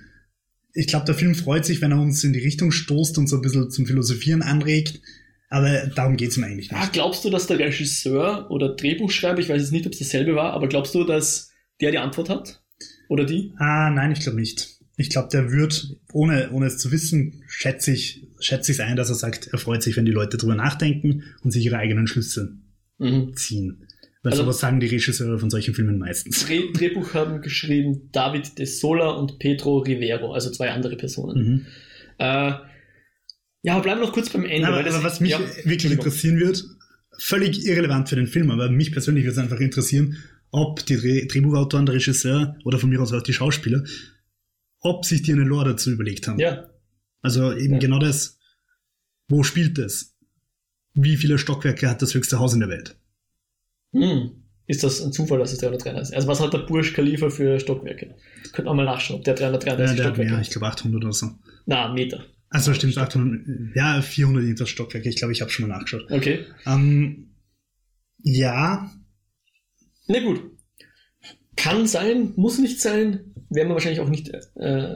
Ich 0.73 0.87
glaube, 0.87 1.05
der 1.05 1.15
Film 1.15 1.33
freut 1.35 1.65
sich, 1.65 1.81
wenn 1.81 1.91
er 1.91 1.99
uns 2.01 2.23
in 2.23 2.33
die 2.33 2.39
Richtung 2.39 2.71
stoßt 2.71 3.17
und 3.17 3.27
so 3.27 3.37
ein 3.37 3.41
bisschen 3.41 3.69
zum 3.71 3.85
Philosophieren 3.87 4.41
anregt. 4.43 4.99
Aber 5.49 5.87
darum 5.95 6.17
geht's 6.17 6.35
ihm 6.37 6.43
eigentlich 6.43 6.71
nicht. 6.71 6.81
Ah, 6.81 6.89
glaubst 6.91 7.23
du, 7.23 7.29
dass 7.29 7.47
der 7.47 7.57
Regisseur 7.59 8.51
oder 8.51 8.75
Drehbuchschreiber, 8.75 9.39
ich 9.39 9.49
weiß 9.49 9.61
jetzt 9.61 9.71
nicht, 9.71 9.85
ob 9.85 9.93
es 9.93 9.99
dasselbe 9.99 10.35
war, 10.35 10.51
aber 10.53 10.67
glaubst 10.67 10.93
du, 10.93 11.03
dass 11.05 11.51
der 11.79 11.91
die 11.91 11.97
Antwort 11.99 12.29
hat? 12.29 12.61
Oder 13.09 13.23
die? 13.25 13.53
Ah, 13.57 13.89
nein, 13.89 14.11
ich 14.11 14.19
glaube 14.19 14.39
nicht. 14.39 14.75
Ich 14.97 15.09
glaube, 15.09 15.29
der 15.31 15.51
wird, 15.51 15.95
ohne, 16.11 16.49
ohne 16.51 16.65
es 16.65 16.77
zu 16.79 16.91
wissen, 16.91 17.43
schätze 17.47 17.91
ich, 17.93 18.27
schätze 18.39 18.71
ich 18.71 18.79
es 18.79 18.83
ein, 18.83 18.95
dass 18.95 19.09
er 19.09 19.15
sagt, 19.15 19.47
er 19.51 19.59
freut 19.59 19.83
sich, 19.83 19.95
wenn 19.95 20.05
die 20.05 20.11
Leute 20.11 20.37
drüber 20.37 20.55
nachdenken 20.55 21.23
und 21.43 21.51
sich 21.51 21.63
ihre 21.65 21.77
eigenen 21.77 22.07
Schlüsse 22.07 22.57
Mhm. 22.97 23.35
ziehen. 23.35 23.83
Weil 24.23 24.31
Also- 24.33 24.43
sowas 24.43 24.59
sagen 24.59 24.79
die 24.79 24.87
Regisseure 24.87 25.37
von 25.39 25.49
solchen 25.51 25.75
Filmen 25.75 25.99
meistens. 25.99 26.45
Dreh 26.45 26.71
Drehbuch 26.73 27.13
haben 27.13 27.41
geschrieben 27.41 28.09
David 28.11 28.57
de 28.57 28.65
Sola 28.65 29.11
und 29.11 29.37
Pedro 29.39 29.77
Rivero, 29.77 30.33
also 30.33 30.49
zwei 30.51 30.71
andere 30.71 30.97
Personen. 30.97 31.47
Mhm. 31.47 31.65
Äh, 32.17 32.53
ja, 33.67 33.73
aber 33.73 33.83
bleiben 33.83 33.99
wir 34.01 34.07
noch 34.07 34.13
kurz 34.13 34.29
beim 34.29 34.45
Ende. 34.45 34.67
Aber, 34.67 34.81
das- 34.83 34.95
aber 34.95 35.03
was 35.03 35.19
mich 35.19 35.31
ja, 35.31 35.39
wirklich 35.65 35.91
interessieren 35.91 36.39
wird, 36.39 36.63
völlig 37.19 37.65
irrelevant 37.65 38.09
für 38.09 38.15
den 38.15 38.27
Film, 38.27 38.49
aber 38.51 38.69
mich 38.69 38.91
persönlich 38.91 39.23
würde 39.25 39.33
es 39.33 39.37
einfach 39.37 39.59
interessieren, 39.59 40.17
ob 40.51 40.85
die 40.85 40.97
Dreh 40.97 41.25
Drehbuchautoren, 41.27 41.85
der 41.85 41.95
Regisseur 41.95 42.55
oder 42.63 42.79
von 42.79 42.89
mir 42.89 43.01
aus 43.01 43.11
auch 43.13 43.21
die 43.23 43.33
Schauspieler, 43.33 43.83
ob 44.79 45.05
sich 45.05 45.21
die 45.23 45.33
eine 45.33 45.43
Lore 45.43 45.71
dazu 45.71 45.91
überlegt 45.91 46.27
haben. 46.27 46.39
Ja, 46.39 46.69
Also 47.21 47.51
eben 47.53 47.73
Ja. 47.75 47.79
genau 47.79 47.99
das, 47.99 48.37
wo 49.27 49.43
spielt 49.43 49.77
es? 49.79 50.15
Wie 50.93 51.17
viele 51.17 51.37
Stockwerke 51.37 51.89
hat 51.89 52.01
das 52.01 52.13
höchste 52.13 52.39
Haus 52.39 52.53
in 52.53 52.59
der 52.61 52.69
Welt? 52.69 52.95
hm. 53.93 54.31
ist 54.67 54.83
das 54.83 55.01
ein 55.01 55.11
Zufall, 55.13 55.39
dass 55.39 55.51
es 55.53 55.59
333 55.59 56.09
ist? 56.09 56.13
Also 56.15 56.27
was 56.27 56.39
hat 56.41 56.53
der 56.53 56.59
Burj 56.59 56.93
Khalifa 56.93 57.29
für 57.29 57.59
Stockwerke? 57.59 58.15
Könnte 58.53 58.63
man 58.65 58.75
mal 58.77 58.85
nachschauen, 58.85 59.19
ob 59.19 59.23
der 59.25 59.33
Ja, 59.35 59.49
333 59.49 59.75
der 59.77 59.87
hat 60.05 60.13
Stockwerke 60.15 60.37
hat. 60.37 60.41
ich 60.45 60.49
glaube 60.51 60.67
800 60.67 61.03
oder 61.03 61.13
so. 61.13 61.31
Na, 61.65 61.91
Meter. 61.93 62.25
Also 62.49 62.73
stimmt, 62.73 62.97
800, 62.97 63.75
ja, 63.75 64.01
400 64.01 64.43
irgendwas 64.43 64.69
Stockwerke. 64.69 65.09
Ich 65.09 65.17
glaube, 65.17 65.33
ich 65.33 65.41
habe 65.41 65.51
schon 65.51 65.67
mal 65.67 65.75
nachgeschaut. 65.75 66.09
Okay. 66.11 66.45
Ähm, 66.65 67.31
ja, 68.19 68.91
Na 70.07 70.19
gut. 70.19 70.41
Kann 71.55 71.87
sein, 71.87 72.33
muss 72.35 72.59
nicht 72.59 72.79
sein, 72.79 73.33
werden 73.49 73.67
wir 73.69 73.73
wahrscheinlich 73.73 73.99
auch 73.99 74.09
nicht 74.09 74.29
äh, 74.55 74.95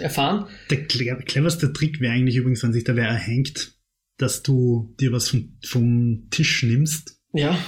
erfahren. 0.00 0.46
der 0.70 0.86
cle- 0.86 1.22
cleverste 1.24 1.72
Trick 1.72 2.00
wäre 2.00 2.12
eigentlich 2.12 2.36
übrigens, 2.36 2.62
wenn 2.62 2.72
sich 2.72 2.84
da 2.84 2.94
wer 2.94 3.06
erhängt, 3.08 3.74
dass 4.18 4.42
du 4.42 4.94
dir 5.00 5.12
was 5.12 5.30
vom, 5.30 5.56
vom 5.64 6.28
Tisch 6.30 6.62
nimmst 6.62 7.18
Ja, 7.32 7.58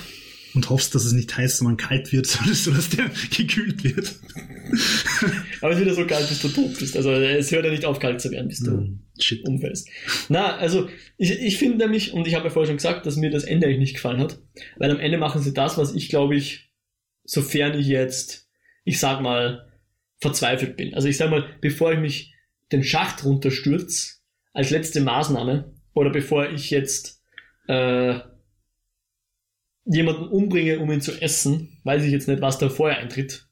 und 0.54 0.68
hoffst, 0.70 0.94
dass 0.94 1.04
es 1.04 1.12
nicht 1.12 1.36
heiß, 1.36 1.58
sondern 1.58 1.76
kalt 1.78 2.12
wird, 2.12 2.26
sodass 2.52 2.90
der 2.90 3.10
gekühlt 3.36 3.82
wird. 3.84 4.14
aber 5.60 5.72
es 5.72 5.78
wird 5.78 5.88
ja 5.88 5.94
so 5.94 6.06
kalt, 6.06 6.28
bis 6.28 6.40
du 6.42 6.48
tot 6.48 6.78
bist. 6.78 6.96
Also 6.96 7.10
es 7.12 7.50
hört 7.52 7.64
ja 7.64 7.70
nicht 7.70 7.84
auf, 7.84 7.98
kalt 7.98 8.20
zu 8.20 8.30
werden, 8.30 8.48
bis 8.48 8.60
du 8.60 8.70
Hm, 8.72 9.00
Shit. 9.18 9.46
umfällst. 9.46 9.88
Na, 10.28 10.56
also 10.56 10.88
ich, 11.16 11.30
ich 11.40 11.56
finde 11.58 11.78
nämlich, 11.78 12.12
und 12.12 12.26
ich 12.26 12.34
habe 12.34 12.44
ja 12.44 12.50
vorher 12.50 12.68
schon 12.68 12.76
gesagt, 12.76 13.06
dass 13.06 13.16
mir 13.16 13.30
das 13.30 13.44
Ende 13.44 13.66
eigentlich 13.66 13.78
nicht 13.78 13.94
gefallen 13.94 14.20
hat, 14.20 14.38
weil 14.76 14.90
am 14.90 15.00
Ende 15.00 15.18
machen 15.18 15.42
sie 15.42 15.54
das, 15.54 15.78
was 15.78 15.94
ich 15.94 16.08
glaube 16.08 16.36
ich, 16.36 16.70
sofern 17.24 17.78
ich 17.78 17.86
jetzt, 17.86 18.48
ich 18.84 19.00
sag 19.00 19.20
mal, 19.20 19.70
verzweifelt 20.18 20.76
bin. 20.76 20.94
Also 20.94 21.08
ich 21.08 21.16
sag 21.16 21.30
mal, 21.30 21.46
bevor 21.60 21.92
ich 21.92 21.98
mich 21.98 22.34
den 22.72 22.82
Schacht 22.82 23.24
runterstürz, 23.24 24.24
als 24.52 24.70
letzte 24.70 25.00
Maßnahme, 25.00 25.74
oder 25.94 26.10
bevor 26.10 26.50
ich 26.50 26.70
jetzt 26.70 27.22
äh, 27.68 28.20
jemanden 29.86 30.28
umbringe, 30.28 30.78
um 30.78 30.90
ihn 30.90 31.00
zu 31.00 31.20
essen, 31.20 31.78
weiß 31.84 32.04
ich 32.04 32.12
jetzt 32.12 32.28
nicht, 32.28 32.42
was 32.42 32.58
da 32.58 32.68
vorher 32.68 32.98
eintritt. 32.98 33.45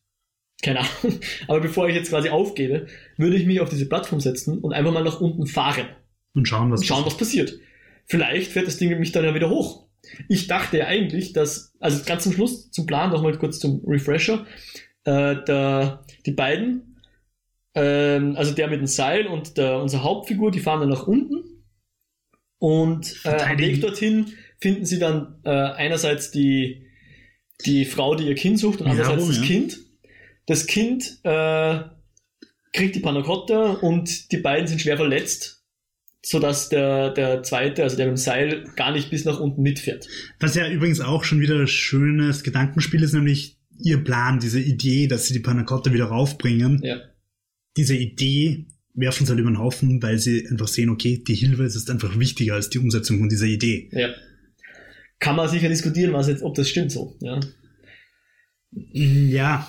Keine 0.65 0.81
Ahnung. 0.81 1.21
Aber 1.47 1.61
bevor 1.61 1.89
ich 1.89 1.95
jetzt 1.95 2.09
quasi 2.09 2.31
aufgebe, 2.31 2.87
würde 3.19 3.37
ich 3.37 3.45
mich 3.45 3.61
auf 3.61 3.69
diese 3.69 3.87
Plattform 3.87 4.21
setzen 4.21 4.59
und 4.59 4.73
einfach 4.73 4.93
mal 4.93 5.05
nach 5.05 5.21
unten 5.21 5.47
fahren 5.47 5.87
Und 6.33 6.49
schauen, 6.49 6.71
was 6.71 6.81
und 6.81 6.87
schauen, 6.87 7.05
was 7.05 7.17
passiert. 7.17 7.59
Vielleicht 8.07 8.51
fährt 8.51 8.67
das 8.67 8.79
Ding 8.79 8.99
mich 8.99 9.13
dann 9.13 9.25
ja 9.25 9.35
wieder 9.35 9.51
hoch. 9.51 9.87
Ich 10.29 10.47
dachte 10.47 10.79
ja 10.79 10.87
eigentlich, 10.87 11.33
dass, 11.33 11.75
also 11.81 12.03
ganz 12.05 12.25
zum 12.25 12.33
Schluss, 12.33 12.71
zum 12.71 12.87
Plan, 12.87 13.11
nochmal 13.11 13.37
kurz 13.39 13.59
zum 13.59 13.83
Refresher, 13.87 14.47
äh, 15.05 15.37
der, 15.45 16.05
die 16.25 16.33
beiden, 16.33 17.01
ähm, 17.75 18.37
also 18.37 18.53
der 18.53 18.69
mit 18.69 18.81
dem 18.81 18.87
Seil 18.87 19.27
und 19.27 19.59
der, 19.59 19.81
unsere 19.81 20.03
Hauptfigur, 20.03 20.51
die 20.51 20.61
fahren 20.61 20.81
dann 20.81 20.91
nach 20.91 21.07
unten 21.07 21.65
und 22.59 23.21
äh, 23.25 23.29
am. 23.29 23.59
Weg 23.59 23.81
dorthin 23.83 24.33
finden 24.61 24.87
sie 24.87 24.99
dann 24.99 25.41
äh, 25.45 25.51
einerseits 25.51 26.31
die, 26.31 26.87
die 27.65 27.85
Frau, 27.85 28.15
die 28.15 28.29
ihr 28.29 28.35
Kind 28.35 28.59
sucht 28.59 28.81
und 28.81 28.87
Ja, 28.87 28.93
andererseits 28.93 29.23
warum, 29.23 29.29
das 29.29 29.41
ja? 29.41 29.47
Kind. 29.47 29.84
Das 30.47 30.67
Kind 30.67 31.21
äh, 31.23 31.81
kriegt 32.73 32.95
die 32.95 33.01
Panna 33.01 33.23
Cotta 33.23 33.73
und 33.73 34.33
die 34.33 34.39
beiden 34.39 34.67
sind 34.67 34.81
schwer 34.81 34.97
verletzt, 34.97 35.65
sodass 36.23 36.69
der, 36.69 37.11
der 37.11 37.43
zweite, 37.43 37.83
also 37.83 37.97
der 37.97 38.07
mit 38.07 38.17
dem 38.17 38.17
Seil, 38.19 38.65
gar 38.77 38.93
nicht 38.93 39.11
bis 39.11 39.25
nach 39.25 39.41
unten 39.41 39.63
mitfährt. 39.63 40.09
Was 40.41 40.55
ja 40.55 40.69
übrigens 40.69 41.01
auch 41.01 41.25
schon 41.25 41.41
wieder 41.41 41.59
ein 41.59 41.67
schönes 41.67 42.43
Gedankenspiel 42.43 43.03
ist, 43.03 43.13
nämlich 43.13 43.59
ihr 43.79 44.03
Plan, 44.03 44.39
diese 44.39 44.61
Idee, 44.61 45.07
dass 45.07 45.27
sie 45.27 45.35
die 45.35 45.41
Panacotta 45.41 45.93
wieder 45.93 46.07
raufbringen. 46.07 46.81
Ja. 46.83 47.01
Diese 47.77 47.97
Idee 47.97 48.67
werfen 48.95 49.27
sie 49.27 49.31
halt 49.31 49.41
über 49.41 49.51
den 49.51 49.59
Haufen, 49.59 50.03
weil 50.03 50.19
sie 50.19 50.47
einfach 50.49 50.69
sehen, 50.69 50.91
okay, 50.91 51.23
die 51.27 51.35
Hilfe 51.35 51.65
ist 51.65 51.91
einfach 51.91 52.19
wichtiger 52.19 52.55
als 52.55 52.71
die 52.71 52.79
Umsetzung 52.79 53.19
von 53.19 53.29
dieser 53.29 53.47
Idee. 53.47 53.91
ja. 53.93 54.11
Kann 55.21 55.37
man 55.37 55.49
sicher 55.49 55.69
diskutieren, 55.69 56.13
was 56.13 56.29
jetzt, 56.29 56.43
ob 56.43 56.55
das 56.55 56.69
stimmt 56.69 56.93
so. 56.93 57.17
Ja. 57.21 57.41
Ja, 58.93 59.69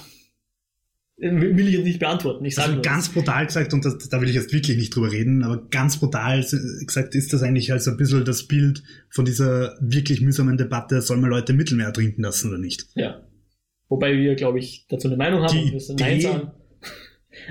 Will 1.18 1.56
will 1.56 1.68
ich 1.70 1.76
jetzt 1.76 1.86
nicht 1.86 2.00
beantworten. 2.00 2.44
Ich 2.44 2.56
sage 2.56 2.72
also 2.72 2.82
ganz 2.82 3.08
brutal 3.08 3.46
gesagt, 3.46 3.74
und 3.74 3.86
das, 3.86 4.10
da 4.10 4.20
will 4.20 4.28
ich 4.28 4.36
jetzt 4.36 4.52
wirklich 4.52 4.76
nicht 4.76 4.94
drüber 4.94 5.12
reden, 5.12 5.44
aber 5.44 5.66
ganz 5.70 5.98
brutal 5.98 6.42
gesagt 6.42 7.16
ist 7.16 7.32
das 7.32 7.42
eigentlich 7.42 7.72
also 7.72 7.92
ein 7.92 7.98
bisschen 7.98 8.26
das 8.26 8.48
Bild 8.48 8.84
von 9.10 9.24
dieser 9.24 9.78
wirklich 9.80 10.20
mühsamen 10.20 10.58
Debatte, 10.58 11.02
soll 11.02 11.18
man 11.18 11.30
Leute 11.30 11.54
im 11.54 11.58
Mittelmeer 11.58 11.94
trinken 11.94 12.22
lassen 12.22 12.50
oder 12.50 12.58
nicht? 12.58 12.88
Ja. 12.96 13.22
Wobei 13.88 14.18
wir, 14.18 14.36
glaube 14.36 14.60
ich, 14.60 14.88
dazu 14.90 15.08
eine 15.08 15.16
Meinung 15.16 15.42
haben 15.44 15.72
wir 15.72 15.80
sagen 15.80 16.00
Nein 16.00 16.20
sagen. 16.22 16.52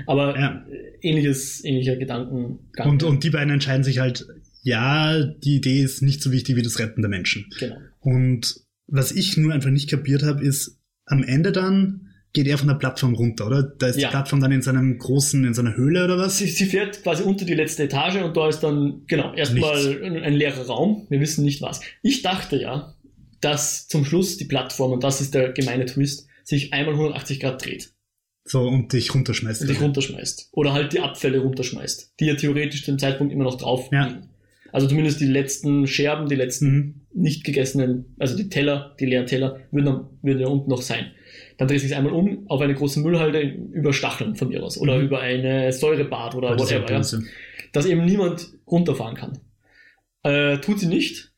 Aber 0.05 0.37
Ja. 0.37 0.65
ähnliches, 1.01 1.63
ähnlicher 1.63 1.95
Gedankengang. 1.95 2.87
Und, 2.89 3.01
und 3.03 3.23
die 3.23 3.29
beiden 3.31 3.51
entscheiden 3.51 3.83
sich 3.83 3.99
halt, 3.99 4.27
ja, 4.61 5.23
die 5.23 5.55
Idee 5.55 5.81
ist 5.81 6.01
nicht 6.03 6.21
so 6.21 6.31
wichtig 6.31 6.55
wie 6.55 6.61
das 6.61 6.77
Retten 6.79 7.01
der 7.01 7.09
Menschen. 7.09 7.45
genau. 7.59 7.77
Und 7.99 8.57
was 8.87 9.11
ich 9.11 9.37
nur 9.37 9.53
einfach 9.53 9.71
nicht 9.71 9.89
kapiert 9.89 10.21
habe, 10.21 10.43
ist, 10.43 10.79
am 11.05 11.23
Ende 11.23 11.51
dann 11.51 12.09
geht 12.35 12.45
er 12.47 12.59
von 12.59 12.67
der 12.67 12.75
Plattform 12.75 13.15
runter, 13.15 13.47
oder? 13.47 13.63
Da 13.63 13.87
ist 13.87 13.97
Ja. 13.99 14.09
die 14.09 14.11
Plattform 14.11 14.41
dann 14.41 14.51
in 14.51 14.61
seinem 14.61 14.99
großen, 14.99 15.43
in 15.43 15.53
seiner 15.55 15.75
Höhle 15.75 16.03
oder 16.05 16.19
was? 16.19 16.37
Sie, 16.37 16.45
sie 16.47 16.65
fährt 16.65 17.01
quasi 17.01 17.23
unter 17.23 17.45
die 17.45 17.55
letzte 17.55 17.83
Etage 17.85 18.17
und 18.17 18.37
da 18.37 18.47
ist 18.47 18.59
dann, 18.59 19.01
genau, 19.07 19.33
erstmal 19.33 20.03
ein, 20.03 20.17
ein 20.17 20.33
leerer 20.35 20.67
Raum. 20.67 21.07
Wir 21.09 21.19
wissen 21.19 21.43
nicht 21.43 21.61
was. 21.63 21.81
Ich 22.03 22.21
dachte 22.21 22.57
ja, 22.61 22.93
dass 23.41 23.87
zum 23.87 24.05
Schluss 24.05 24.37
die 24.37 24.45
Plattform, 24.45 24.91
und 24.91 25.03
das 25.03 25.21
ist 25.21 25.33
der 25.33 25.51
gemeine 25.53 25.85
Twist, 25.85 26.27
sich 26.43 26.73
einmal 26.73 26.93
180 26.93 27.39
Grad 27.39 27.65
dreht 27.65 27.91
So, 28.43 28.61
und 28.67 28.93
dich 28.93 29.13
runterschmeißt. 29.15 29.61
und 29.61 29.69
dich 29.69 29.81
runterschmeißt. 29.81 30.49
Oder 30.51 30.73
halt 30.73 30.93
die 30.93 30.99
Abfälle 30.99 31.39
runterschmeißt, 31.39 32.13
die 32.19 32.25
ja 32.25 32.35
theoretisch 32.35 32.83
zu 32.85 32.91
dem 32.91 32.99
Zeitpunkt 32.99 33.33
immer 33.33 33.45
noch 33.45 33.57
drauf 33.57 33.89
Ja. 33.91 34.05
liegen. 34.07 34.29
Also 34.71 34.87
zumindest 34.87 35.21
die 35.21 35.25
letzten 35.27 35.87
Scherben, 35.87 36.27
die 36.27 36.35
letzten 36.35 36.67
Mhm. 36.67 37.01
nicht 37.13 37.45
gegessenen, 37.45 38.13
also 38.19 38.35
die 38.35 38.49
Teller, 38.49 38.93
die 38.99 39.05
leeren 39.05 39.25
Teller, 39.25 39.61
würden, 39.71 39.85
dann, 39.85 40.05
würden 40.21 40.39
ja 40.41 40.47
unten 40.47 40.69
noch 40.69 40.81
sein. 40.81 41.11
Dann 41.57 41.67
dreht 41.67 41.79
sich 41.81 41.95
einmal 41.95 42.11
um 42.13 42.49
auf 42.49 42.59
eine 42.61 42.73
große 42.75 42.99
Müllhalde 42.99 43.41
über 43.41 43.93
Stacheln 43.93 44.35
von 44.35 44.49
mir 44.49 44.61
aus 44.63 44.77
oder 44.77 44.97
Mhm. 44.97 45.05
über 45.05 45.19
eine 45.21 45.71
Säurebad 45.71 46.35
oder 46.35 46.55
Das 46.55 46.69
whatever, 46.71 46.91
ja, 46.91 47.01
dass 47.71 47.85
eben 47.85 48.05
niemand 48.05 48.47
runterfahren 48.67 49.15
kann. 49.15 49.39
Äh, 50.23 50.57
tut 50.59 50.79
sie 50.79 50.87
nicht. 50.87 51.31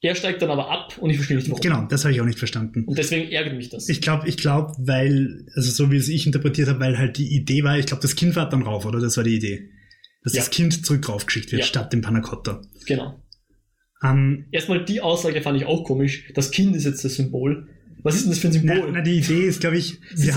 Er 0.00 0.14
steigt 0.14 0.42
dann 0.42 0.50
aber 0.50 0.70
ab 0.70 0.96
und 1.00 1.10
ich 1.10 1.16
verstehe 1.16 1.36
nicht 1.36 1.48
warum. 1.50 1.60
Genau, 1.60 1.86
das 1.88 2.04
habe 2.04 2.14
ich 2.14 2.20
auch 2.20 2.24
nicht 2.24 2.38
verstanden. 2.38 2.84
Und 2.84 2.98
deswegen 2.98 3.32
ärgert 3.32 3.56
mich 3.56 3.68
das. 3.68 3.88
Ich 3.88 4.00
glaube, 4.00 4.28
ich 4.28 4.36
glaube, 4.36 4.74
weil, 4.78 5.46
also 5.56 5.70
so 5.72 5.90
wie 5.90 5.96
es 5.96 6.08
ich 6.08 6.24
interpretiert 6.24 6.68
habe, 6.68 6.78
weil 6.78 6.98
halt 6.98 7.18
die 7.18 7.34
Idee 7.34 7.64
war, 7.64 7.76
ich 7.78 7.86
glaube, 7.86 8.02
das 8.02 8.14
Kind 8.14 8.34
fährt 8.34 8.52
dann 8.52 8.62
rauf, 8.62 8.86
oder? 8.86 9.00
Das 9.00 9.16
war 9.16 9.24
die 9.24 9.34
Idee. 9.34 9.70
Dass 10.22 10.34
Ja. 10.34 10.40
das 10.40 10.50
Kind 10.50 10.86
zurück 10.86 11.08
raufgeschickt 11.08 11.50
wird, 11.50 11.62
Ja. 11.62 11.66
statt 11.66 11.92
dem 11.92 12.00
Panacotta. 12.02 12.60
genau. 12.86 13.20
Ähm, 14.04 14.46
Erstmal 14.52 14.84
die 14.84 15.00
Aussage 15.00 15.42
fand 15.42 15.56
ich 15.56 15.66
auch 15.66 15.82
komisch. 15.82 16.30
Das 16.34 16.52
Kind 16.52 16.76
ist 16.76 16.84
jetzt 16.84 17.04
das 17.04 17.16
Symbol. 17.16 17.66
Was 18.02 18.14
ist 18.16 18.24
denn 18.24 18.30
das 18.30 18.38
für 18.38 18.48
ein 18.48 18.60
na, 18.64 18.74
Symbol? 18.74 18.92
na, 18.92 19.00
die 19.00 19.18
Idee 19.18 19.46
ist, 19.46 19.60
glaube 19.60 19.76
ich, 19.78 19.98
wir 20.14 20.34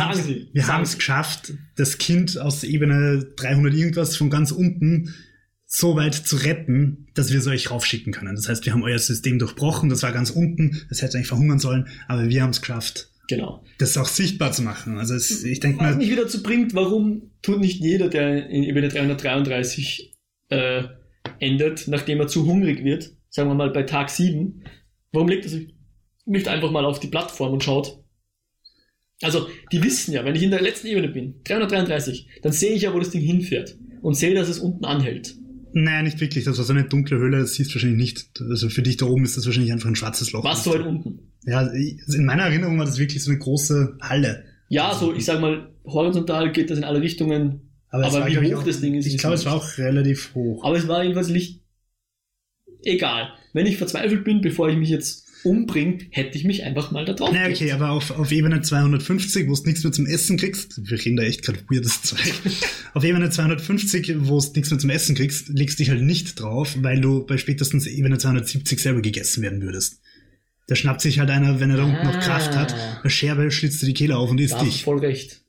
haben 0.67 0.83
es 0.83 0.95
geschafft, 0.97 1.53
das 1.75 1.97
Kind 1.97 2.37
aus 2.37 2.63
Ebene 2.63 3.25
300 3.35 3.73
irgendwas 3.73 4.15
von 4.15 4.29
ganz 4.29 4.51
unten 4.51 5.13
so 5.65 5.95
weit 5.95 6.13
zu 6.15 6.35
retten, 6.35 7.07
dass 7.13 7.31
wir 7.31 7.39
es 7.39 7.47
euch 7.47 7.71
raufschicken 7.71 8.11
können. 8.11 8.35
Das 8.35 8.49
heißt, 8.49 8.65
wir 8.65 8.73
haben 8.73 8.83
euer 8.83 8.99
System 8.99 9.39
durchbrochen, 9.39 9.89
das 9.89 10.03
war 10.03 10.11
ganz 10.11 10.29
unten, 10.29 10.81
das 10.89 11.01
hätte 11.01 11.17
eigentlich 11.17 11.27
verhungern 11.27 11.59
sollen, 11.59 11.87
aber 12.09 12.27
wir 12.27 12.43
haben 12.43 12.49
es 12.49 12.59
geschafft, 12.61 13.09
Genau. 13.29 13.63
das 13.77 13.97
auch 13.97 14.07
sichtbar 14.09 14.51
zu 14.51 14.63
machen. 14.63 14.97
Also 14.97 15.13
es, 15.15 15.45
ich 15.45 15.61
denke 15.61 15.79
Was 15.79 15.91
mal, 15.91 15.95
mich 15.95 16.09
wieder 16.09 16.23
dazu 16.23 16.43
bringt, 16.43 16.73
warum 16.73 17.31
tut 17.41 17.61
nicht 17.61 17.79
jeder, 17.79 18.09
der 18.09 18.49
in 18.49 18.63
Ebene 18.63 18.89
333 18.89 20.13
äh, 20.49 20.83
endet, 21.39 21.87
nachdem 21.87 22.19
er 22.19 22.27
zu 22.27 22.45
hungrig 22.45 22.83
wird, 22.83 23.11
sagen 23.29 23.49
wir 23.49 23.55
mal 23.55 23.69
bei 23.69 23.83
Tag 23.83 24.09
7, 24.09 24.63
warum 25.13 25.29
legt 25.29 25.45
er 25.45 25.51
sich 25.51 25.73
nicht 26.25 26.47
einfach 26.47 26.71
mal 26.71 26.85
auf 26.85 26.99
die 26.99 27.07
Plattform 27.07 27.53
und 27.53 27.63
schaut? 27.63 27.99
Also, 29.21 29.47
die 29.71 29.83
wissen 29.83 30.13
ja, 30.13 30.25
wenn 30.25 30.35
ich 30.35 30.41
in 30.43 30.49
der 30.51 30.61
letzten 30.61 30.87
Ebene 30.87 31.07
bin, 31.07 31.41
333, 31.43 32.27
dann 32.41 32.51
sehe 32.51 32.71
ich 32.73 32.81
ja, 32.83 32.93
wo 32.93 32.99
das 32.99 33.11
Ding 33.11 33.21
hinfährt 33.21 33.77
und 34.01 34.15
sehe, 34.15 34.33
dass 34.33 34.49
es 34.49 34.57
unten 34.59 34.83
anhält. 34.85 35.35
Naja, 35.73 36.01
nicht 36.01 36.19
wirklich. 36.19 36.43
Das 36.45 36.57
war 36.57 36.65
so 36.65 36.73
eine 36.73 36.85
dunkle 36.85 37.17
Höhle, 37.17 37.39
das 37.39 37.53
siehst 37.53 37.69
du 37.71 37.75
wahrscheinlich 37.75 37.99
nicht. 37.99 38.41
Also 38.49 38.69
für 38.69 38.81
dich 38.81 38.97
da 38.97 39.05
oben 39.05 39.23
ist 39.23 39.37
das 39.37 39.45
wahrscheinlich 39.45 39.71
einfach 39.71 39.87
ein 39.87 39.95
schwarzes 39.95 40.31
Loch. 40.31 40.43
Was 40.43 40.63
so 40.63 40.73
weit 40.73 40.85
unten? 40.85 41.31
Ja, 41.45 41.67
in 41.67 42.25
meiner 42.25 42.43
Erinnerung 42.43 42.77
war 42.79 42.85
das 42.85 42.97
wirklich 42.97 43.23
so 43.23 43.29
eine 43.31 43.39
große 43.39 43.97
Halle. 44.01 44.43
Ja, 44.69 44.93
so, 44.93 45.13
ich 45.13 45.23
sag 45.25 45.39
mal, 45.39 45.73
horizontal 45.85 46.51
geht 46.51 46.69
das 46.71 46.77
in 46.79 46.83
alle 46.83 47.01
Richtungen, 47.01 47.71
Aber, 47.89 48.05
Aber 48.05 48.27
wie 48.27 48.53
hoch 48.53 48.59
auch, 48.59 48.63
das 48.65 48.81
Ding 48.81 48.95
ist, 48.95 49.05
Ich 49.05 49.17
glaube, 49.17 49.35
es 49.35 49.41
nicht. 49.41 49.51
war 49.51 49.57
auch 49.61 49.77
relativ 49.77 50.33
hoch. 50.33 50.63
aber 50.65 50.77
es 50.77 50.87
war 50.87 51.03
jedenfalls 51.03 51.29
Licht. 51.29 51.61
Egal. 52.83 53.29
Wenn 53.53 53.65
ich 53.65 53.77
verzweifelt 53.77 54.23
bin, 54.23 54.41
bevor 54.41 54.69
ich 54.69 54.77
mich 54.77 54.89
jetzt 54.89 55.27
umbringe, 55.43 55.99
hätte 56.11 56.37
ich 56.37 56.43
mich 56.43 56.63
einfach 56.63 56.91
mal 56.91 57.05
da 57.05 57.13
drauf 57.13 57.31
Naja, 57.31 57.49
okay, 57.53 57.71
aber 57.71 57.89
auf, 57.91 58.11
auf 58.11 58.31
Ebene 58.31 58.61
250, 58.61 59.47
wo 59.49 59.55
du 59.55 59.63
nichts 59.63 59.83
mehr 59.83 59.91
zum 59.93 60.05
Essen 60.05 60.37
kriegst, 60.37 60.79
wir 60.89 61.03
reden 61.03 61.17
da 61.17 61.23
echt 61.23 61.43
gerade 61.43 61.59
weirdes 61.69 62.01
Zeug. 62.03 62.19
auf 62.93 63.03
Ebene 63.03 63.29
250, 63.29 64.27
wo 64.27 64.39
du 64.39 64.47
nichts 64.55 64.69
mehr 64.69 64.79
zum 64.79 64.89
Essen 64.89 65.15
kriegst, 65.15 65.49
legst 65.49 65.79
dich 65.79 65.89
halt 65.89 66.01
nicht 66.01 66.39
drauf, 66.39 66.75
weil 66.81 67.01
du 67.01 67.25
bei 67.25 67.37
spätestens 67.37 67.87
Ebene 67.87 68.17
270 68.17 68.79
selber 68.79 69.01
gegessen 69.01 69.41
werden 69.43 69.61
würdest. 69.61 69.99
Da 70.67 70.75
schnappt 70.75 71.01
sich 71.01 71.19
halt 71.19 71.29
einer, 71.29 71.59
wenn 71.59 71.71
er 71.71 71.77
da 71.77 71.83
unten 71.83 72.05
noch 72.05 72.15
Ah. 72.15 72.19
Kraft 72.19 72.55
hat, 72.55 72.73
eine 73.01 73.09
Scherbe, 73.09 73.51
schlitzt 73.51 73.81
dir 73.81 73.87
die 73.87 73.93
Kehle 73.93 74.15
auf 74.17 74.29
und 74.29 74.39
isst 74.39 74.53
Da 74.53 74.63
dich. 74.63 74.83
voll 74.83 74.99
recht. 74.99 75.41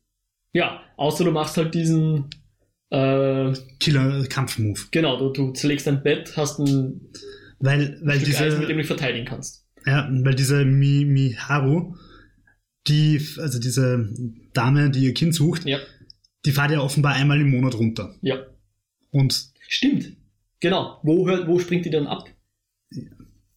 Ja, 0.53 0.81
außer 0.97 1.25
du 1.25 1.31
machst 1.31 1.57
halt 1.57 1.75
diesen, 1.75 2.27
äh, 2.91 3.53
Killer-Kampf-Move. 3.79 4.81
genau, 4.91 5.19
du, 5.19 5.31
du 5.31 5.53
zerlegst 5.53 5.87
dein 5.87 6.03
Bett, 6.03 6.33
hast 6.37 6.59
ein 6.59 7.01
Weil, 7.61 7.99
weil 8.03 8.21
Stück 8.21 8.35
Eis, 8.41 8.41
mit 8.41 8.51
dem 8.51 8.59
diese, 8.59 8.67
du 8.69 8.77
dich 8.79 8.87
verteidigen 8.87 9.25
kannst. 9.27 9.62
Ja, 9.87 10.09
weil 10.11 10.35
diese 10.35 10.65
Mi, 10.65 11.05
Miharu, 11.05 11.97
die, 12.89 13.21
also 13.39 13.59
diese 13.59 14.13
Dame, 14.55 14.91
die 14.91 15.05
ihr 15.05 15.15
Kind 15.15 15.35
sucht, 15.35 15.65
Ja, 15.67 15.79
die 16.45 16.53
fährt 16.53 16.71
ja 16.73 16.81
offenbar 16.81 17.15
einmal 17.15 17.41
im 17.41 17.51
Monat 17.51 17.75
runter. 17.75 18.15
ja. 18.23 18.47
Und 19.11 19.51
Stimmt. 19.69 20.17
Genau. 20.61 20.99
Wo, 21.03 21.29
hört, 21.29 21.47
wo 21.47 21.59
springt 21.59 21.85
die 21.85 21.91
dann 21.91 22.07
ab? 22.07 22.25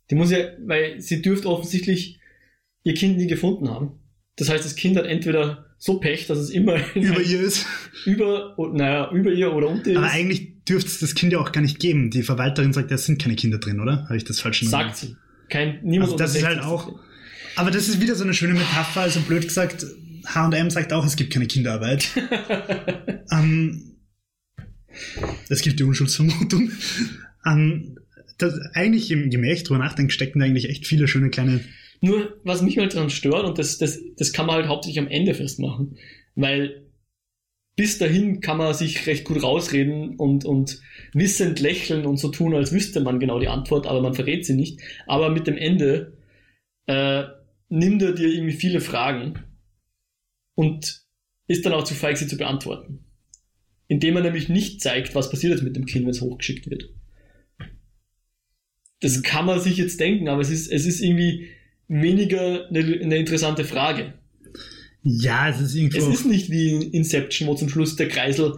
Die 0.10 0.16
muss 0.16 0.32
ja, 0.32 0.38
weil 0.66 1.00
sie 1.02 1.22
dürfte 1.22 1.48
offensichtlich 1.50 2.20
ihr 2.84 2.94
Kind 2.94 3.18
nie 3.18 3.28
gefunden 3.28 3.70
haben. 3.70 4.00
Das 4.36 4.50
heißt, 4.50 4.66
das 4.66 4.76
Kind 4.76 4.98
hat 4.98 5.06
entweder 5.06 5.74
so 5.78 6.00
Pech, 6.00 6.28
dass 6.28 6.38
es 6.40 6.50
immer 6.50 6.76
über 6.96 7.22
ihr 7.22 7.42
ist. 7.42 7.66
über, 8.06 8.56
naja, 8.74 9.10
über 9.12 9.32
ihr 9.32 9.54
oder 9.54 9.68
unter 9.70 9.92
ihr 9.92 9.98
Aber 9.98 10.08
ist, 10.08 10.14
eigentlich 10.14 10.64
dürfte 10.66 10.90
es 10.90 11.00
das 11.00 11.16
Kind 11.16 11.32
ja 11.34 11.40
auch 11.40 11.52
gar 11.54 11.62
nicht 11.62 11.80
geben. 11.80 12.12
Die 12.12 12.24
Verwalterin 12.24 12.74
sagt, 12.74 12.92
es 12.92 13.06
sind 13.06 13.22
keine 13.22 13.36
Kinder 13.36 13.58
drin, 13.60 13.80
oder? 13.80 14.04
Habe 14.06 14.18
ich 14.18 14.26
das 14.26 14.40
falsch 14.42 14.62
sagt 14.64 14.98
sie. 14.98 15.16
Kein, 15.50 15.80
niemand 15.84 16.12
Also 16.12 16.18
das 16.18 16.36
ist 16.36 16.44
halt 16.44 16.58
60 16.58 16.72
auch-. 16.72 17.00
Aber 17.56 17.72
das 17.72 17.88
ist 17.88 18.02
wieder 18.02 18.16
so 18.16 18.24
eine 18.24 18.34
schöne 18.34 18.54
Metapher. 18.54 19.02
Also 19.02 19.22
blöd 19.22 19.44
gesagt, 19.44 19.86
H&M 20.26 20.70
sagt 20.70 20.92
auch, 20.94 21.06
es 21.06 21.16
gibt 21.16 21.34
keine 21.34 21.48
Kinderarbeit. 21.48 22.10
ähm, 23.32 23.98
das 25.50 25.62
gilt 25.62 25.80
die 25.80 25.84
Unschuldsvermutung. 25.84 26.72
Ähm, 27.46 27.98
das, 28.38 28.60
eigentlich, 28.74 29.08
je 29.10 29.16
mehr 29.16 29.54
ich 29.54 29.64
drüber 29.64 29.80
nachdenke, 29.80 30.12
stecken 30.12 30.40
da 30.40 30.46
eigentlich 30.46 30.70
echt 30.70 30.86
viele 30.86 31.08
schöne 31.08 31.30
kleine... 31.30 31.62
Nur, 32.02 32.40
was 32.44 32.62
mich 32.62 32.78
halt 32.78 32.94
daran 32.94 33.10
stört, 33.10 33.46
und 33.46 33.58
das, 33.58 33.78
das, 33.78 34.00
das 34.18 34.34
kann 34.34 34.46
man 34.46 34.56
halt 34.56 34.68
hauptsächlich 34.68 35.00
am 35.00 35.08
Ende 35.08 35.34
festmachen, 35.34 35.98
weil 36.36 36.85
bis 37.76 37.98
dahin 37.98 38.40
kann 38.40 38.58
man 38.58 38.74
sich 38.74 39.06
recht 39.06 39.26
gut 39.26 39.44
rausreden 39.44 40.16
und, 40.16 40.46
und 40.46 40.82
wissend 41.14 41.60
lächeln 41.60 42.06
und 42.06 42.18
so 42.18 42.30
tun, 42.30 42.56
als 42.56 42.72
wüsste 42.72 43.02
man 43.02 43.20
genau 43.20 43.40
die 43.40 43.50
Antwort, 43.50 43.86
aber 43.86 44.02
man 44.02 44.14
verrät 44.14 44.46
sie 44.46 44.56
nicht. 44.56 44.80
Aber 45.08 45.30
mit 45.30 45.46
dem 45.46 45.58
Ende 45.58 46.18
äh, 46.88 47.24
nimmt 47.70 48.02
er 48.02 48.14
dir 48.14 48.30
irgendwie 48.30 48.54
viele 48.54 48.80
Fragen 48.80 49.40
und 50.56 51.02
ist 51.48 51.66
dann 51.66 51.74
auch 51.74 51.84
zu 51.84 51.94
feig, 51.94 52.18
sie 52.18 52.28
zu 52.28 52.38
beantworten. 52.38 53.06
Indem 53.88 54.16
er 54.16 54.24
nämlich 54.24 54.48
nicht 54.48 54.82
zeigt, 54.82 55.14
was 55.14 55.30
passiert 55.30 55.52
jetzt 55.54 55.64
mit 55.64 55.76
dem 55.76 55.86
Kind, 55.86 56.06
wenn 56.06 56.12
es 56.12 56.22
hochgeschickt 56.22 56.70
wird. 56.70 56.90
Das 59.02 59.22
kann 59.22 59.46
man 59.46 59.60
sich 59.60 59.78
jetzt 59.78 60.00
denken, 60.00 60.30
aber 60.30 60.42
es 60.42 60.50
ist, 60.50 60.72
es 60.72 60.86
ist 60.86 61.02
irgendwie 61.02 61.50
weniger 61.88 62.68
eine, 62.70 62.80
eine 62.80 63.18
interessante 63.18 63.66
Frage. 63.66 64.14
Ja, 65.08 65.50
es 65.50 65.62
ist 65.62 65.76
irgendwo... 65.76 66.00
Es 66.00 66.08
ist 66.08 66.26
nicht 66.26 66.50
wie 66.50 66.72
in 66.72 66.82
Inception, 66.82 67.48
wo 67.48 67.54
zum 67.54 67.70
Schluss 67.70 67.96
der 67.96 68.08
Kreisel 68.08 68.54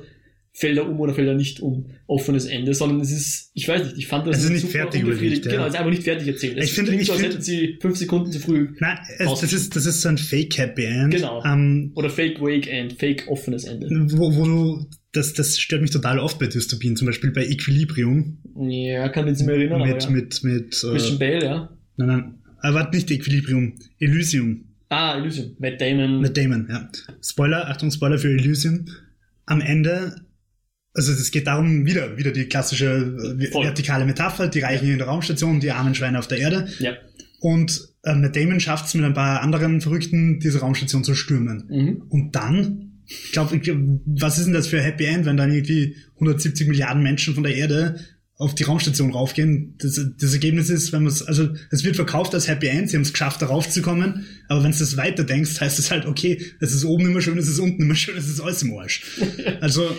fällt 0.54 0.78
er 0.78 0.90
um 0.90 1.00
oder 1.00 1.14
fällt 1.14 1.28
er 1.28 1.36
nicht 1.36 1.60
um, 1.60 1.92
offenes 2.08 2.46
Ende, 2.46 2.74
sondern 2.74 3.02
es 3.02 3.12
ist, 3.12 3.52
ich 3.54 3.68
weiß 3.68 3.84
nicht, 3.84 3.98
ich 3.98 4.08
fand 4.08 4.26
das 4.26 4.38
Es 4.38 4.46
ist 4.46 4.50
nicht 4.50 4.62
super 4.62 4.72
fertig 4.72 5.02
überlegt, 5.02 5.46
ja. 5.46 5.52
Genau, 5.52 5.64
es 5.66 5.74
ist 5.74 5.80
einfach 5.80 5.92
nicht 5.92 6.04
fertig 6.04 6.28
erzählt. 6.28 6.58
Es 6.58 6.66
Ich 6.66 6.74
finde- 6.74 6.96
ich 6.96 7.06
so, 7.06 7.12
als 7.12 7.22
finde- 7.22 7.36
hätten 7.36 7.44
sie 7.44 7.78
fünf 7.80 7.98
Sekunden 7.98 8.32
zu 8.32 8.40
früh 8.40 8.70
Nein, 8.80 8.98
es, 9.20 9.40
das, 9.40 9.54
ist, 9.54 9.76
das 9.76 9.86
ist 9.86 10.02
so 10.02 10.10
ein 10.10 10.18
Fake-Happy 10.18 10.86
End. 10.86 11.14
Genau. 11.14 11.44
Ähm, 11.46 11.92
oder 11.96 12.10
Fake 12.10 12.42
Wake 12.42 12.68
End, 12.68 12.94
Fake 12.94 13.26
offenes 13.28 13.66
Ende. 13.66 13.88
wo, 14.18 14.36
wo 14.36 14.46
du... 14.46 14.90
Das, 15.12 15.34
das 15.34 15.60
stört 15.60 15.82
mich 15.82 15.92
total 15.92 16.18
oft 16.20 16.40
bei 16.40 16.48
Dystopien. 16.48 16.96
Zum 16.96 17.08
Beispiel 17.08 17.32
bei 17.32 17.46
Equilibrium. 17.46 18.40
Ja, 18.70 19.10
kann 19.10 19.26
mich 19.26 19.38
nicht 19.38 19.46
mehr 19.46 19.56
erinnern, 19.56 19.82
mit, 19.82 19.92
aber 19.92 20.04
ja. 20.04 20.10
mit, 20.10 20.44
mit, 20.44 20.72
Christian 20.72 21.16
äh, 21.16 21.20
Bale, 21.20 21.46
ja. 21.46 21.78
nein, 21.98 22.08
nein, 22.08 22.36
aber 22.62 22.76
warte, 22.76 22.96
nicht 22.96 23.12
Equilibrium, 23.12 23.74
Elysium, 24.00 24.66
Ah, 24.90 25.18
Elysium. 25.18 25.56
Matt 25.60 25.82
Damon. 25.82 26.22
mit 26.22 26.38
Damon, 26.38 26.68
ja. 26.70 26.90
Spoiler, 27.22 27.68
Achtung, 27.70 27.92
Spoiler 27.92 28.18
für 28.18 28.30
Elysium. 28.30 28.86
Am 29.46 29.62
Ende, 29.62 30.16
also 30.94 31.12
es 31.12 31.32
geht 31.32 31.48
darum, 31.48 31.86
wieder, 31.86 32.18
wieder 32.18 32.32
die 32.32 32.46
klassische 32.46 33.36
äh, 33.40 33.48
Voll. 33.52 33.66
vertikale 33.66 34.06
Metapher, 34.06 34.48
die 34.48 34.60
Reichen 34.62 34.90
in 34.90 34.98
der 34.98 35.08
Raumstation, 35.08 35.60
die 35.60 35.72
armen 35.72 35.96
Schweine 35.96 36.20
auf 36.20 36.28
der 36.28 36.40
Erde. 36.40 36.68
ja. 36.80 36.94
Und 37.40 37.90
äh, 38.04 38.16
Matt 38.16 38.36
Damon 38.36 38.60
schafft 38.60 38.88
es 38.88 38.96
mit 38.96 39.06
ein 39.06 39.14
paar 39.14 39.42
anderen 39.44 39.80
Verrückten, 39.80 40.40
diese 40.40 40.60
Raumstation 40.62 41.04
zu 41.04 41.14
stürmen. 41.14 41.66
Mhm. 41.70 42.04
Und 42.10 42.36
dann, 42.36 43.02
ich 43.06 43.32
glaube, 43.32 43.62
was 44.06 44.40
ist 44.40 44.46
denn 44.46 44.54
das 44.56 44.66
für 44.68 44.78
ein 44.80 44.84
Happy 44.84 45.06
End, 45.06 45.26
wenn 45.26 45.38
dann 45.38 45.52
irgendwie 45.54 45.96
170 46.16 46.68
Milliarden 46.68 47.04
Menschen 47.04 47.36
von 47.36 47.44
der 47.44 47.56
Erde 47.56 48.00
auf 48.38 48.56
die 48.56 48.64
Raumstation 48.64 49.12
raufgehen? 49.12 49.76
Das, 49.80 50.00
das 50.18 50.34
Ergebnis 50.34 50.70
ist, 50.70 50.94
wenn 50.94 51.04
man 51.04 51.12
es, 51.12 51.22
also 51.22 51.50
es 51.72 51.84
wird 51.84 51.96
verkauft 51.96 52.34
als 52.34 52.48
Happy 52.48 52.68
End, 52.68 52.90
sie 52.90 52.96
haben 52.96 53.04
es 53.04 53.14
geschafft, 53.14 53.42
da 53.42 53.48
raufzukommen, 53.48 54.26
aber 54.48 54.64
wenn 54.64 54.72
du 54.72 54.78
das 54.78 54.98
weiter 54.98 55.24
denkst, 55.24 55.60
heißt 55.60 55.80
es 55.80 55.92
halt, 55.92 56.06
okay, 56.06 56.42
es 56.60 56.74
ist 56.74 56.86
oben 56.86 57.08
immer 57.08 57.22
schön, 57.22 57.38
es 57.38 57.48
ist 57.48 57.60
unten 57.60 57.82
immer 57.84 57.96
schön, 57.96 58.18
es 58.18 58.28
ist 58.28 58.40
alles 58.40 58.64
im 58.64 58.78
Arsch. 58.78 59.04
Also, 59.62 59.98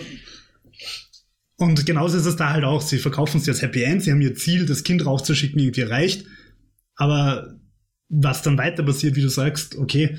und 1.57 1.85
genauso 1.85 2.17
ist 2.17 2.25
es 2.25 2.37
da 2.37 2.51
halt 2.51 2.63
auch, 2.63 2.81
sie 2.81 2.97
verkaufen 2.97 3.41
es 3.41 3.49
als 3.49 3.61
Happy 3.61 3.83
End, 3.83 4.03
sie 4.03 4.11
haben 4.11 4.21
ihr 4.21 4.35
Ziel, 4.35 4.65
das 4.65 4.83
Kind 4.83 5.05
raufzuschicken, 5.05 5.59
irgendwie 5.59 5.81
erreicht, 5.81 6.25
aber 6.95 7.59
was 8.07 8.41
dann 8.41 8.57
weiter 8.57 8.83
passiert, 8.83 9.15
wie 9.15 9.21
du 9.21 9.29
sagst, 9.29 9.75
okay, 9.75 10.17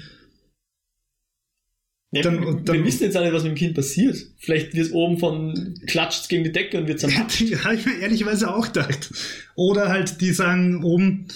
Ja, 2.12 2.22
Dann- 2.22 2.40
wir, 2.42 2.54
dann- 2.64 2.76
wir 2.78 2.84
wissen 2.84 3.04
jetzt 3.04 3.16
alle, 3.16 3.32
was 3.32 3.44
mit 3.44 3.52
dem 3.52 3.56
Kind 3.56 3.74
passiert. 3.74 4.16
Vielleicht 4.38 4.74
wird 4.74 4.86
es 4.88 4.92
oben 4.92 5.18
von 5.18 5.78
klatscht 5.86 6.28
gegen 6.28 6.42
die 6.44 6.50
Decke 6.52 6.78
und 6.78 6.88
wird 6.88 6.98
zermatscht. 7.00 7.40
Ja, 7.42 7.58
habe 7.64 7.76
ich 7.76 7.86
mir 7.86 7.98
ehrlicherweise 7.98 8.52
auch 8.52 8.66
gedacht. 8.66 9.12
Oder 9.54 9.88
halt, 9.88 10.20
die 10.20 10.32
sagen 10.32 10.82
oben, 10.82 11.26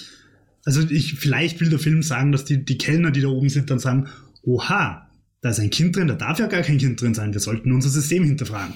also 0.65 0.81
ich, 0.89 1.13
vielleicht 1.13 1.61
will 1.61 1.69
der 1.69 1.79
Film 1.79 2.03
sagen, 2.03 2.31
dass 2.33 2.43
die, 2.43 2.65
die 2.65 2.77
Kellner, 2.77 3.11
die 3.11 3.21
da 3.21 3.29
oben 3.29 3.47
sind, 3.49 3.69
dann 3.69 3.79
sagen, 3.79 4.09
oha, 4.43 5.09
da 5.41 5.49
ist 5.49 5.59
ein 5.59 5.69
Kind 5.69 5.95
drin, 5.95 6.07
da 6.09 6.15
darf 6.15 6.39
ja 6.39 6.47
gar 6.47 6.61
kein 6.63 6.77
Kind 6.77 6.99
drin 6.99 7.13
sein, 7.13 7.31
wir 7.31 7.39
sollten 7.39 7.71
unser 7.71 7.89
System 7.89 8.23
hinterfragen. 8.25 8.73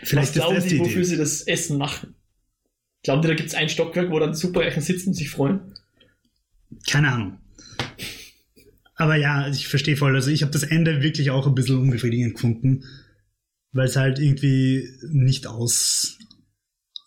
Was 0.00 0.08
Vielleicht 0.08 0.28
ist 0.30 0.34
glauben 0.34 0.54
das 0.56 0.64
die 0.64 0.70
Sie, 0.70 0.78
wofür 0.80 0.92
Idee. 0.96 1.04
sie 1.04 1.16
das 1.18 1.42
Essen 1.42 1.78
machen? 1.78 2.14
Glauben 3.04 3.22
die, 3.22 3.28
da 3.28 3.34
gibt 3.34 3.48
es 3.50 3.54
ein 3.54 3.68
Stockwerk, 3.68 4.10
wo 4.10 4.18
dann 4.18 4.32
die 4.32 4.38
Superreichen 4.38 4.82
sitzen 4.82 5.10
und 5.10 5.14
sich 5.14 5.28
freuen? 5.30 5.60
Keine 6.90 7.12
Ahnung. 7.12 7.38
Aber 8.94 9.16
ja, 9.16 9.48
ich 9.48 9.68
verstehe 9.68 9.96
voll. 9.96 10.14
Also 10.14 10.30
ich 10.30 10.42
habe 10.42 10.52
das 10.52 10.62
Ende 10.62 11.02
wirklich 11.02 11.30
auch 11.30 11.46
ein 11.46 11.54
bisschen 11.54 11.78
unbefriedigend 11.78 12.34
gefunden, 12.34 12.84
weil 13.72 13.86
es 13.86 13.96
halt 13.96 14.18
irgendwie 14.18 14.88
nicht 15.10 15.46
aus 15.46 16.18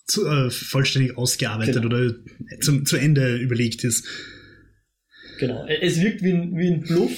zu, 0.07 0.27
äh, 0.27 0.49
vollständig 0.49 1.17
ausgearbeitet 1.17 1.75
Genau. 1.75 1.87
oder 1.87 2.15
zum, 2.61 2.85
zu 2.85 2.97
Ende 2.97 3.37
überlegt 3.37 3.83
ist. 3.83 4.05
Genau. 5.39 5.65
Es 5.67 5.99
wirkt 6.01 6.21
wie 6.23 6.31
ein, 6.31 6.57
wie 6.57 6.67
ein 6.67 6.81
Bluff, 6.81 7.11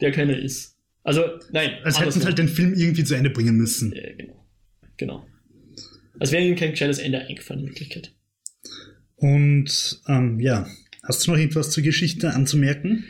der 0.00 0.12
keiner 0.12 0.38
ist. 0.38 0.76
Also, 1.04 1.24
nein. 1.50 1.78
Als 1.84 2.00
hätten 2.00 2.12
sie 2.12 2.24
halt 2.24 2.38
den 2.38 2.48
Film 2.48 2.74
irgendwie 2.74 3.04
zu 3.04 3.14
Ende 3.14 3.30
bringen 3.30 3.56
müssen. 3.56 3.92
Äh, 3.92 4.14
genau. 4.16 4.46
Genau. 4.96 5.26
Als 6.18 6.30
wäre 6.30 6.44
ihnen 6.44 6.56
kein 6.56 6.72
gescheites 6.72 6.98
Ende 6.98 7.20
eingefallen 7.20 7.62
in 7.62 7.68
Wirklichkeit. 7.68 8.14
Und 9.16 10.00
ähm, 10.06 10.38
ja, 10.40 10.68
hast 11.02 11.26
du 11.26 11.32
noch 11.32 11.38
etwas 11.38 11.70
zur 11.70 11.82
Geschichte 11.82 12.32
anzumerken? 12.34 13.04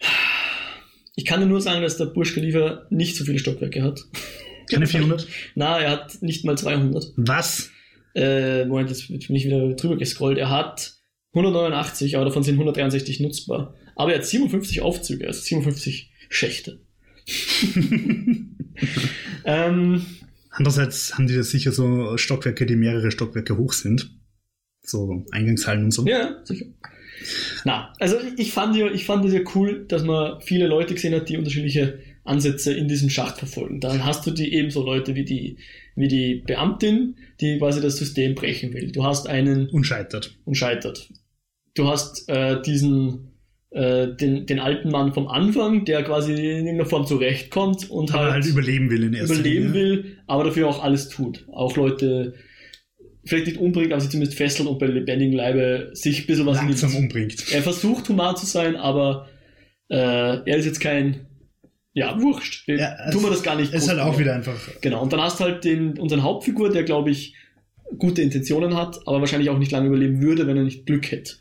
Ich 1.20 1.26
kann 1.26 1.40
dir 1.40 1.46
nur 1.46 1.60
sagen, 1.60 1.82
dass 1.82 1.98
der 1.98 2.06
Burj 2.06 2.32
Khalifa 2.32 2.86
nicht 2.88 3.14
so 3.14 3.26
viele 3.26 3.38
Stockwerke 3.38 3.82
hat. 3.82 4.00
Keine 4.70 4.86
400? 4.86 5.28
Na, 5.54 5.78
er 5.78 5.90
hat 5.90 6.22
nicht 6.22 6.46
mal 6.46 6.56
200. 6.56 7.12
Was? 7.16 7.70
Äh, 8.14 8.64
Moment, 8.64 8.88
jetzt 8.88 9.08
bin 9.08 9.36
ich 9.36 9.44
wieder 9.44 9.74
drüber 9.74 9.98
gescrollt. 9.98 10.38
Er 10.38 10.48
hat 10.48 10.94
189, 11.34 12.16
aber 12.16 12.24
davon 12.24 12.42
sind 12.42 12.54
163 12.54 13.20
nutzbar. 13.20 13.74
Aber 13.96 14.12
er 14.12 14.20
hat 14.20 14.24
57 14.24 14.80
Aufzüge, 14.80 15.26
also 15.26 15.42
57 15.42 16.10
Schächte. 16.30 16.80
ähm, 19.44 20.06
Andererseits 20.48 21.18
haben 21.18 21.26
die 21.26 21.36
da 21.36 21.42
sicher 21.42 21.72
so 21.72 22.16
Stockwerke, 22.16 22.64
die 22.64 22.76
mehrere 22.76 23.10
Stockwerke 23.10 23.58
hoch 23.58 23.74
sind. 23.74 24.10
So 24.82 25.26
Eingangshallen 25.32 25.84
und 25.84 25.90
so. 25.90 26.06
ja, 26.06 26.40
sicher. 26.44 26.64
Na, 27.64 27.92
also 27.98 28.16
ich 28.36 28.52
fand 28.52 28.76
ja, 28.76 28.90
ich 28.90 29.04
fand 29.04 29.24
es 29.24 29.32
ja 29.32 29.40
cool, 29.54 29.84
dass 29.88 30.02
man 30.04 30.40
viele 30.40 30.66
Leute 30.66 30.94
gesehen 30.94 31.14
hat, 31.14 31.28
die 31.28 31.36
unterschiedliche 31.36 31.98
Ansätze 32.24 32.72
in 32.72 32.88
diesem 32.88 33.10
Schacht 33.10 33.38
verfolgen. 33.38 33.80
Dann 33.80 34.04
hast 34.04 34.26
du 34.26 34.30
die 34.30 34.54
ebenso 34.54 34.84
Leute 34.84 35.14
wie 35.14 35.24
die, 35.24 35.58
wie 35.96 36.08
die 36.08 36.36
Beamtin, 36.46 37.16
die 37.40 37.58
quasi 37.58 37.80
das 37.80 37.96
System 37.96 38.34
brechen 38.34 38.72
will. 38.72 38.92
Du 38.92 39.04
hast 39.04 39.26
einen 39.28 39.68
Und 39.68 39.84
scheitert. 39.84 40.36
und 40.44 40.54
scheitert. 40.54 41.08
Du 41.74 41.88
hast 41.88 42.28
äh, 42.28 42.60
diesen 42.62 43.30
äh, 43.70 44.08
den, 44.16 44.46
den 44.46 44.58
alten 44.58 44.90
Mann 44.90 45.12
vom 45.14 45.28
Anfang, 45.28 45.84
der 45.84 46.02
quasi 46.02 46.32
in 46.32 46.38
irgendeiner 46.66 46.86
Form 46.86 47.06
zurechtkommt 47.06 47.88
und 47.90 48.12
halt, 48.12 48.32
halt 48.32 48.46
überleben 48.46 48.90
will 48.90 49.04
in 49.04 49.14
erster 49.14 49.34
überleben 49.34 49.72
Linie. 49.72 49.74
will, 49.74 50.16
aber 50.26 50.44
dafür 50.44 50.68
auch 50.68 50.82
alles 50.82 51.08
tut. 51.08 51.46
Auch 51.52 51.76
Leute 51.76 52.34
vielleicht 53.24 53.46
nicht 53.46 53.58
umbringt, 53.58 53.92
aber 53.92 54.00
sie 54.00 54.08
zumindest 54.08 54.36
fesselt 54.36 54.68
und 54.68 54.78
bei 54.78 54.86
lebendigem 54.86 55.34
Leibe 55.34 55.90
sich 55.92 56.20
ein 56.20 56.26
bisschen 56.26 56.46
was 56.46 56.56
Langsam 56.58 56.90
nimmt. 56.90 57.02
umbringt. 57.04 57.52
Er 57.52 57.62
versucht 57.62 58.08
human 58.08 58.36
zu 58.36 58.46
sein, 58.46 58.76
aber 58.76 59.28
äh, 59.88 59.96
er 59.96 60.56
ist 60.56 60.66
jetzt 60.66 60.80
kein 60.80 61.26
ja, 61.92 62.20
wurscht. 62.20 62.68
Ja, 62.68 63.10
Tun 63.10 63.22
wir 63.22 63.30
das 63.30 63.42
gar 63.42 63.56
nicht. 63.56 63.74
Ist 63.74 63.88
halt 63.88 63.98
auch 63.98 64.08
machen. 64.08 64.20
wieder 64.20 64.34
einfach. 64.34 64.54
Genau, 64.80 65.02
und 65.02 65.12
dann 65.12 65.20
hast 65.20 65.40
du 65.40 65.44
halt 65.44 65.64
den, 65.64 65.98
unseren 65.98 66.22
Hauptfigur, 66.22 66.70
der, 66.70 66.84
glaube 66.84 67.10
ich, 67.10 67.34
gute 67.98 68.22
Intentionen 68.22 68.76
hat, 68.76 69.00
aber 69.06 69.20
wahrscheinlich 69.20 69.50
auch 69.50 69.58
nicht 69.58 69.72
lange 69.72 69.88
überleben 69.88 70.22
würde, 70.22 70.46
wenn 70.46 70.56
er 70.56 70.62
nicht 70.62 70.86
Glück 70.86 71.10
hätte. 71.10 71.34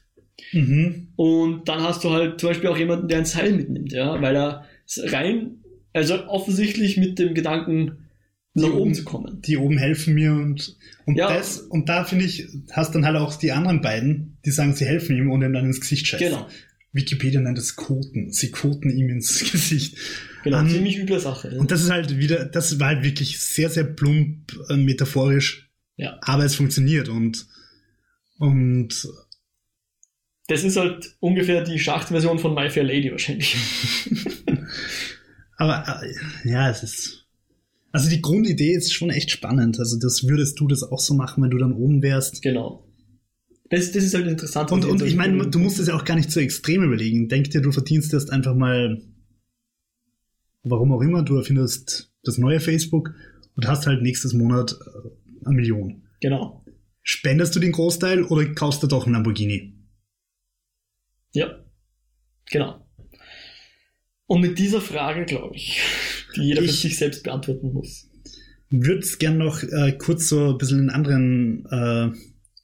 Mhm. 0.52 1.10
Und 1.16 1.70
dann 1.70 1.84
hast 1.84 2.04
du 2.04 2.10
halt 2.10 2.40
zum 2.40 2.50
Beispiel 2.50 2.70
auch 2.70 2.78
jemanden, 2.78 3.08
der 3.08 3.20
ein 3.20 3.26
Seil 3.26 3.52
mitnimmt, 3.52 3.92
ja, 3.92 4.20
weil 4.22 4.36
er 4.36 4.66
rein, 4.98 5.64
also 5.94 6.26
offensichtlich 6.28 6.98
mit 6.98 7.20
dem 7.20 7.36
Gedanken, 7.36 8.09
nach 8.60 8.68
Die 8.70 8.74
oben 8.74 8.94
zu 8.94 9.04
kommen. 9.04 9.42
Die 9.42 9.58
oben 9.58 9.78
helfen 9.78 10.14
mir 10.14 10.34
und, 10.34 10.78
und 11.06 11.18
Ja. 11.18 11.34
das, 11.34 11.60
und 11.60 11.90
da 11.90 12.06
finde 12.06 12.26
ich, 12.26 12.48
hast 12.72 12.96
dann 12.96 13.06
halt 13.06 13.18
auch 13.18 13.36
die 13.36 13.52
anderen 13.52 13.82
beiden, 13.82 14.38
die 14.46 14.52
sagen, 14.52 14.74
sie 14.76 14.86
helfen 14.86 15.18
ihm 15.18 15.32
und 15.32 15.42
ihm 15.44 15.54
dann 15.54 15.66
ins 15.66 15.82
Gesicht 15.82 16.08
scheißen. 16.08 16.28
Genau, 16.30 16.48
Wikipedia 16.92 17.40
nennt 17.40 17.58
es 17.58 17.76
Koten. 17.76 18.32
Sie 18.32 18.52
koten 18.52 18.90
ihm 18.90 19.10
ins 19.10 19.40
Gesicht. 19.52 19.96
genau, 20.44 20.62
Ähm, 20.62 20.70
ziemlich 20.70 20.98
üble 20.98 21.20
Sache. 21.20 21.50
Und 21.60 21.72
das 21.72 21.84
ist 21.84 21.92
halt 21.92 22.18
wieder, 22.18 22.46
das 22.46 22.80
war 22.80 22.88
halt 22.88 23.04
wirklich 23.04 23.40
sehr, 23.40 23.70
sehr 23.70 23.84
plump, 23.84 24.58
äh, 24.70 24.76
metaphorisch. 24.76 25.70
Ja. 25.98 26.18
Aber 26.22 26.46
es 26.46 26.56
funktioniert 26.56 27.10
und, 27.10 27.46
und 28.38 29.08
Das 30.48 30.64
ist 30.64 30.78
halt 30.78 31.16
ungefähr 31.20 31.62
die 31.64 31.78
Schachtversion 31.78 32.40
von 32.40 32.56
My 32.56 32.70
Fair 32.70 32.86
Lady 32.86 33.12
wahrscheinlich. 33.12 33.56
Aber 35.58 36.02
äh, 36.04 36.50
ja, 36.50 36.70
es 36.70 36.84
ist. 36.84 37.26
Also 37.92 38.10
die 38.10 38.22
Grundidee 38.22 38.74
ist 38.74 38.94
schon 38.94 39.10
echt 39.10 39.32
spannend. 39.32 39.80
Also 39.80 39.98
das 39.98 40.28
würdest 40.28 40.60
du 40.60 40.68
das 40.68 40.84
auch 40.84 41.00
so 41.00 41.14
machen, 41.14 41.44
wenn 41.44 41.50
du 41.50 41.58
dann 41.58 41.74
oben 41.74 42.02
wärst. 42.02 42.42
genau. 42.42 42.86
Das, 43.72 43.92
das 43.92 44.04
ist 44.04 44.16
halt 44.16 44.26
interessant. 44.26 44.72
Und, 44.72 44.84
was 44.84 44.90
und 44.90 45.04
ich 45.04 45.16
meine, 45.16 45.48
du 45.48 45.60
musst 45.60 45.80
es 45.80 45.88
ja 45.88 45.96
auch 45.96 46.04
gar 46.04 46.16
nicht 46.16 46.32
so 46.32 46.40
extrem 46.40 46.84
überlegen. 46.84 47.30
Denk 47.30 47.52
dir, 47.52 47.62
du 47.62 47.72
verdienst 47.72 48.12
erst 48.14 48.32
einfach 48.32 48.56
mal, 48.56 49.00
warum 50.64 50.92
auch 50.92 51.02
immer, 51.02 51.22
du 51.22 51.38
erfindest 51.38 52.12
das 52.24 52.40
neue 52.40 52.60
Facebook 52.60 53.14
und 53.56 53.68
hast 53.68 53.86
halt 53.86 54.02
nächstes 54.02 54.34
Monat 54.34 54.72
äh, 54.74 55.46
eine 55.46 55.56
Million. 55.56 56.08
Genau. 56.20 56.66
Spendest 57.04 57.56
du 57.56 57.60
den 57.60 57.72
Großteil 57.72 58.24
oder 58.24 58.46
kaufst 58.54 58.82
du 58.82 58.88
doch 58.88 59.06
einen 59.06 59.14
Lamborghini? 59.14 59.76
Ja. 61.34 61.64
Genau. 62.50 62.86
Und 64.26 64.42
mit 64.42 64.58
dieser 64.60 64.82
Frage, 64.82 65.26
glaube 65.26 65.56
ich, 65.56 65.82
die 66.36 66.42
jeder 66.42 66.62
für 66.62 66.68
Ich- 66.70 66.82
sich 66.82 66.98
selbst 66.98 67.24
beantworten 67.24 67.74
muss. 67.74 68.08
Würd's 68.72 69.18
gern 69.18 69.38
noch 69.40 69.64
äh, 69.64 69.94
kurz 69.98 70.30
so 70.30 70.52
ein 70.52 70.58
bisschen 70.60 70.80
in 70.80 70.90
anderen 70.92 71.66
äh, 71.72 72.10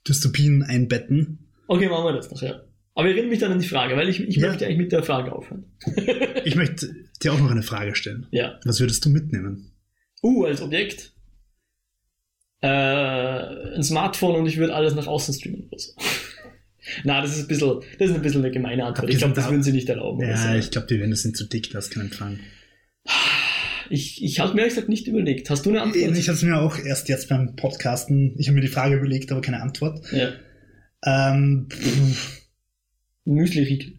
Dystopien 0.08 0.62
einbetten. 0.62 1.40
Okay, 1.68 1.90
machen 1.90 2.06
wir 2.06 2.14
das 2.14 2.30
noch, 2.30 2.42
ja. 2.44 2.62
Aber 2.94 3.08
erinnere 3.08 3.28
mich 3.30 3.40
dann 3.40 3.52
an 3.52 3.60
die 3.60 3.68
Frage, 3.68 3.98
weil 3.98 4.08
ich, 4.08 4.20
ich 4.22 4.36
Ja. 4.36 4.48
möchte 4.50 4.66
eigentlich 4.66 4.78
mit 4.78 4.92
der 4.92 5.04
Frage 5.04 5.32
aufhören. 5.34 5.66
Ich 6.46 6.56
möchte 6.56 6.94
dir 7.24 7.34
auch 7.34 7.40
noch 7.40 7.50
eine 7.50 7.64
Frage 7.64 7.96
stellen. 7.96 8.28
Ja. 8.30 8.60
Was 8.66 8.80
würdest 8.80 9.04
du 9.04 9.10
mitnehmen? 9.10 9.72
Uh, 10.22 10.46
als 10.46 10.62
Objekt. 10.62 11.14
Äh, 12.62 12.68
ein 12.68 13.84
Smartphone 13.84 14.36
und 14.36 14.46
ich 14.46 14.58
würde 14.58 14.76
alles 14.76 14.94
nach 14.94 15.08
außen 15.08 15.34
streamen 15.34 15.68
oder 15.68 15.80
so. 15.80 15.92
Na, 17.04 17.20
das 17.22 17.32
ist 17.36 17.44
ein 17.46 17.48
bisschen, 17.48 17.82
das 17.98 18.10
ist 18.12 18.16
ein 18.16 18.22
bisschen 18.22 18.44
eine 18.44 18.52
gemeine 18.54 18.86
Antwort. 18.86 19.10
Ich 19.10 19.18
glaube, 19.18 19.34
das 19.34 19.50
würden 19.50 19.64
sie 19.64 19.72
nicht 19.72 19.90
erlauben. 19.90 20.22
Ja, 20.22 20.52
so. 20.54 20.58
ich 20.60 20.70
glaube, 20.70 20.86
die 20.88 21.00
Wände 21.00 21.16
sind 21.16 21.36
zu 21.36 21.46
dick, 21.46 21.72
da 21.72 21.80
hast 21.80 21.90
keinen 21.90 22.06
Empfang. 22.12 22.40
Ich, 23.90 24.24
ich 24.24 24.40
habe 24.40 24.54
mir 24.54 24.62
ehrlich 24.62 24.74
gesagt 24.76 24.90
nicht 24.90 25.08
überlegt. 25.08 25.50
Hast 25.50 25.66
du 25.66 25.70
eine 25.70 25.82
Antwort? 25.82 26.18
Ich 26.18 26.28
habe 26.28 26.36
es 26.38 26.44
mir 26.44 26.58
auch 26.60 26.78
erst 26.80 27.10
jetzt 27.10 27.30
beim 27.30 27.56
Podcasten, 27.56 28.36
ich 28.38 28.48
habe 28.48 28.56
mir 28.56 28.62
die 28.62 28.68
Frage 28.68 28.96
überlegt, 28.98 29.32
aber 29.32 29.42
keine 29.42 29.62
Antwort. 29.62 30.06
ja. 30.12 30.32
Ähm, 31.08 31.68
Müsli-Riegel. 33.26 33.94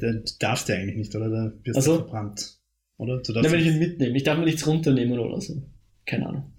da 0.00 0.12
darfst 0.40 0.68
du 0.68 0.74
eigentlich 0.74 0.96
nicht, 0.96 1.14
oder? 1.14 1.28
Da 1.30 1.52
wirst 1.64 1.78
Ach 1.78 1.82
so. 1.82 1.92
du 1.92 1.98
verbrannt. 2.04 2.58
Oder? 2.96 3.20
Du 3.22 3.32
darfst 3.32 3.50
wenn 3.50 3.60
ich 3.60 3.66
ihn 3.66 3.78
mitnehme. 3.78 4.16
Ich 4.16 4.22
darf 4.24 4.38
mir 4.38 4.44
nichts 4.44 4.66
runternehmen 4.66 5.18
oder 5.18 5.40
so. 5.40 5.62
Keine 6.06 6.26
Ahnung. 6.28 6.52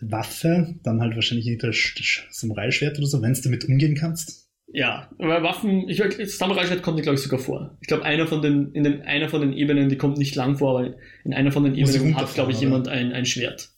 Waffe, 0.00 0.74
dann 0.82 1.00
halt 1.00 1.14
wahrscheinlich 1.14 1.46
irgendein 1.46 1.72
Sch- 1.72 1.98
Sch- 2.02 2.22
Samurai-Schwert 2.30 2.98
oder 2.98 3.06
so, 3.06 3.22
wenn 3.22 3.32
du 3.32 3.40
damit 3.42 3.64
umgehen 3.66 3.94
kannst. 3.94 4.43
Ja, 4.66 5.10
aber 5.18 5.42
Waffen, 5.42 5.88
ich 5.88 5.98
glaube, 5.98 6.26
Samurai-Schwert 6.26 6.82
kommt, 6.82 7.00
glaube 7.02 7.16
ich, 7.16 7.22
sogar 7.22 7.38
vor. 7.38 7.76
Ich 7.80 7.86
glaube, 7.86 8.04
einer 8.04 8.26
von 8.26 8.42
den, 8.42 8.72
in 8.72 8.82
den, 8.82 9.02
einer 9.02 9.28
von 9.28 9.40
den 9.40 9.52
Ebenen, 9.52 9.88
die 9.88 9.98
kommt 9.98 10.18
nicht 10.18 10.34
lang 10.34 10.56
vor, 10.56 10.78
aber 10.78 10.94
in 11.24 11.34
einer 11.34 11.52
von 11.52 11.64
den 11.64 11.78
Muss 11.78 11.94
Ebenen 11.94 12.16
hat, 12.16 12.34
glaube 12.34 12.50
ich, 12.50 12.58
oder? 12.58 12.66
jemand 12.66 12.88
ein, 12.88 13.12
ein 13.12 13.26
Schwert. 13.26 13.70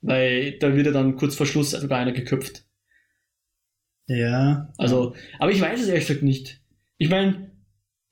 Weil 0.00 0.58
da 0.58 0.74
wird 0.74 0.86
ja 0.86 0.92
dann 0.92 1.16
kurz 1.16 1.36
vor 1.36 1.46
Schluss 1.46 1.70
sogar 1.70 1.98
einer 1.98 2.12
geköpft. 2.12 2.64
Ja. 4.06 4.72
Also, 4.78 5.14
aber 5.38 5.52
ich 5.52 5.60
weiß 5.60 5.80
es 5.80 5.88
ehrlich 5.88 6.06
gesagt 6.06 6.24
nicht. 6.24 6.60
Ich 6.98 7.08
meine, 7.08 7.52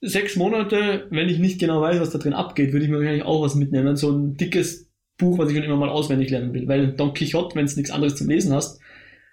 sechs 0.01 0.37
Monate, 0.37 1.09
wenn 1.11 1.29
ich 1.29 1.39
nicht 1.39 1.59
genau 1.59 1.81
weiß, 1.81 2.01
was 2.01 2.11
da 2.11 2.19
drin 2.19 2.33
abgeht, 2.33 2.73
würde 2.73 2.85
ich 2.85 2.91
mir 2.91 2.99
wahrscheinlich 2.99 3.25
auch 3.25 3.43
was 3.43 3.55
mitnehmen. 3.55 3.97
So 3.97 4.13
ein 4.13 4.37
dickes 4.37 4.91
Buch, 5.19 5.39
was 5.39 5.51
ich 5.51 5.57
schon 5.57 5.65
immer 5.65 5.77
mal 5.77 5.89
auswendig 5.89 6.31
lernen 6.31 6.55
will. 6.55 6.69
Weil 6.69 6.93
Don 6.93 7.13
Quixote, 7.13 7.57
wenn 7.57 7.67
du 7.67 7.75
nichts 7.75 7.91
anderes 7.91 8.15
zum 8.15 8.29
Lesen 8.29 8.53
hast, 8.53 8.81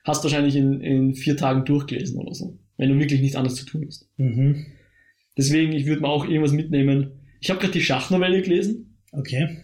hast 0.04 0.24
du 0.24 0.26
wahrscheinlich 0.26 0.56
in, 0.56 0.82
in 0.82 1.14
vier 1.14 1.38
Tagen 1.38 1.64
durchgelesen 1.66 2.20
oder 2.20 2.34
so. 2.34 2.58
Wenn 2.78 2.90
du 2.90 3.00
wirklich 3.00 3.22
nichts 3.22 3.36
anderes 3.36 3.58
zu 3.58 3.66
tun 3.66 3.86
hast. 3.86 4.10
Mhm. 4.18 4.66
Deswegen, 5.38 5.74
ich 5.74 5.86
würde 5.86 6.02
mir 6.02 6.08
auch 6.08 6.26
irgendwas 6.26 6.52
mitnehmen. 6.52 7.12
Ich 7.40 7.50
habe 7.50 7.60
gerade 7.60 7.74
die 7.74 7.82
Schachnovelle 7.82 8.42
gelesen. 8.42 8.98
Okay. 9.12 9.64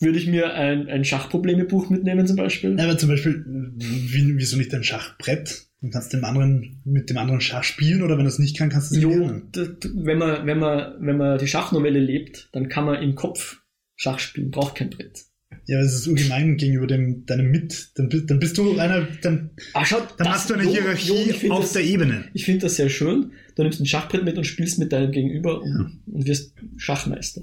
Würde 0.00 0.18
ich 0.18 0.26
mir 0.26 0.54
ein, 0.54 0.88
ein 0.88 1.04
Schachprobleme-Buch 1.04 1.90
mitnehmen 1.90 2.26
zum 2.26 2.36
Beispiel? 2.36 2.76
Ja, 2.78 2.84
aber 2.84 2.96
zum 2.96 3.10
Beispiel, 3.10 3.44
wie, 3.76 4.36
wieso 4.36 4.56
nicht 4.56 4.74
ein 4.74 4.84
Schachbrett? 4.84 5.66
Du 5.82 5.90
kannst 5.90 6.12
dem 6.12 6.24
anderen, 6.24 6.82
mit 6.84 7.08
dem 7.08 7.18
anderen 7.18 7.40
Schach 7.40 7.64
spielen 7.64 8.02
oder 8.02 8.18
wenn 8.18 8.26
es 8.26 8.38
nicht 8.38 8.56
kann, 8.56 8.68
kannst 8.68 8.92
du 8.92 8.96
es 8.96 9.02
lernen. 9.02 9.50
wenn 9.94 10.18
man, 10.18 10.46
wenn 10.46 10.58
man, 10.58 10.94
wenn 11.00 11.16
man 11.16 11.38
die 11.38 11.46
Schachnovelle 11.46 12.00
lebt, 12.00 12.48
dann 12.52 12.68
kann 12.68 12.84
man 12.84 13.02
im 13.02 13.14
Kopf 13.14 13.62
Schach 13.96 14.18
spielen, 14.18 14.50
braucht 14.50 14.74
kein 14.74 14.90
Brett. 14.90 15.24
Ja, 15.66 15.78
aber 15.78 15.86
es 15.86 15.94
ist 15.94 16.06
ungemein 16.08 16.56
gegenüber 16.56 16.86
dem, 16.86 17.26
deinem 17.26 17.50
Mit. 17.50 17.90
Dann, 17.96 18.08
bi- 18.08 18.24
dann 18.26 18.38
bist 18.38 18.56
du 18.58 18.78
einer, 18.78 19.02
dann, 19.22 19.50
Ah, 19.72 19.84
schau, 19.84 20.00
dann 20.16 20.28
hast 20.30 20.48
du 20.50 20.54
eine 20.54 20.64
jo, 20.64 20.70
Hierarchie 20.72 21.30
jo, 21.46 21.52
auf 21.52 21.60
das, 21.62 21.72
der 21.72 21.84
Ebene. 21.84 22.24
Ich 22.34 22.44
finde 22.44 22.60
das 22.60 22.76
sehr 22.76 22.88
schön. 22.88 23.32
Du 23.56 23.62
nimmst 23.62 23.80
ein 23.80 23.86
Schachbrett 23.86 24.24
mit 24.24 24.36
und 24.38 24.44
spielst 24.44 24.78
mit 24.78 24.92
deinem 24.92 25.12
Gegenüber 25.12 25.60
und, 25.60 26.02
und 26.06 26.26
wirst 26.26 26.54
Schachmeister. 26.76 27.42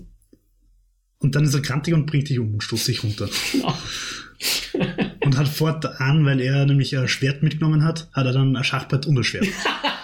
Und 1.20 1.36
dann 1.36 1.43
ist 1.45 1.53
er 1.53 1.62
krantig 1.62 1.93
und 1.93 2.05
bringt 2.05 2.30
dich 2.30 2.39
um 2.39 2.53
und 2.53 2.64
stoßt 2.64 2.88
dich 2.88 3.03
runter. 3.03 3.30
Genau. 3.51 3.78
Und 5.22 5.36
hat 5.38 5.47
fortan, 5.47 6.24
weil 6.26 6.39
er 6.39 6.66
nämlich 6.66 6.95
ein 6.95 7.08
Schwert 7.08 7.41
mitgenommen 7.43 7.84
hat, 7.84 8.08
hat 8.14 8.26
er 8.28 8.32
dann 8.34 8.55
ein 8.55 8.64
Schachbrett 8.64 9.08
und 9.08 9.18
ein 9.18 9.24
Schwert. 9.24 9.47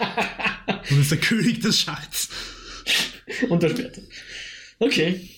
und 0.90 1.00
ist 1.00 1.12
der 1.12 1.20
König 1.20 1.62
des 1.62 1.80
Schachs. 1.80 2.30
Und 3.48 3.62
das 3.64 3.72
Schwert. 3.72 4.02
Okay. 4.80 5.30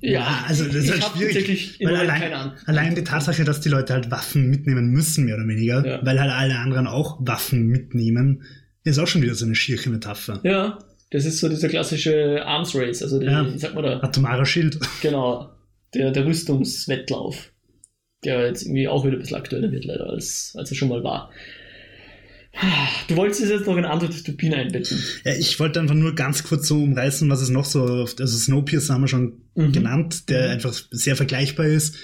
Ja, 0.00 0.44
also 0.46 0.64
das 0.66 0.74
ist 0.76 0.92
halt 0.92 1.04
schwierig. 1.16 1.78
Weil 1.82 1.96
allein, 1.96 2.52
allein 2.66 2.94
die 2.94 3.04
Tatsache, 3.04 3.44
dass 3.44 3.60
die 3.60 3.68
Leute 3.68 3.94
halt 3.94 4.10
Waffen 4.10 4.48
mitnehmen 4.48 4.88
müssen, 4.90 5.24
mehr 5.24 5.36
oder 5.36 5.46
weniger, 5.48 5.86
Ja. 5.86 6.04
weil 6.04 6.20
halt 6.20 6.32
alle 6.32 6.56
anderen 6.58 6.86
auch 6.86 7.18
Waffen 7.20 7.66
mitnehmen, 7.66 8.42
ist 8.84 8.98
auch 8.98 9.06
schon 9.06 9.22
wieder 9.22 9.34
so 9.34 9.44
eine 9.44 9.54
schiere 9.54 9.88
Metapher. 9.90 10.40
Ja, 10.44 10.78
das 11.10 11.24
ist 11.24 11.38
so 11.38 11.48
dieser 11.48 11.68
klassische 11.68 12.44
Arms 12.44 12.74
Race, 12.74 13.02
also 13.02 13.18
die, 13.18 13.26
Ja. 13.26 13.52
wie 13.52 13.58
sagt 13.58 13.74
man 13.74 13.84
da? 13.84 14.00
Atomarer 14.00 14.44
Schild. 14.46 14.78
Genau, 15.02 15.50
der, 15.94 16.10
der 16.10 16.24
Rüstungswettlauf, 16.26 17.52
der 18.24 18.46
jetzt 18.46 18.62
irgendwie 18.62 18.88
auch 18.88 19.04
wieder 19.04 19.16
ein 19.16 19.20
bisschen 19.20 19.36
aktueller 19.36 19.70
wird, 19.72 19.84
leider, 19.84 20.08
als, 20.10 20.52
als 20.56 20.70
er 20.70 20.76
schon 20.76 20.88
mal 20.88 21.02
war. 21.04 21.30
Du 23.08 23.16
wolltest 23.16 23.42
es 23.42 23.50
jetzt 23.50 23.66
noch 23.66 23.76
in 23.76 23.84
andere 23.84 24.10
Dystopien 24.10 24.54
einbetten. 24.54 24.98
Ja, 25.24 25.34
ich 25.34 25.58
wollte 25.60 25.80
einfach 25.80 25.94
nur 25.94 26.14
ganz 26.14 26.42
kurz 26.42 26.66
so 26.68 26.82
umreißen, 26.82 27.28
was 27.28 27.42
es 27.42 27.50
noch 27.50 27.64
so, 27.64 27.84
also 27.84 28.26
Snowpiercer 28.26 28.94
haben 28.94 29.02
wir 29.02 29.08
schon 29.08 29.42
Mhm. 29.54 29.72
genannt, 29.72 30.28
der 30.28 30.46
Mhm. 30.46 30.50
einfach 30.54 30.74
sehr 30.90 31.16
vergleichbar 31.16 31.66
ist, 31.66 31.96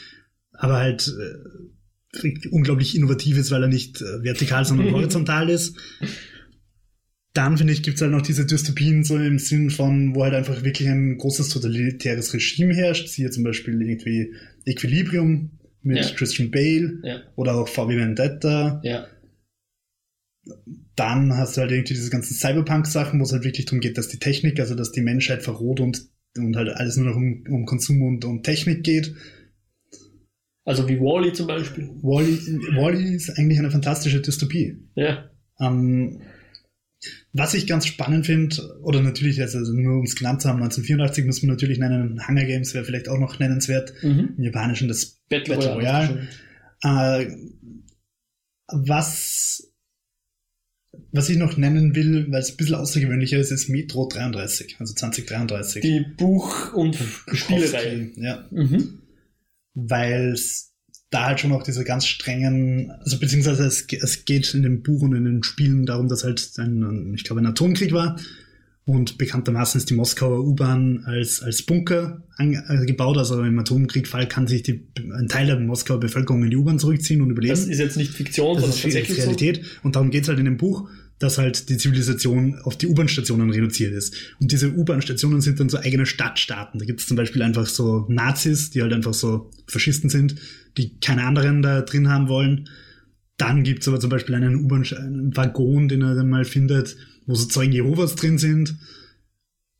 aber 0.52 0.76
halt 0.78 1.08
äh, 1.08 2.48
unglaublich 2.50 2.94
innovativ 2.94 3.38
ist, 3.38 3.50
weil 3.50 3.62
er 3.62 3.68
nicht 3.68 4.00
äh, 4.02 4.22
vertikal, 4.22 4.64
sondern 4.64 4.92
horizontal 4.92 5.48
ist. 5.48 5.74
Dann, 7.34 7.56
finde 7.56 7.72
ich, 7.72 7.82
gibt's 7.82 8.02
halt 8.02 8.10
noch 8.12 8.20
diese 8.20 8.44
Dystopien 8.44 9.04
so 9.04 9.16
im 9.16 9.38
Sinn 9.38 9.70
von, 9.70 10.14
wo 10.14 10.22
halt 10.22 10.34
einfach 10.34 10.62
wirklich 10.64 10.86
ein 10.88 11.16
großes 11.16 11.48
totalitäres 11.48 12.34
Regime 12.34 12.74
herrscht, 12.74 13.08
siehe 13.08 13.30
zum 13.30 13.42
Beispiel 13.42 13.80
irgendwie 13.80 14.34
Equilibrium 14.66 15.52
mit 15.82 15.96
Ja. 15.96 16.10
Christian 16.14 16.50
Bale 16.50 16.98
Ja, 17.02 17.22
oder 17.36 17.54
auch 17.54 17.68
VW 17.68 17.96
Vendetta. 17.96 18.80
ja, 18.84 19.06
Dann 20.96 21.36
hast 21.36 21.56
du 21.56 21.60
halt 21.60 21.70
irgendwie 21.70 21.94
diese 21.94 22.10
ganzen 22.10 22.34
Cyberpunk-Sachen, 22.34 23.20
wo 23.20 23.24
es 23.24 23.32
halt 23.32 23.44
wirklich 23.44 23.66
darum 23.66 23.80
geht, 23.80 23.96
dass 23.96 24.08
die 24.08 24.18
Technik, 24.18 24.58
also 24.60 24.74
dass 24.74 24.92
die 24.92 25.00
Menschheit 25.00 25.42
verroht 25.42 25.80
und, 25.80 26.08
und 26.36 26.56
halt 26.56 26.68
alles 26.70 26.96
nur 26.96 27.06
noch 27.06 27.16
um, 27.16 27.44
um 27.48 27.64
Konsum 27.66 28.02
und 28.02 28.24
um 28.24 28.42
Technik 28.42 28.82
geht. 28.82 29.14
also 30.64 30.88
wie 30.88 30.98
Wally 30.98 31.32
zum 31.32 31.46
Beispiel. 31.46 31.90
Wally, 32.02 32.38
Wally 32.76 33.14
ist 33.14 33.30
eigentlich 33.38 33.58
eine 33.58 33.70
fantastische 33.70 34.20
Dystopie. 34.20 34.78
Ja, 34.94 35.30
Ähm, 35.60 36.22
was 37.32 37.54
ich 37.54 37.66
ganz 37.66 37.86
spannend 37.86 38.26
finde, 38.26 38.56
oder 38.82 39.00
natürlich, 39.02 39.40
also 39.40 39.58
nur 39.72 39.98
um 39.98 40.04
es 40.04 40.14
genannt 40.16 40.42
zu 40.42 40.48
haben, 40.48 40.62
1984 40.62 41.24
muss 41.24 41.42
man 41.42 41.50
natürlich 41.50 41.78
nennen, 41.78 42.20
Hunger 42.28 42.44
Games 42.44 42.74
wäre 42.74 42.84
vielleicht 42.84 43.08
auch 43.08 43.18
noch 43.18 43.38
nennenswert. 43.38 43.92
mhm. 44.02 44.34
Im 44.36 44.44
Japanischen 44.44 44.88
das 44.88 45.20
Battle, 45.28 45.56
Battle 45.56 45.74
Royale. 45.74 46.28
Royale. 46.84 47.26
Äh, 47.26 47.36
was, 48.68 49.71
was 51.10 51.28
ich 51.30 51.38
noch 51.38 51.56
nennen 51.56 51.94
will, 51.94 52.26
weil 52.30 52.40
es 52.40 52.50
ein 52.50 52.56
bisschen 52.56 52.74
außergewöhnlicher 52.74 53.38
ist, 53.38 53.50
ist 53.50 53.68
Metro 53.68 54.08
33, 54.08 54.76
also 54.78 54.94
2033. 54.94 55.82
Die 55.82 56.00
Buch- 56.16 56.72
und 56.74 56.96
Spielereihe. 57.32 58.10
Ja, 58.16 58.46
Mhm. 58.50 58.98
weil 59.74 60.32
es 60.32 60.72
da 61.10 61.26
halt 61.26 61.40
schon 61.40 61.52
auch 61.52 61.62
diese 61.62 61.84
ganz 61.84 62.06
strengen, 62.06 62.90
also 62.90 63.18
beziehungsweise 63.18 63.64
es, 63.66 63.86
es 63.90 64.24
geht 64.24 64.52
in 64.54 64.62
dem 64.62 64.82
Buch 64.82 65.02
und 65.02 65.14
in 65.14 65.24
den 65.24 65.42
Spielen 65.42 65.84
darum, 65.86 66.08
dass 66.08 66.24
halt 66.24 66.50
ein 66.58 67.12
ich 67.14 67.24
glaube, 67.24 67.40
ein 67.42 67.46
Atomkrieg 67.46 67.92
war. 67.92 68.18
Und 68.84 69.16
bekanntermaßen 69.16 69.78
ist 69.78 69.90
die 69.90 69.94
Moskauer 69.94 70.44
U-Bahn 70.44 71.04
als, 71.06 71.40
als 71.40 71.62
Bunker 71.62 72.24
an, 72.36 72.52
äh, 72.52 72.84
gebaut. 72.84 73.16
Also 73.16 73.40
im 73.40 73.56
Atomkriegfall 73.58 74.26
kann 74.26 74.48
sich 74.48 74.64
die, 74.64 74.88
ein 74.98 75.28
Teil 75.28 75.46
der 75.46 75.60
Moskauer 75.60 76.00
Bevölkerung 76.00 76.42
in 76.42 76.50
die 76.50 76.56
U-Bahn 76.56 76.80
zurückziehen 76.80 77.22
und 77.22 77.30
überleben. 77.30 77.54
Das 77.54 77.66
ist 77.66 77.78
jetzt 77.78 77.96
nicht 77.96 78.12
Fiktion, 78.12 78.56
Das 78.56 78.62
sondern 78.62 78.76
ist 78.76 78.82
tatsächlich 78.82 79.18
Realität. 79.18 79.64
Und 79.84 79.94
darum 79.94 80.10
geht's 80.10 80.28
halt 80.28 80.40
in 80.40 80.46
dem 80.46 80.56
Buch, 80.56 80.88
dass 81.20 81.38
halt 81.38 81.68
die 81.68 81.76
Zivilisation 81.76 82.58
auf 82.64 82.76
die 82.76 82.88
U-Bahn-Stationen 82.88 83.50
reduziert 83.50 83.92
ist. 83.92 84.16
Und 84.40 84.50
diese 84.50 84.72
U-Bahn-Stationen 84.72 85.40
sind 85.40 85.60
dann 85.60 85.68
so 85.68 85.78
eigene 85.78 86.04
Stadtstaaten. 86.04 86.80
Da 86.80 86.84
gibt's 86.84 87.06
zum 87.06 87.16
Beispiel 87.16 87.42
einfach 87.42 87.66
so 87.66 88.06
Nazis, 88.08 88.70
die 88.70 88.82
halt 88.82 88.92
einfach 88.92 89.14
so 89.14 89.48
Faschisten 89.68 90.10
sind, 90.10 90.34
die 90.76 90.98
keine 90.98 91.22
anderen 91.22 91.62
da 91.62 91.82
drin 91.82 92.08
haben 92.08 92.28
wollen. 92.28 92.68
Dann 93.36 93.62
gibt's 93.62 93.86
aber 93.86 94.00
zum 94.00 94.10
Beispiel 94.10 94.34
einen 94.34 94.64
U-Bahn-Waggon, 94.64 95.86
den 95.86 96.02
er 96.02 96.16
dann 96.16 96.28
mal 96.28 96.44
findet, 96.44 96.96
wo 97.26 97.34
so 97.34 97.46
Zeugen 97.46 97.72
Jehovas 97.72 98.14
drin 98.14 98.38
sind 98.38 98.76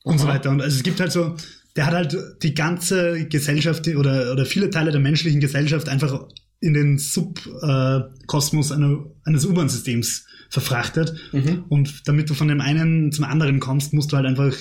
und 0.05 0.19
so 0.19 0.27
Aha. 0.27 0.35
weiter. 0.35 0.51
Und 0.51 0.61
also 0.61 0.77
es 0.77 0.83
gibt 0.83 1.01
halt 1.01 1.13
so, 1.13 1.37
der 1.77 1.87
hat 1.87 1.95
halt 1.95 2.17
die 2.43 2.55
ganze 2.55 3.27
Gesellschaft 3.29 3.89
oder, 3.89 4.33
oder 4.33 4.45
viele 4.45 4.71
Teile 4.71 4.91
der 4.91 5.01
menschlichen 5.01 5.41
Gesellschaft 5.41 5.89
einfach 5.89 6.29
in 6.61 6.75
den 6.75 6.99
Subkosmos 6.99 8.73
einer, 8.73 9.05
eines 9.25 9.45
U-Bahn-Systems 9.47 10.27
verfrachtet. 10.49 11.15
so. 11.33 11.39
Mhm. 11.39 11.65
Und 11.69 12.07
damit 12.07 12.31
du 12.31 12.35
von 12.35 12.49
dem 12.49 12.61
einen 12.61 13.11
zum 13.11 13.25
anderen 13.25 13.59
kommst, 13.59 13.93
musst 13.93 14.13
du 14.13 14.17
halt 14.17 14.27
einfach 14.27 14.55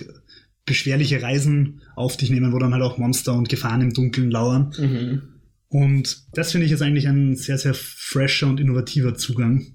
beschwerliche 0.65 1.21
Reisen 1.21 1.81
auf 1.95 2.17
dich 2.17 2.29
nehmen, 2.29 2.53
wo 2.53 2.59
dann 2.59 2.73
halt 2.73 2.83
auch 2.83 2.97
Monster 2.97 3.33
und 3.33 3.49
Gefahren 3.49 3.81
im 3.81 3.93
Dunkeln 3.93 4.31
lauern. 4.31 4.73
Mhm. 4.77 5.21
Und 5.67 6.27
das 6.33 6.51
finde 6.51 6.65
ich 6.65 6.71
jetzt 6.71 6.81
eigentlich 6.81 7.07
ein 7.07 7.35
sehr, 7.35 7.57
sehr 7.57 7.73
fresher 7.73 8.47
und 8.47 8.59
innovativer 8.59 9.15
Zugang 9.15 9.67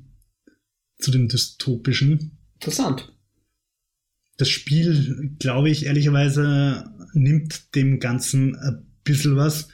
zu 0.98 1.10
dem 1.10 1.28
Dystopischen. 1.28 2.35
Interessant. 2.56 3.12
Das 4.38 4.48
Spiel, 4.48 5.34
glaube 5.38 5.70
ich, 5.70 5.86
ehrlicherweise 5.86 6.90
nimmt 7.14 7.74
dem 7.74 8.00
Ganzen 8.00 8.56
ein 8.56 8.86
bisschen 9.04 9.36
was, 9.36 9.68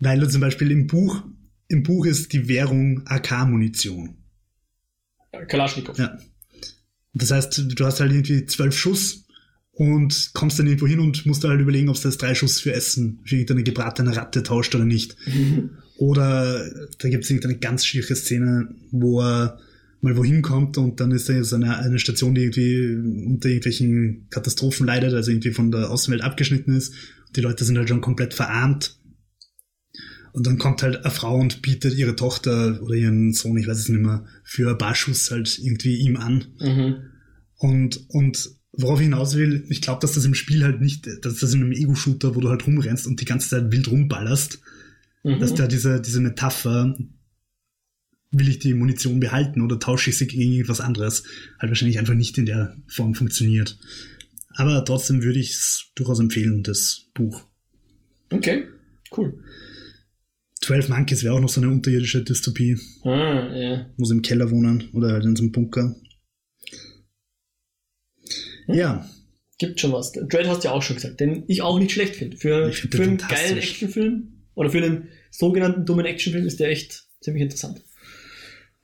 weil 0.00 0.18
du 0.18 0.28
zum 0.28 0.40
Beispiel 0.40 0.70
im 0.70 0.86
Buch, 0.86 1.22
im 1.68 1.82
Buch 1.82 2.06
ist 2.06 2.32
die 2.32 2.48
Währung 2.48 3.06
AK-Munition. 3.06 4.16
Kalaschnikow. 5.48 5.96
Ja. 5.96 6.18
Das 7.12 7.30
heißt, 7.30 7.64
du 7.68 7.84
hast 7.84 8.00
halt 8.00 8.12
irgendwie 8.12 8.46
zwölf 8.46 8.76
Schuss 8.76 9.26
und 9.72 10.30
kommst 10.34 10.58
dann 10.58 10.66
irgendwo 10.66 10.86
hin 10.86 11.00
und 11.00 11.26
musst 11.26 11.44
da 11.44 11.48
halt 11.48 11.60
überlegen, 11.60 11.88
ob 11.88 11.96
es 11.96 12.02
das 12.02 12.18
drei 12.18 12.34
Schuss 12.34 12.60
für 12.60 12.72
Essen, 12.72 13.20
für 13.24 13.36
irgendeine 13.36 13.62
gebratene 13.62 14.16
Ratte 14.16 14.42
tauscht 14.42 14.74
oder 14.74 14.84
nicht. 14.84 15.16
Oder 15.96 16.66
da 16.98 17.10
gibt 17.10 17.24
es 17.24 17.30
irgendeine 17.30 17.58
ganz 17.58 17.84
schiere 17.84 18.16
Szene, 18.16 18.74
wo 18.90 19.20
er 19.20 19.58
mal 20.00 20.16
wohin 20.16 20.42
kommt 20.42 20.78
und 20.78 21.00
dann 21.00 21.10
ist 21.10 21.28
da 21.28 21.42
so 21.44 21.56
eine, 21.56 21.78
eine 21.78 21.98
Station, 21.98 22.34
die 22.34 22.42
irgendwie 22.42 23.26
unter 23.26 23.48
irgendwelchen 23.48 24.26
Katastrophen 24.30 24.86
leidet, 24.86 25.12
also 25.14 25.30
irgendwie 25.30 25.52
von 25.52 25.70
der 25.70 25.90
Außenwelt 25.90 26.22
abgeschnitten 26.22 26.74
ist. 26.74 26.94
Die 27.36 27.40
Leute 27.40 27.64
sind 27.64 27.76
halt 27.76 27.88
schon 27.88 28.00
komplett 28.00 28.34
verarmt. 28.34 28.96
Und 30.32 30.46
dann 30.46 30.58
kommt 30.58 30.82
halt 30.82 31.04
eine 31.04 31.10
Frau 31.10 31.36
und 31.38 31.60
bietet 31.60 31.94
ihre 31.94 32.14
Tochter 32.14 32.80
oder 32.82 32.94
ihren 32.94 33.32
Sohn, 33.32 33.58
ich 33.58 33.66
weiß 33.66 33.78
es 33.78 33.88
nicht 33.88 34.00
mehr, 34.00 34.24
für 34.44 34.70
ein 34.70 34.78
paar 34.78 34.94
Schuss 34.94 35.30
halt 35.30 35.58
irgendwie 35.58 35.96
ihm 35.96 36.16
an. 36.16 36.46
Mhm. 36.60 36.96
Und, 37.56 38.04
und 38.08 38.50
worauf 38.72 39.00
ich 39.00 39.06
hinaus 39.06 39.36
will, 39.36 39.64
ich 39.68 39.82
glaube, 39.82 40.00
dass 40.00 40.12
das 40.12 40.24
im 40.24 40.34
Spiel 40.34 40.62
halt 40.62 40.80
nicht, 40.80 41.08
dass 41.22 41.38
das 41.38 41.52
in 41.52 41.62
einem 41.62 41.72
Ego-Shooter, 41.72 42.36
wo 42.36 42.40
du 42.40 42.48
halt 42.48 42.66
rumrennst 42.66 43.06
und 43.06 43.20
die 43.20 43.24
ganze 43.24 43.48
Zeit 43.48 43.72
wild 43.72 43.90
rumballerst, 43.90 44.60
Mhm. 45.22 45.38
dass 45.38 45.54
da 45.54 45.66
diese, 45.66 46.00
diese 46.00 46.20
Metapher, 46.20 46.96
will 48.32 48.48
ich 48.48 48.58
die 48.60 48.74
Munition 48.74 49.18
behalten 49.20 49.60
oder 49.60 49.78
tausche 49.78 50.10
ich 50.10 50.18
sie 50.18 50.26
gegen 50.26 50.52
irgendwas 50.52 50.80
anderes, 50.80 51.24
halt 51.58 51.70
wahrscheinlich 51.70 51.98
einfach 51.98 52.14
nicht 52.14 52.38
in 52.38 52.46
der 52.46 52.76
Form 52.86 53.14
funktioniert. 53.14 53.78
Aber 54.54 54.84
trotzdem 54.84 55.22
würde 55.22 55.38
ich 55.38 55.50
es 55.50 55.90
durchaus 55.94 56.20
empfehlen, 56.20 56.62
das 56.62 57.06
Buch. 57.14 57.44
Okay, 58.30 58.64
cool. 59.16 59.42
12 60.62 60.88
Monkeys 60.90 61.24
wäre 61.24 61.34
auch 61.34 61.40
noch 61.40 61.48
so 61.48 61.60
eine 61.60 61.70
unterirdische 61.70 62.22
Dystopie, 62.22 62.78
Ah, 63.02 63.56
ja. 63.56 63.90
wo 63.96 64.04
sie 64.04 64.14
im 64.14 64.22
Keller 64.22 64.50
wohnen 64.50 64.88
oder 64.92 65.12
halt 65.12 65.24
in 65.24 65.34
so 65.34 65.42
einem 65.42 65.52
Bunker. 65.52 65.96
Ja, 68.68 69.08
Gibt 69.58 69.78
schon 69.78 69.92
was. 69.92 70.12
Dread 70.12 70.46
hast 70.46 70.64
du 70.64 70.68
ja 70.68 70.72
auch 70.74 70.82
schon 70.82 70.96
gesagt, 70.96 71.20
den 71.20 71.44
ich 71.46 71.60
auch 71.60 71.78
nicht 71.78 71.90
schlecht 71.92 72.16
finde. 72.16 72.36
Für, 72.38 72.72
find 72.72 72.94
für 72.94 73.02
einen 73.02 73.18
geilen 73.18 73.58
Actionfilm 73.58 74.28
oder 74.54 74.70
für 74.70 74.78
einen 74.82 75.08
sogenannten 75.30 75.84
dummen 75.84 76.06
Actionfilm 76.06 76.46
ist 76.46 76.60
der 76.60 76.70
echt 76.70 77.04
ziemlich 77.20 77.42
interessant. 77.42 77.82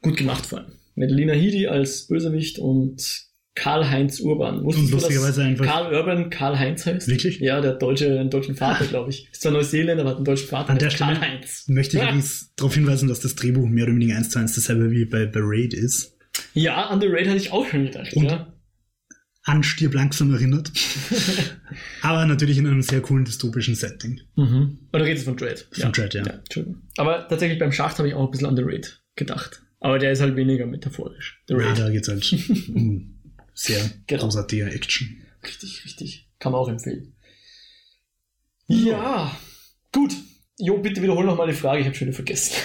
Gut 0.02 0.16
gemacht 0.16 0.46
vor 0.46 0.58
allem. 0.60 0.72
Mit 0.94 1.10
Lina 1.10 1.32
Headey 1.34 1.66
als 1.66 2.06
Bösewicht 2.06 2.58
und 2.58 3.24
Karl-Heinz 3.54 4.20
Urban. 4.20 4.64
Wusstest 4.64 4.84
Und 4.86 4.90
du, 4.92 4.96
lustigerweise 4.96 5.42
einfach- 5.42 5.64
Karl 5.66 5.94
Urban 5.94 6.30
Karl-Heinz 6.30 6.84
heißt? 6.86 7.08
Wirklich? 7.08 7.40
Ja, 7.40 7.60
der 7.60 7.72
deutsche, 7.74 8.18
einen 8.20 8.30
deutschen 8.30 8.54
Vater, 8.54 8.84
glaube 8.86 9.10
ich. 9.10 9.28
Ist 9.32 9.42
zwar 9.42 9.52
Neuseeländer, 9.52 10.02
aber 10.02 10.10
hat 10.10 10.16
einen 10.16 10.24
deutschen 10.26 10.48
Vater. 10.48 10.70
An 10.70 10.78
der 10.78 10.90
Stelle 10.90 11.14
Karl-Heinz. 11.18 11.64
möchte 11.68 11.96
ich 11.96 12.02
Ja. 12.02 12.08
übrigens 12.08 12.52
darauf 12.56 12.74
hinweisen, 12.74 13.08
dass 13.08 13.20
das 13.20 13.34
Drehbuch 13.34 13.66
mehr 13.66 13.84
oder 13.84 13.94
weniger 13.94 14.16
eins 14.16 14.30
zu 14.30 14.38
eins 14.38 14.54
dasselbe 14.54 14.90
wie 14.90 15.04
bei, 15.06 15.26
bei 15.26 15.40
Raid 15.42 15.74
ist. 15.74 16.16
Ja, 16.52 16.86
an 16.86 17.00
The 17.00 17.06
Raid 17.08 17.26
hatte 17.28 17.38
ich 17.38 17.50
auch 17.52 17.66
schon 17.66 17.84
gedacht. 17.86 18.12
Und- 18.14 18.24
ja. 18.26 18.52
An 19.48 19.62
Stirb 19.62 19.94
langsam 19.94 20.32
erinnert. 20.34 20.72
Aber 22.02 22.26
natürlich 22.26 22.58
in 22.58 22.66
einem 22.66 22.82
sehr 22.82 23.00
coolen 23.00 23.24
dystopischen 23.24 23.74
Setting. 23.76 24.20
Mhm. 24.34 24.78
Oder 24.92 25.04
geht 25.04 25.18
es 25.18 25.22
von 25.24 25.36
Dread? 25.36 25.68
Von 25.72 25.92
Dread, 25.92 26.14
ja. 26.14 26.24
Entschuldigung. 26.26 26.82
Aber 26.96 27.28
tatsächlich 27.28 27.58
beim 27.58 27.70
Schacht 27.72 27.98
habe 27.98 28.08
ich 28.08 28.14
auch 28.14 28.24
ein 28.26 28.30
bisschen 28.32 28.48
an 28.48 28.56
The 28.56 28.62
Raid 28.64 29.00
gedacht. 29.14 29.62
Aber 29.80 29.98
der 29.98 30.12
ist 30.12 30.20
halt 30.20 30.36
weniger 30.36 30.66
metaphorisch. 30.66 31.42
The 31.48 31.54
Ja, 31.54 31.60
Raid. 31.60 31.78
da 31.78 31.90
geht's 31.90 32.08
halt 32.08 32.32
um 32.74 33.20
sehr 33.54 33.90
Genau. 34.06 34.22
großartige 34.24 34.70
Action. 34.70 35.22
Richtig, 35.44 35.84
richtig. 35.84 36.28
Kann 36.38 36.52
man 36.52 36.60
auch 36.60 36.68
empfehlen. 36.68 37.14
Ja, 38.68 39.36
Gut. 39.92 40.12
Jo, 40.58 40.78
bitte 40.78 41.02
wiederhol 41.02 41.24
nochmal 41.24 41.46
die 41.48 41.52
Frage, 41.54 41.80
ich 41.80 41.86
habe 41.86 41.94
schon 41.94 42.06
wieder 42.08 42.14
vergessen. 42.16 42.56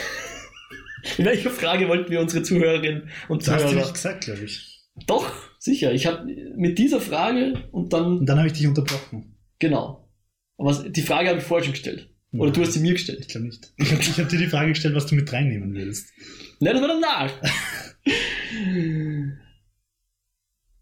In 1.18 1.26
welcher 1.26 1.50
Frage 1.50 1.88
wollten 1.90 2.10
wir 2.12 2.20
unsere 2.22 2.44
Zuhörerinnen 2.44 3.10
und 3.28 3.42
Das 3.42 3.54
hast 3.56 3.62
Zuhörer? 3.64 3.76
du 3.76 3.82
nicht 3.82 3.94
gesagt, 3.94 4.24
glaube 4.26 4.44
ich. 4.46 4.84
Doch, 5.08 5.32
sicher. 5.60 5.94
Ich 5.94 6.06
habe 6.06 6.26
mit 6.56 6.78
dieser 6.78 7.02
Frage 7.02 7.68
und 7.72 7.92
dann 7.94 8.20
Und 8.20 8.26
dann 8.28 8.38
habe 8.38 8.48
ich 8.48 8.54
dich 8.54 8.68
unterbrochen. 8.68 9.38
genau. 9.60 10.10
Aber 10.58 10.74
die 10.90 11.02
Frage 11.02 11.30
habe 11.30 11.40
ich 11.40 11.44
vorher 11.44 11.64
schon 11.66 11.74
gestellt. 11.74 12.11
Oder 12.34 12.52
du 12.52 12.62
hast 12.62 12.74
sie 12.74 12.80
mir 12.80 12.94
gestellt. 12.94 13.20
Ich 13.22 13.28
glaube 13.28 13.48
nicht. 13.48 13.74
Ich 13.78 13.92
habe 13.92 14.02
hab 14.02 14.30
dir 14.30 14.38
die 14.38 14.48
Frage 14.48 14.70
gestellt, 14.70 14.96
was 14.96 15.06
du 15.06 15.16
mit 15.16 15.32
reinnehmen 15.32 15.74
willst. 15.74 16.14
Nein, 16.60 16.74
das 16.74 16.82
war 16.82 16.88
danach. 16.88 17.34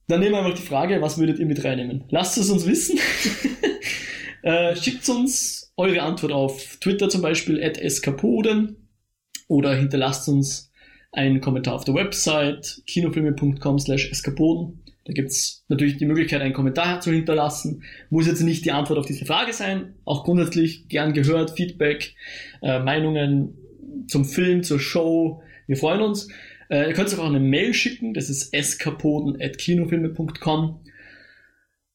Dann 0.08 0.20
nehmen 0.20 0.32
wir 0.32 0.40
einfach 0.40 0.56
die 0.56 0.66
Frage, 0.66 1.02
was 1.02 1.18
würdet 1.18 1.40
ihr 1.40 1.46
mit 1.46 1.64
reinnehmen? 1.64 2.04
Lasst 2.10 2.38
es 2.38 2.50
uns 2.50 2.68
wissen. 2.68 3.00
äh, 4.44 4.76
schickt 4.76 5.08
uns 5.10 5.72
eure 5.76 6.02
Antwort 6.02 6.32
auf 6.32 6.78
Twitter 6.78 7.10
zum 7.10 7.22
Beispiel, 7.22 7.64
at 7.64 7.78
eskapoden 7.78 8.90
oder 9.48 9.76
hinterlasst 9.76 10.28
uns 10.28 10.72
einen 11.12 11.42
Kommentar 11.42 11.76
auf 11.76 11.86
der 11.86 11.96
Website 11.96 12.82
kinofilme.com 12.86 13.80
slash 13.80 14.12
eskapoden. 14.12 14.84
Da 15.10 15.14
gibt's 15.14 15.66
natürlich 15.70 15.98
die 15.98 16.06
Möglichkeit, 16.06 16.44
einen 16.44 16.54
Kommentar 16.54 17.02
zu 17.02 17.12
hinterlassen. 17.12 17.82
Muss 18.12 18.28
jetzt 18.28 18.42
nicht 18.42 18.64
die 18.64 18.72
Antwort 18.72 19.00
auf 19.00 19.08
diese 19.08 19.26
Frage 19.26 19.54
sein. 19.54 19.96
Auch 20.06 20.24
grundsätzlich 20.24 20.88
gern 20.88 21.14
gehört, 21.14 21.58
Feedback, 21.58 22.14
äh, 22.62 22.78
Meinungen 22.78 23.56
zum 24.08 24.24
Film, 24.24 24.62
zur 24.62 24.80
Show. 24.80 25.42
Wir 25.66 25.78
freuen 25.78 26.02
uns. 26.02 26.28
Äh, 26.70 26.90
ihr 26.90 26.94
könnt 26.94 27.10
uns 27.10 27.18
auch 27.18 27.26
eine 27.26 27.40
Mail 27.40 27.74
schicken. 27.74 28.14
Das 28.14 28.30
ist 28.30 28.54
eskapoden.kinofilme.com. 28.54 30.80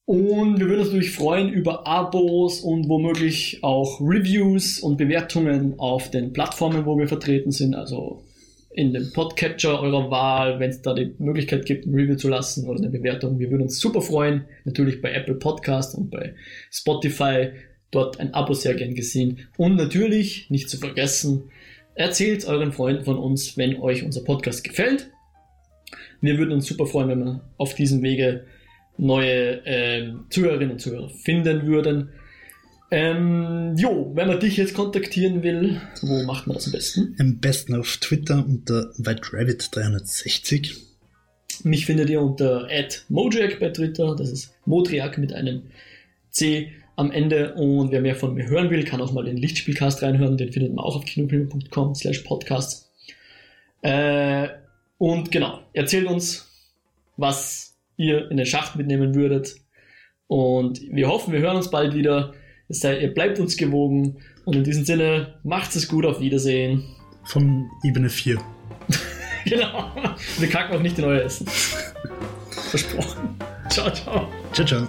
Und 0.07 0.59
wir 0.59 0.67
würden 0.67 0.81
uns 0.81 0.89
natürlich 0.89 1.13
freuen 1.13 1.51
über 1.51 1.87
Abos 1.87 2.63
und 2.63 2.89
womöglich 2.89 3.61
auch 3.63 4.01
Reviews 4.01 4.81
und 4.81 4.97
Bewertungen 4.97 5.79
auf 5.79 6.11
den 6.11 6.33
Plattformen, 6.33 6.85
wo 6.85 6.99
wir 6.99 7.07
vertreten 7.07 7.53
sind. 7.53 7.77
Also 7.77 8.24
in 8.75 8.93
dem 8.93 9.13
Podcatcher 9.13 9.81
eurer 9.81 10.11
Wahl, 10.11 10.59
wenn 10.59 10.71
es 10.71 10.83
da 10.83 10.95
die 10.95 11.15
Möglichkeit 11.19 11.65
gibt, 11.65 11.87
ein 11.87 11.95
Review 11.95 12.17
zu 12.17 12.29
lassen 12.29 12.69
oder 12.69 12.81
eine 12.81 12.91
Bewertung. 12.91 13.39
Wir 13.39 13.51
würden 13.51 13.63
uns 13.63 13.79
super 13.79 14.03
freuen. 14.03 14.47
Natürlich 14.65 15.01
bei 15.01 15.13
Apple 15.13 15.37
Podcast 15.37 15.95
und 15.95 16.11
bei 16.11 16.35
Spotify. 16.73 17.51
Dort 17.93 18.19
ein 18.19 18.35
Abo 18.35 18.53
sehr 18.53 18.75
gern 18.75 18.95
gesehen. 18.95 19.47
Und 19.57 19.77
natürlich, 19.77 20.51
nicht 20.51 20.69
zu 20.69 20.79
vergessen, 20.79 21.45
erzählt 21.95 22.45
euren 22.47 22.73
Freunden 22.73 23.05
von 23.05 23.17
uns, 23.17 23.57
wenn 23.57 23.81
euch 23.81 24.03
unser 24.03 24.25
Podcast 24.25 24.65
gefällt. 24.65 25.11
Wir 26.21 26.37
würden 26.39 26.53
uns 26.53 26.67
super 26.67 26.87
freuen, 26.87 27.09
wenn 27.11 27.25
wir 27.25 27.41
auf 27.57 27.75
diesem 27.75 28.03
Wege 28.03 28.45
neue 28.97 29.63
ähm, 29.67 30.25
Zuhörerinnen 30.31 30.73
und 30.73 30.79
Zuhörer 30.81 31.11
finden 31.11 31.67
würden. 31.67 32.11
Ähm, 32.97 33.75
jo, 33.77 34.13
wenn 34.15 34.29
man 34.29 34.39
dich 34.39 34.57
jetzt 34.57 34.73
kontaktieren 34.73 35.43
will, 35.43 35.81
wo 36.03 36.23
macht 36.23 36.47
man 36.47 36.55
das 36.55 36.67
am 36.67 36.73
besten? 36.73 37.17
Am 37.19 37.41
besten 37.41 37.75
auf 37.75 37.97
Twitter 37.97 38.47
unter 38.47 38.93
WhiteRabbit360. 38.99 40.77
Mich 41.65 41.87
findet 41.87 42.09
ihr 42.09 42.23
unter 42.23 42.69
@mojack 43.09 43.59
bei 43.59 43.71
Twitter, 43.71 44.15
das 44.15 44.31
ist 44.31 44.55
Modriak 44.65 45.19
mit 45.19 45.33
einem 45.33 45.63
C 46.31 46.71
am 46.95 47.11
Ende 47.11 47.55
und 47.55 47.91
wer 47.91 48.01
mehr 48.01 48.15
von 48.15 48.33
mir 48.33 48.47
hören 48.47 48.71
will, 48.71 48.85
kann 48.85 49.01
auch 49.01 49.11
mal 49.11 49.25
den 49.25 49.39
Lichtspielcast 49.39 50.01
reinhören, 50.05 50.37
den 50.37 50.53
findet 50.53 50.73
man 50.73 50.85
auch 50.85 50.95
auf 50.95 51.05
kinofilme.com 51.05 51.97
slash 51.97 52.21
podcast. 52.21 52.93
Äh, 53.83 54.51
und 54.99 55.33
genau, 55.33 55.59
erzählt 55.73 56.07
uns, 56.07 56.49
was 57.17 57.77
ihr 57.97 58.31
in 58.31 58.37
den 58.37 58.47
Schacht 58.47 58.77
mitnehmen 58.77 59.17
würdet 59.17 59.57
und 60.29 60.81
wir 60.93 61.09
hoffen, 61.09 61.33
wir 61.33 61.41
hören 61.41 61.57
uns 61.57 61.73
bald 61.73 61.97
wieder. 61.97 62.35
Es 62.69 62.81
sei, 62.81 63.01
ihr 63.01 63.13
bleibt 63.13 63.39
uns 63.39 63.57
gewogen 63.57 64.17
und 64.45 64.57
in 64.57 64.65
diesem 64.65 64.85
Sinne, 64.85 65.35
macht 65.43 65.75
es 65.77 65.89
gut, 65.89 66.07
auf 66.07 66.21
Wiedersehen. 66.21 66.85
Von 67.25 67.71
Ebene 67.83 68.09
4. 68.09 68.39
Genau, 69.47 69.93
wir 70.39 70.49
kacken 70.49 70.75
auch 70.75 70.81
nicht 70.81 70.99
in 70.99 71.05
euer 71.05 71.21
Essen. 71.21 71.47
Versprochen. 72.71 73.37
Ciao, 73.69 73.91
ciao. 73.91 74.29
Ciao, 74.55 74.67
ciao. 74.67 74.89